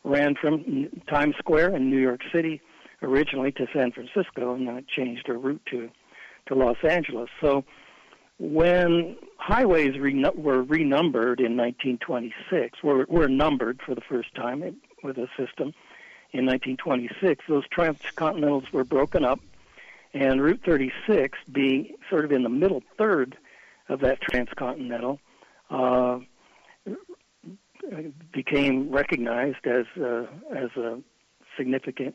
ran 0.04 0.34
from 0.34 0.88
Times 1.08 1.34
Square 1.38 1.76
in 1.76 1.90
New 1.90 1.98
York 1.98 2.20
City 2.32 2.60
originally 3.02 3.52
to 3.52 3.66
San 3.74 3.92
Francisco, 3.92 4.54
and 4.54 4.66
then 4.66 4.76
it 4.76 4.88
changed 4.88 5.26
their 5.26 5.38
route 5.38 5.62
to 5.70 5.90
to 6.46 6.54
Los 6.54 6.76
Angeles. 6.82 7.30
So 7.40 7.64
when 8.38 9.16
highways 9.36 9.98
re- 9.98 10.24
were 10.34 10.62
renumbered 10.62 11.38
in 11.38 11.56
1926, 11.56 12.82
were, 12.82 13.06
were 13.08 13.28
numbered 13.28 13.80
for 13.84 13.94
the 13.94 14.00
first 14.00 14.34
time 14.34 14.60
with 15.04 15.18
a 15.18 15.28
system 15.36 15.72
in 16.32 16.46
1926, 16.46 17.44
those 17.48 17.64
transcontinentals 17.68 18.72
were 18.72 18.84
broken 18.84 19.24
up, 19.24 19.38
and 20.14 20.42
Route 20.42 20.62
36, 20.64 21.38
being 21.52 21.94
sort 22.08 22.24
of 22.24 22.32
in 22.32 22.42
the 22.42 22.48
middle 22.48 22.82
third 22.98 23.36
of 23.88 24.00
that 24.00 24.20
transcontinental, 24.20 25.20
uh, 25.70 26.18
became 28.32 28.90
recognized 28.90 29.66
as 29.66 29.86
uh, 30.00 30.26
as 30.54 30.70
a 30.76 31.00
significant 31.56 32.14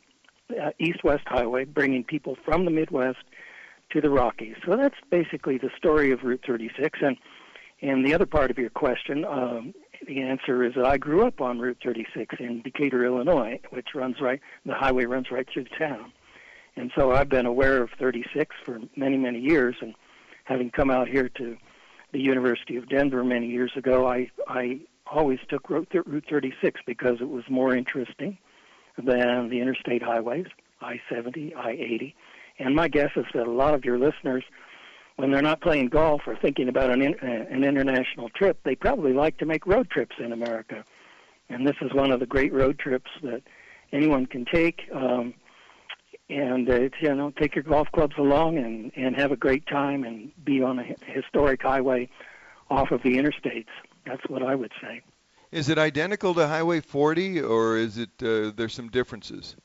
uh, 0.51 0.71
east-west 0.79 1.23
highway, 1.27 1.65
bringing 1.65 2.03
people 2.03 2.37
from 2.45 2.65
the 2.65 2.71
Midwest 2.71 3.19
to 3.91 4.01
the 4.01 4.09
Rockies. 4.09 4.55
So 4.65 4.75
that's 4.75 4.95
basically 5.09 5.57
the 5.57 5.69
story 5.77 6.11
of 6.11 6.23
Route 6.23 6.43
36. 6.45 6.99
And 7.01 7.17
and 7.81 8.05
the 8.05 8.13
other 8.13 8.25
part 8.25 8.49
of 8.49 8.57
your 8.57 8.71
question, 8.71 9.23
um, 9.23 9.73
the 10.07 10.21
answer 10.21 10.63
is 10.63 10.73
that 10.75 10.85
I 10.85 10.97
grew 10.97 11.27
up 11.27 11.41
on 11.41 11.59
Route 11.59 11.77
36 11.83 12.35
in 12.39 12.61
Decatur, 12.63 13.05
Illinois, 13.05 13.59
which 13.69 13.89
runs 13.93 14.19
right. 14.19 14.39
The 14.65 14.73
highway 14.73 15.05
runs 15.05 15.29
right 15.29 15.47
through 15.51 15.65
town, 15.77 16.11
and 16.75 16.91
so 16.95 17.11
I've 17.11 17.29
been 17.29 17.45
aware 17.45 17.81
of 17.81 17.91
36 17.99 18.55
for 18.65 18.79
many 18.95 19.17
many 19.17 19.39
years. 19.39 19.75
And 19.81 19.93
having 20.45 20.71
come 20.71 20.89
out 20.89 21.07
here 21.07 21.29
to 21.29 21.57
the 22.13 22.19
University 22.19 22.77
of 22.77 22.89
Denver 22.89 23.23
many 23.23 23.47
years 23.47 23.71
ago, 23.75 24.07
I 24.07 24.29
I 24.47 24.79
always 25.11 25.39
took 25.49 25.69
Route 25.69 25.89
36 25.91 26.81
because 26.85 27.21
it 27.21 27.29
was 27.29 27.43
more 27.49 27.75
interesting 27.75 28.37
than 28.97 29.49
the 29.49 29.59
interstate 29.59 30.03
highways, 30.03 30.47
I 30.81 30.99
70, 31.09 31.53
I 31.55 31.71
80. 31.71 32.15
And 32.59 32.75
my 32.75 32.87
guess 32.87 33.11
is 33.15 33.25
that 33.33 33.47
a 33.47 33.51
lot 33.51 33.73
of 33.73 33.85
your 33.85 33.99
listeners 33.99 34.43
when 35.17 35.31
they're 35.31 35.41
not 35.41 35.61
playing 35.61 35.87
golf 35.87 36.21
or 36.27 36.35
thinking 36.35 36.69
about 36.69 36.91
an, 36.91 37.01
in, 37.01 37.15
an 37.21 37.63
international 37.63 38.29
trip, 38.29 38.59
they 38.63 38.75
probably 38.75 39.13
like 39.13 39.37
to 39.37 39.45
make 39.45 39.65
road 39.65 39.89
trips 39.89 40.15
in 40.19 40.31
America. 40.31 40.85
And 41.49 41.67
this 41.67 41.75
is 41.81 41.91
one 41.93 42.11
of 42.11 42.19
the 42.19 42.25
great 42.25 42.53
road 42.53 42.77
trips 42.77 43.09
that 43.23 43.41
anyone 43.91 44.27
can 44.27 44.45
take. 44.45 44.83
Um, 44.93 45.33
and 46.29 46.69
uh, 46.69 46.89
you 47.01 47.15
know, 47.15 47.31
take 47.31 47.55
your 47.55 47.63
golf 47.63 47.87
clubs 47.93 48.15
along 48.17 48.57
and 48.57 48.91
and 48.97 49.15
have 49.15 49.31
a 49.31 49.37
great 49.37 49.65
time 49.65 50.03
and 50.03 50.29
be 50.43 50.61
on 50.61 50.77
a 50.77 50.83
historic 51.05 51.61
highway 51.61 52.09
off 52.69 52.91
of 52.91 53.01
the 53.01 53.17
interstates. 53.17 53.67
That's 54.07 54.23
what 54.29 54.43
I 54.43 54.55
would 54.55 54.71
say. 54.81 55.01
Is 55.51 55.69
it 55.69 55.77
identical 55.77 56.33
to 56.33 56.47
Highway 56.47 56.81
40, 56.81 57.41
or 57.41 57.77
is 57.77 57.97
it 57.97 58.09
uh, 58.21 58.51
there's 58.55 58.73
some 58.73 58.89
differences? 58.89 59.55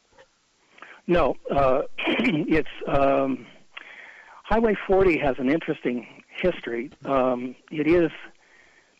No, 1.07 1.37
uh, 1.51 1.83
it's 1.99 2.69
um, 2.87 3.47
Highway 4.45 4.77
40 4.87 5.19
has 5.19 5.37
an 5.39 5.51
interesting 5.51 6.07
history. 6.29 6.91
Um, 7.05 7.57
it 7.71 7.89
is 7.89 8.11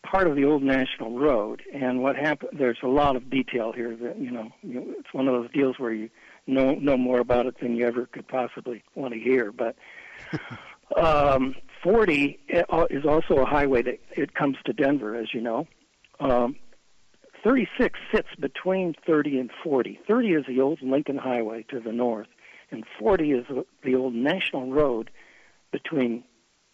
part 0.03 0.27
of 0.27 0.35
the 0.35 0.43
old 0.43 0.63
national 0.63 1.17
road, 1.17 1.61
and 1.73 2.01
what 2.01 2.15
happened? 2.15 2.57
There's 2.57 2.79
a 2.83 2.87
lot 2.87 3.15
of 3.15 3.29
detail 3.29 3.71
here 3.71 3.95
that 3.95 4.19
you 4.19 4.31
know. 4.31 4.51
It's 4.63 5.13
one 5.13 5.27
of 5.27 5.33
those 5.33 5.51
deals 5.51 5.79
where 5.79 5.93
you 5.93 6.09
know 6.47 6.75
know 6.75 6.97
more 6.97 7.19
about 7.19 7.45
it 7.45 7.59
than 7.59 7.75
you 7.75 7.87
ever 7.87 8.05
could 8.07 8.27
possibly 8.27 8.83
want 8.95 9.13
to 9.13 9.19
hear. 9.19 9.51
But 9.51 9.75
um, 10.97 11.55
40 11.83 12.39
uh, 12.69 12.85
is 12.89 13.05
also 13.05 13.35
a 13.35 13.45
highway 13.45 13.83
that 13.83 13.99
it 14.11 14.33
comes 14.33 14.57
to 14.65 14.73
Denver, 14.73 15.15
as 15.15 15.33
you 15.33 15.41
know. 15.41 15.67
Um, 16.19 16.55
36 17.43 17.99
sits 18.13 18.29
between 18.39 18.95
30 19.05 19.39
and 19.39 19.51
40. 19.63 19.99
30 20.07 20.27
is 20.29 20.45
the 20.47 20.61
old 20.61 20.81
Lincoln 20.81 21.17
Highway 21.17 21.65
to 21.69 21.79
the 21.79 21.91
north, 21.91 22.27
and 22.71 22.85
40 22.97 23.31
is 23.31 23.45
the 23.83 23.95
old 23.95 24.13
national 24.13 24.71
road 24.71 25.09
between 25.71 26.23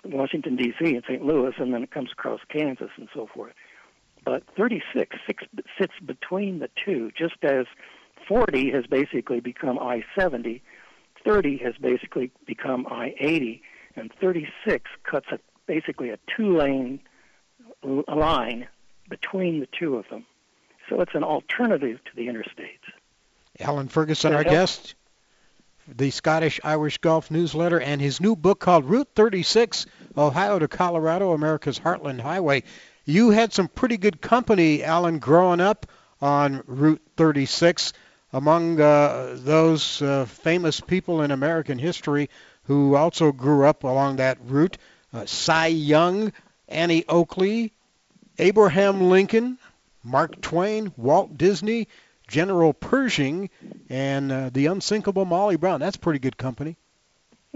Washington, 0.05 0.55
D.C. 0.55 0.95
and 0.95 1.03
St. 1.07 1.25
Louis, 1.25 1.53
and 1.57 1.73
then 1.73 1.83
it 1.83 1.91
comes 1.91 2.11
across 2.11 2.39
Kansas 2.49 2.91
and 2.97 3.09
so 3.13 3.27
forth. 3.33 3.53
But 4.23 4.43
36 4.57 5.17
six, 5.25 5.43
sits 5.79 5.93
between 6.05 6.59
the 6.59 6.69
two, 6.85 7.11
just 7.17 7.43
as 7.43 7.65
40 8.27 8.71
has 8.71 8.85
basically 8.85 9.39
become 9.39 9.79
I 9.79 10.03
70, 10.17 10.61
30 11.25 11.57
has 11.63 11.73
basically 11.81 12.31
become 12.45 12.85
I 12.87 13.15
80, 13.19 13.61
and 13.95 14.11
36 14.19 14.89
cuts 15.03 15.27
a, 15.31 15.39
basically 15.67 16.09
a 16.09 16.17
two 16.35 16.55
lane 16.55 16.99
line 17.83 18.67
between 19.09 19.59
the 19.59 19.67
two 19.67 19.95
of 19.95 20.07
them. 20.09 20.25
So 20.89 21.01
it's 21.01 21.13
an 21.13 21.23
alternative 21.23 21.99
to 22.05 22.15
the 22.15 22.27
interstates. 22.27 22.79
Alan 23.59 23.87
Ferguson, 23.87 24.33
our 24.33 24.43
guest, 24.43 24.95
the 25.87 26.11
Scottish 26.11 26.59
Irish 26.63 26.97
Golf 26.99 27.29
Newsletter, 27.29 27.79
and 27.79 27.99
his 27.99 28.21
new 28.21 28.35
book 28.35 28.59
called 28.59 28.85
Route 28.85 29.09
36 29.15 29.85
Ohio 30.17 30.59
to 30.59 30.67
Colorado, 30.67 31.33
America's 31.33 31.79
Heartland 31.79 32.21
Highway. 32.21 32.63
You 33.05 33.31
had 33.31 33.53
some 33.53 33.67
pretty 33.67 33.97
good 33.97 34.21
company, 34.21 34.83
Alan, 34.83 35.19
growing 35.19 35.59
up 35.59 35.87
on 36.21 36.63
Route 36.67 37.01
36. 37.17 37.93
Among 38.31 38.79
uh, 38.79 39.37
those 39.39 40.03
uh, 40.03 40.25
famous 40.25 40.79
people 40.79 41.23
in 41.23 41.31
American 41.31 41.79
history 41.79 42.29
who 42.69 42.95
also 42.95 43.31
grew 43.31 43.65
up 43.65 43.83
along 43.83 44.17
that 44.17 44.37
route, 44.45 44.77
uh, 45.11 45.25
Cy 45.25 45.65
Young, 45.65 46.31
Annie 46.67 47.03
Oakley, 47.09 47.73
Abraham 48.37 49.09
Lincoln, 49.09 49.57
Mark 50.03 50.39
Twain, 50.39 50.93
Walt 50.95 51.35
Disney, 51.35 51.87
General 52.27 52.73
Pershing, 52.73 53.49
and 53.89 54.31
uh, 54.31 54.51
the 54.53 54.67
unsinkable 54.67 55.25
Molly 55.25 55.55
Brown. 55.55 55.79
That's 55.79 55.97
pretty 55.97 56.19
good 56.19 56.37
company. 56.37 56.77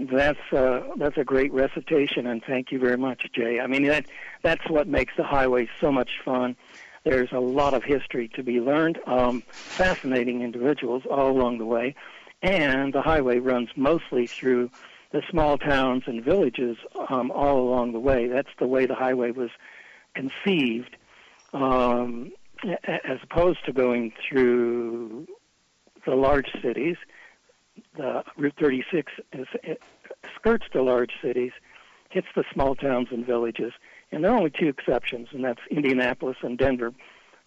That's 0.00 0.52
uh, 0.52 0.82
that's 0.96 1.16
a 1.16 1.22
great 1.22 1.52
recitation, 1.52 2.26
and 2.26 2.42
thank 2.42 2.72
you 2.72 2.80
very 2.80 2.98
much, 2.98 3.30
Jay. 3.32 3.60
I 3.60 3.68
mean 3.68 3.84
that 3.84 4.06
that's 4.42 4.68
what 4.68 4.88
makes 4.88 5.12
the 5.16 5.22
highway 5.22 5.68
so 5.80 5.92
much 5.92 6.10
fun. 6.24 6.56
There's 7.04 7.30
a 7.30 7.38
lot 7.38 7.72
of 7.72 7.84
history 7.84 8.26
to 8.34 8.42
be 8.42 8.60
learned. 8.60 8.98
Um, 9.06 9.44
fascinating 9.46 10.42
individuals 10.42 11.04
all 11.08 11.30
along 11.30 11.58
the 11.58 11.66
way, 11.66 11.94
and 12.42 12.92
the 12.92 13.02
highway 13.02 13.38
runs 13.38 13.68
mostly 13.76 14.26
through 14.26 14.70
the 15.14 15.22
small 15.30 15.56
towns 15.56 16.02
and 16.06 16.24
villages 16.24 16.76
um, 17.08 17.30
all 17.30 17.60
along 17.60 17.92
the 17.92 18.00
way. 18.00 18.26
That's 18.26 18.48
the 18.58 18.66
way 18.66 18.84
the 18.84 18.96
highway 18.96 19.30
was 19.30 19.50
conceived 20.12 20.96
um, 21.52 22.32
as 22.82 23.18
opposed 23.22 23.64
to 23.66 23.72
going 23.72 24.12
through 24.28 25.28
the 26.04 26.16
large 26.16 26.50
cities. 26.60 26.96
The 27.96 28.24
Route 28.36 28.54
36 28.58 29.12
is, 29.32 29.46
skirts 30.34 30.66
the 30.72 30.82
large 30.82 31.12
cities, 31.22 31.52
hits 32.10 32.26
the 32.34 32.42
small 32.52 32.74
towns 32.74 33.08
and 33.12 33.24
villages, 33.24 33.72
and 34.10 34.24
there 34.24 34.32
are 34.32 34.36
only 34.36 34.50
two 34.50 34.66
exceptions, 34.66 35.28
and 35.30 35.44
that's 35.44 35.60
Indianapolis 35.70 36.38
and 36.42 36.58
Denver. 36.58 36.92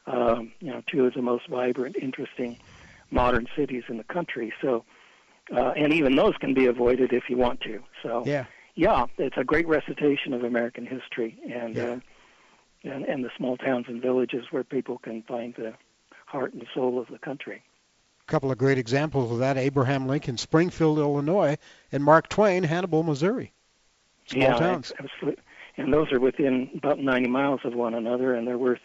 Um, 0.06 0.54
you 0.62 0.72
know, 0.72 0.82
two 0.88 1.06
of 1.06 1.16
the 1.16 1.22
most 1.22 1.50
vibrant, 1.50 1.98
interesting, 1.98 2.60
modern 3.12 3.46
cities 3.58 3.84
in 3.90 3.98
the 3.98 4.06
country. 4.06 4.54
So, 4.62 4.86
uh, 5.56 5.74
and 5.76 5.94
even 5.94 6.16
those 6.16 6.36
can 6.38 6.54
be 6.54 6.66
avoided 6.66 7.14
if 7.14 7.30
you 7.30 7.38
want 7.38 7.62
to. 7.62 7.82
So, 8.04 8.24
yeah, 8.26 8.46
yeah, 8.76 9.06
it's 9.18 9.38
a 9.38 9.44
great 9.44 9.68
recitation 9.68 10.34
of 10.34 10.44
American 10.44 10.86
history, 10.86 11.38
and 11.52 11.76
yeah. 11.76 11.84
uh, 11.84 12.00
and, 12.84 13.06
and 13.06 13.26
the 13.26 13.30
small 13.38 13.58
towns 13.58 13.86
and 13.88 14.02
villages 14.02 14.46
where 14.52 14.64
people 14.64 15.00
can 15.00 15.24
find 15.24 15.54
the 15.56 15.74
heart 16.26 16.54
and 16.54 16.66
soul 16.74 17.00
of 17.00 17.08
the 17.08 17.18
country. 17.18 17.64
A 18.22 18.32
couple 18.32 18.52
of 18.52 18.58
great 18.58 18.78
examples 18.78 19.32
of 19.32 19.40
that: 19.40 19.58
Abraham 19.58 20.08
Lincoln, 20.08 20.38
Springfield, 20.38 21.00
Illinois, 21.00 21.58
and 21.92 22.04
Mark 22.04 22.30
Twain, 22.30 22.64
Hannibal, 22.64 23.04
Missouri. 23.04 23.52
Small 24.28 24.44
yeah, 24.44 24.58
towns. 24.58 24.94
Absolutely. 25.00 25.42
And 25.78 25.94
those 25.94 26.12
are 26.12 26.20
within 26.20 26.70
about 26.76 27.00
90 27.00 27.30
miles 27.30 27.62
of 27.64 27.74
one 27.74 27.94
another, 27.94 28.34
and 28.34 28.48
they're 28.48 28.58
worth, 28.58 28.82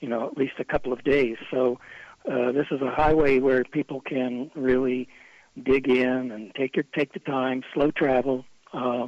you 0.00 0.08
know, 0.08 0.26
at 0.26 0.36
least 0.36 0.54
a 0.58 0.64
couple 0.64 0.92
of 0.92 1.02
days. 1.04 1.36
So 1.50 1.78
uh, 2.30 2.52
this 2.52 2.66
is 2.70 2.82
a 2.82 2.90
highway 2.90 3.38
where 3.38 3.64
people 3.64 4.00
can 4.00 4.50
really 4.54 5.08
dig 5.62 5.88
in 5.88 6.30
and 6.30 6.54
take 6.54 6.76
your 6.76 6.84
take 6.94 7.12
the 7.12 7.20
time, 7.20 7.62
slow 7.72 7.90
travel, 7.90 8.44
uh, 8.72 9.06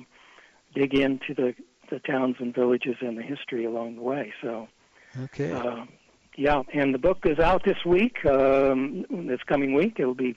dig 0.74 0.94
into 0.94 1.34
the 1.34 1.54
the 1.90 1.98
towns 2.00 2.36
and 2.38 2.54
villages 2.54 2.96
and 3.00 3.16
the 3.16 3.22
history 3.22 3.64
along 3.64 3.96
the 3.96 4.02
way. 4.02 4.32
So, 4.42 4.68
okay. 5.24 5.52
Uh, 5.52 5.84
yeah, 6.36 6.62
and 6.72 6.92
the 6.92 6.98
book 6.98 7.24
is 7.24 7.38
out 7.38 7.64
this 7.64 7.84
week. 7.84 8.24
Um, 8.26 9.06
this 9.10 9.42
coming 9.46 9.72
week, 9.74 9.98
it 9.98 10.04
will 10.04 10.14
be 10.14 10.36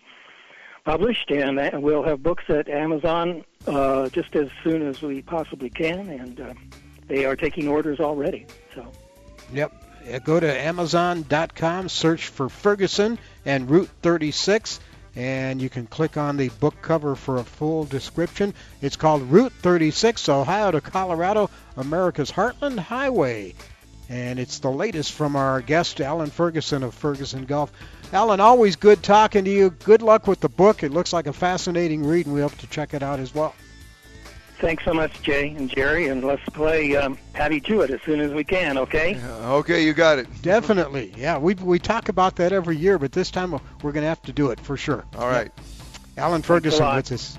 published, 0.86 1.30
and 1.32 1.60
uh, 1.60 1.72
we'll 1.74 2.04
have 2.04 2.24
books 2.24 2.46
at 2.50 2.70
Amazon 2.70 3.44
uh, 3.68 4.10
just 4.10 4.36
as 4.36 4.48
soon 4.64 4.88
as 4.88 5.02
we 5.02 5.22
possibly 5.22 5.70
can, 5.70 6.08
and 6.08 6.40
uh, 6.40 6.54
they 7.08 7.26
are 7.26 7.36
taking 7.36 7.68
orders 7.68 8.00
already. 8.00 8.46
So. 8.74 8.90
Yep. 9.54 9.74
Go 10.24 10.40
to 10.40 10.60
Amazon.com, 10.60 11.90
search 11.90 12.28
for 12.28 12.50
Ferguson 12.50 13.20
and 13.46 13.70
Route 13.70 13.90
36 14.02 14.80
and 15.16 15.62
you 15.62 15.70
can 15.70 15.88
click 15.88 16.18
on 16.18 16.38
the 16.38 16.50
book 16.50 16.82
cover 16.82 17.16
for 17.16 17.38
a 17.38 17.44
full 17.44 17.86
description. 17.86 18.54
It's 18.82 18.96
called 18.96 19.24
Route 19.24 19.54
36, 19.54 20.30
Ohio 20.30 20.72
to 20.72 20.82
Colorado, 20.82 21.50
America's 21.78 22.32
Heartland 22.32 22.80
Highway. 22.80 23.56
And 24.10 24.40
it's 24.40 24.60
the 24.60 24.72
latest 24.72 25.12
from 25.12 25.36
our 25.36 25.62
guest, 25.62 26.02
Alan 26.02 26.32
Ferguson 26.32 26.84
of 26.84 26.96
Ferguson 26.96 27.46
Golf. 27.46 27.72
Alan, 28.12 28.40
always 28.40 28.76
good 28.76 29.04
talking 29.04 29.46
to 29.46 29.52
you. 29.52 29.70
Good 29.70 30.02
luck 30.02 30.26
with 30.26 30.40
the 30.40 30.50
book. 30.50 30.82
It 30.82 30.92
looks 30.92 31.14
like 31.14 31.28
a 31.28 31.34
fascinating 31.34 32.04
read, 32.06 32.26
and 32.26 32.34
we 32.34 32.42
hope 32.42 32.58
to 32.58 32.68
check 32.68 32.96
it 32.96 33.04
out 33.04 33.20
as 33.20 33.36
well. 33.36 33.54
Thanks 34.60 34.84
so 34.84 34.94
much, 34.94 35.22
Jay 35.22 35.50
and 35.52 35.70
Jerry, 35.70 36.08
and 36.08 36.24
let's 36.24 36.44
play 36.50 36.96
um, 36.98 37.18
Patty 37.34 37.62
to 37.62 37.82
it 37.82 37.92
as 37.92 38.02
soon 38.02 38.20
as 38.20 38.34
we 38.34 38.44
can. 38.44 38.78
Okay? 38.78 39.16
Uh, 39.16 39.56
okay, 39.56 39.86
you 39.86 39.94
got 39.94 40.20
it. 40.20 40.28
Definitely. 40.42 41.14
Yeah, 41.16 41.38
we 41.38 41.54
we 41.56 41.80
talk 41.80 42.10
about 42.10 42.36
that 42.38 42.52
every 42.52 42.76
year, 42.76 43.00
but 43.00 43.14
this 43.14 43.32
time 43.32 43.52
we're 43.52 43.92
going 43.92 44.04
to 44.04 44.10
have 44.10 44.22
to 44.24 44.34
do 44.34 44.52
it 44.52 44.60
for 44.60 44.76
sure. 44.76 45.06
All 45.18 45.28
right. 45.28 45.52
Yeah. 46.18 46.26
Alan 46.26 46.42
Ferguson 46.42 46.96
with 46.96 47.12
us 47.12 47.38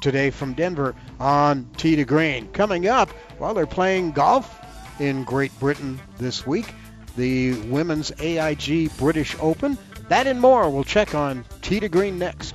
today 0.00 0.30
from 0.30 0.54
Denver 0.54 0.94
on 1.18 1.68
Tee 1.76 1.96
to 1.96 2.04
Green. 2.04 2.46
Coming 2.52 2.86
up, 2.86 3.10
while 3.38 3.54
they're 3.54 3.66
playing 3.66 4.12
golf 4.12 4.60
in 5.00 5.24
Great 5.24 5.58
Britain 5.58 6.00
this 6.18 6.46
week, 6.46 6.72
the 7.16 7.54
women's 7.62 8.12
AIG 8.20 8.96
British 8.96 9.36
Open. 9.40 9.76
That 10.08 10.26
and 10.26 10.40
more. 10.40 10.70
We'll 10.70 10.84
check 10.84 11.14
on 11.14 11.44
Tee 11.62 11.80
to 11.80 11.88
Green 11.88 12.18
next. 12.18 12.54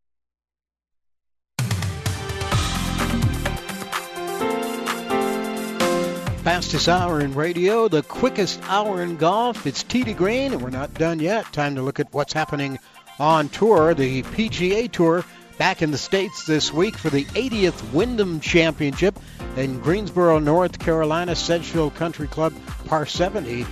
Fastest 6.43 6.89
hour 6.89 7.21
in 7.21 7.35
radio, 7.35 7.87
the 7.87 8.01
quickest 8.01 8.59
hour 8.63 9.03
in 9.03 9.17
golf. 9.17 9.67
It's 9.67 9.83
to 9.83 10.13
Green, 10.15 10.53
and 10.53 10.61
we're 10.63 10.71
not 10.71 10.91
done 10.95 11.19
yet. 11.19 11.53
Time 11.53 11.75
to 11.75 11.83
look 11.83 11.99
at 11.99 12.11
what's 12.15 12.33
happening 12.33 12.79
on 13.19 13.47
tour. 13.49 13.93
The 13.93 14.23
PGA 14.23 14.91
Tour 14.91 15.23
back 15.59 15.83
in 15.83 15.91
the 15.91 15.99
States 15.99 16.47
this 16.47 16.73
week 16.73 16.97
for 16.97 17.11
the 17.11 17.25
80th 17.25 17.93
Wyndham 17.93 18.39
Championship 18.39 19.19
in 19.55 19.79
Greensboro, 19.81 20.39
North 20.39 20.79
Carolina, 20.79 21.35
Sedgefield 21.35 21.93
Country 21.93 22.27
Club, 22.27 22.53
par 22.87 23.05
70. 23.05 23.63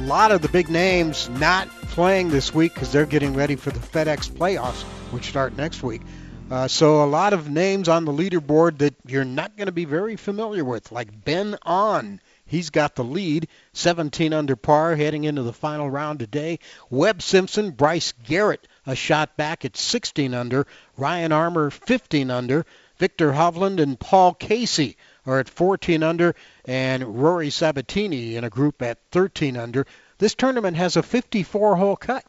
A 0.00 0.02
lot 0.02 0.30
of 0.30 0.42
the 0.42 0.50
big 0.50 0.68
names 0.68 1.30
not 1.30 1.66
playing 1.68 2.28
this 2.28 2.52
week 2.52 2.74
because 2.74 2.92
they're 2.92 3.06
getting 3.06 3.32
ready 3.32 3.56
for 3.56 3.70
the 3.70 3.80
FedEx 3.80 4.30
playoffs, 4.30 4.82
which 5.12 5.28
start 5.28 5.56
next 5.56 5.82
week. 5.82 6.02
Uh, 6.50 6.66
so 6.66 7.04
a 7.04 7.04
lot 7.04 7.34
of 7.34 7.50
names 7.50 7.88
on 7.88 8.06
the 8.06 8.12
leaderboard 8.12 8.78
that 8.78 8.94
you're 9.06 9.22
not 9.22 9.54
going 9.58 9.66
to 9.66 9.72
be 9.72 9.84
very 9.84 10.16
familiar 10.16 10.64
with, 10.64 10.90
like 10.90 11.24
Ben 11.24 11.58
An. 11.66 12.22
He's 12.46 12.70
got 12.70 12.94
the 12.94 13.04
lead, 13.04 13.48
17 13.74 14.32
under 14.32 14.56
par, 14.56 14.96
heading 14.96 15.24
into 15.24 15.42
the 15.42 15.52
final 15.52 15.90
round 15.90 16.20
today. 16.20 16.60
Webb 16.88 17.20
Simpson, 17.20 17.72
Brice 17.72 18.12
Garnett, 18.26 18.66
a 18.86 18.96
shot 18.96 19.36
back 19.36 19.66
at 19.66 19.76
16 19.76 20.32
under. 20.32 20.66
Ryan 20.96 21.32
Armour, 21.32 21.68
15 21.68 22.30
under. 22.30 22.64
Viktor 22.96 23.32
Hovland 23.32 23.78
and 23.78 24.00
Paul 24.00 24.32
Casey 24.32 24.96
are 25.26 25.40
at 25.40 25.50
14 25.50 26.02
under, 26.02 26.34
and 26.64 27.20
Rory 27.20 27.50
Sabbatini 27.50 28.36
in 28.36 28.44
a 28.44 28.50
group 28.50 28.80
at 28.80 28.98
13 29.12 29.58
under. 29.58 29.86
This 30.16 30.34
tournament 30.34 30.78
has 30.78 30.96
a 30.96 31.02
54-hole 31.02 31.96
cut. 31.96 32.24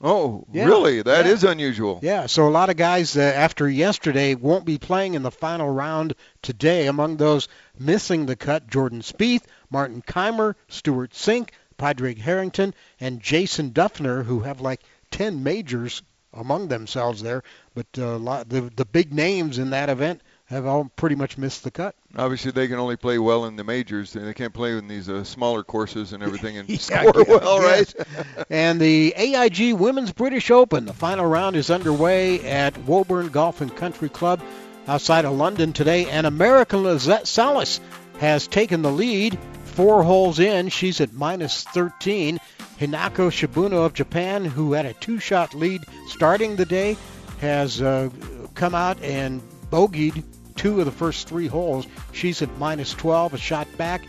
Oh, 0.00 0.44
Yeah, 0.52 0.66
really? 0.66 1.00
That 1.02 1.26
is 1.26 1.42
yeah. 1.42 1.52
unusual. 1.52 2.00
Yeah, 2.02 2.26
so 2.26 2.46
a 2.46 2.50
lot 2.50 2.68
of 2.68 2.76
guys 2.76 3.16
uh, 3.16 3.20
after 3.20 3.68
yesterday 3.68 4.34
won't 4.34 4.66
be 4.66 4.78
playing 4.78 5.14
in 5.14 5.22
the 5.22 5.30
final 5.30 5.70
round 5.70 6.14
today. 6.42 6.86
Among 6.86 7.16
those 7.16 7.48
missing 7.78 8.26
the 8.26 8.36
cut, 8.36 8.68
Jordan 8.68 9.00
Spieth, 9.00 9.44
Martin 9.70 10.02
Kaymer, 10.02 10.54
Stewart 10.68 11.12
Cink, 11.12 11.50
Padraig 11.78 12.18
Harrington, 12.18 12.74
and 13.00 13.20
Jason 13.22 13.70
Dufner, 13.70 14.24
who 14.24 14.40
have 14.40 14.60
like 14.60 14.82
10 15.12 15.42
majors 15.42 16.02
among 16.32 16.68
themselves 16.68 17.22
there. 17.22 17.42
But 17.74 17.86
uh, 17.98 18.18
the 18.44 18.70
the 18.74 18.84
big 18.84 19.14
names 19.14 19.58
in 19.58 19.70
that 19.70 19.88
event 19.88 20.20
have 20.46 20.64
all 20.64 20.90
pretty 20.96 21.16
much 21.16 21.36
missed 21.36 21.64
the 21.64 21.70
cut. 21.70 21.94
Obviously, 22.16 22.52
they 22.52 22.68
can 22.68 22.78
only 22.78 22.96
play 22.96 23.18
well 23.18 23.46
in 23.46 23.56
the 23.56 23.64
majors. 23.64 24.14
and 24.14 24.26
They 24.26 24.34
can't 24.34 24.54
play 24.54 24.76
in 24.78 24.86
these 24.86 25.08
uh, 25.08 25.24
smaller 25.24 25.62
courses 25.64 26.12
and 26.12 26.22
everything 26.22 26.56
and 26.56 26.68
Yeah, 26.70 26.76
score 26.78 27.24
yeah, 27.26 27.36
well, 27.36 27.60
right? 27.60 27.94
and 28.50 28.80
the 28.80 29.12
AIG 29.16 29.74
Women's 29.74 30.12
British 30.12 30.50
Open, 30.50 30.84
the 30.86 30.92
final 30.94 31.26
round 31.26 31.56
is 31.56 31.70
underway 31.70 32.40
at 32.48 32.78
Woburn 32.84 33.28
Golf 33.28 33.60
and 33.60 33.74
Country 33.74 34.08
Club 34.08 34.40
outside 34.86 35.24
of 35.24 35.32
London 35.32 35.72
today. 35.72 36.06
And 36.08 36.26
American 36.26 36.84
Lizette 36.84 37.26
Salas 37.26 37.80
has 38.18 38.46
taken 38.46 38.82
the 38.82 38.92
lead. 38.92 39.36
Four 39.64 40.04
holes 40.04 40.38
in, 40.38 40.68
she's 40.68 41.00
at 41.00 41.12
minus 41.12 41.64
13. 41.64 42.38
Hinako 42.78 43.30
Shibuno 43.30 43.84
of 43.84 43.94
Japan, 43.94 44.44
who 44.44 44.74
had 44.74 44.86
a 44.86 44.94
two-shot 44.94 45.54
lead 45.54 45.82
starting 46.08 46.56
the 46.56 46.64
day, 46.64 46.96
has 47.40 47.82
uh, 47.82 48.10
come 48.54 48.74
out 48.74 49.02
and 49.02 49.42
bogeyed 49.70 50.22
two 50.56 50.80
of 50.80 50.86
the 50.86 50.92
first 50.92 51.28
three 51.28 51.46
holes. 51.46 51.86
She's 52.12 52.42
at 52.42 52.56
minus 52.58 52.92
12, 52.94 53.34
a 53.34 53.38
shot 53.38 53.68
back. 53.76 54.02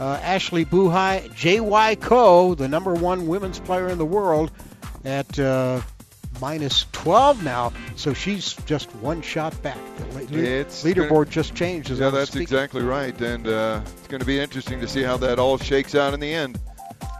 Uh, 0.00 0.18
Ashley 0.22 0.64
Buhai, 0.64 1.32
J.Y. 1.34 1.94
Ko, 1.96 2.54
the 2.54 2.66
number 2.66 2.94
one 2.94 3.26
women's 3.28 3.60
player 3.60 3.88
in 3.88 3.98
the 3.98 4.04
world, 4.06 4.50
at 5.04 5.38
uh, 5.38 5.80
minus 6.40 6.86
12 6.92 7.44
now, 7.44 7.72
so 7.94 8.12
she's 8.14 8.54
just 8.66 8.92
one 8.96 9.22
shot 9.22 9.60
back. 9.62 9.78
The 9.98 10.04
leaderboard 10.64 11.08
gonna- 11.08 11.24
just 11.26 11.54
changed. 11.54 11.90
As 11.90 11.98
Yeah, 12.00 12.06
I 12.06 12.08
was 12.08 12.14
that's 12.20 12.30
speaking. 12.30 12.42
exactly 12.42 12.82
right, 12.82 13.18
and 13.20 13.46
uh, 13.46 13.80
it's 13.98 14.08
going 14.08 14.20
to 14.20 14.26
be 14.26 14.40
interesting 14.40 14.80
to 14.80 14.88
see 14.88 15.02
how 15.02 15.16
that 15.18 15.38
all 15.38 15.58
shakes 15.58 15.94
out 15.94 16.14
in 16.14 16.20
the 16.20 16.32
end. 16.32 16.58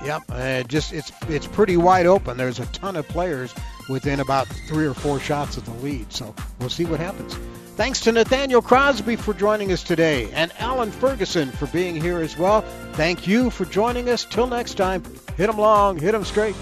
Yep, 0.05 0.23
uh, 0.31 0.63
just 0.65 0.93
it's 0.93 1.13
it's 1.29 1.47
pretty 1.47 1.77
wide 1.77 2.07
open. 2.07 2.37
There's 2.37 2.59
a 2.59 2.67
ton 2.67 2.97
of 2.97 3.07
players 3.07 3.55
within 3.89 4.19
about 4.19 4.49
three 4.49 4.87
or 4.87 4.95
four 4.95 5.21
shots 5.21 5.57
of 5.57 5.65
the 5.65 5.73
lead, 5.75 6.13
so 6.13 6.35
we'll 6.59 6.71
see 6.71 6.85
what 6.85 6.99
happens. 6.99 7.37
Thanks 7.75 8.01
to 8.01 8.13
Nathaniel 8.13 8.61
Crosby 8.61 9.17
for 9.17 9.33
joining 9.33 9.73
us 9.73 9.83
today, 9.83 10.31
and 10.33 10.53
Alan 10.59 10.91
Ferguson 10.91 11.51
for 11.51 11.67
being 11.69 11.97
here 11.97 12.21
as 12.21 12.37
well. 12.37 12.61
Thank 12.93 13.27
you 13.27 13.49
for 13.49 13.65
joining 13.65 14.11
us. 14.11 14.27
Till 14.27 14.47
next 14.47 14.75
time, 14.75 15.03
hit 15.39 15.49
'em 15.49 15.57
long, 15.59 15.99
hit 15.99 16.15
'em 16.15 16.25
straight. 16.25 16.55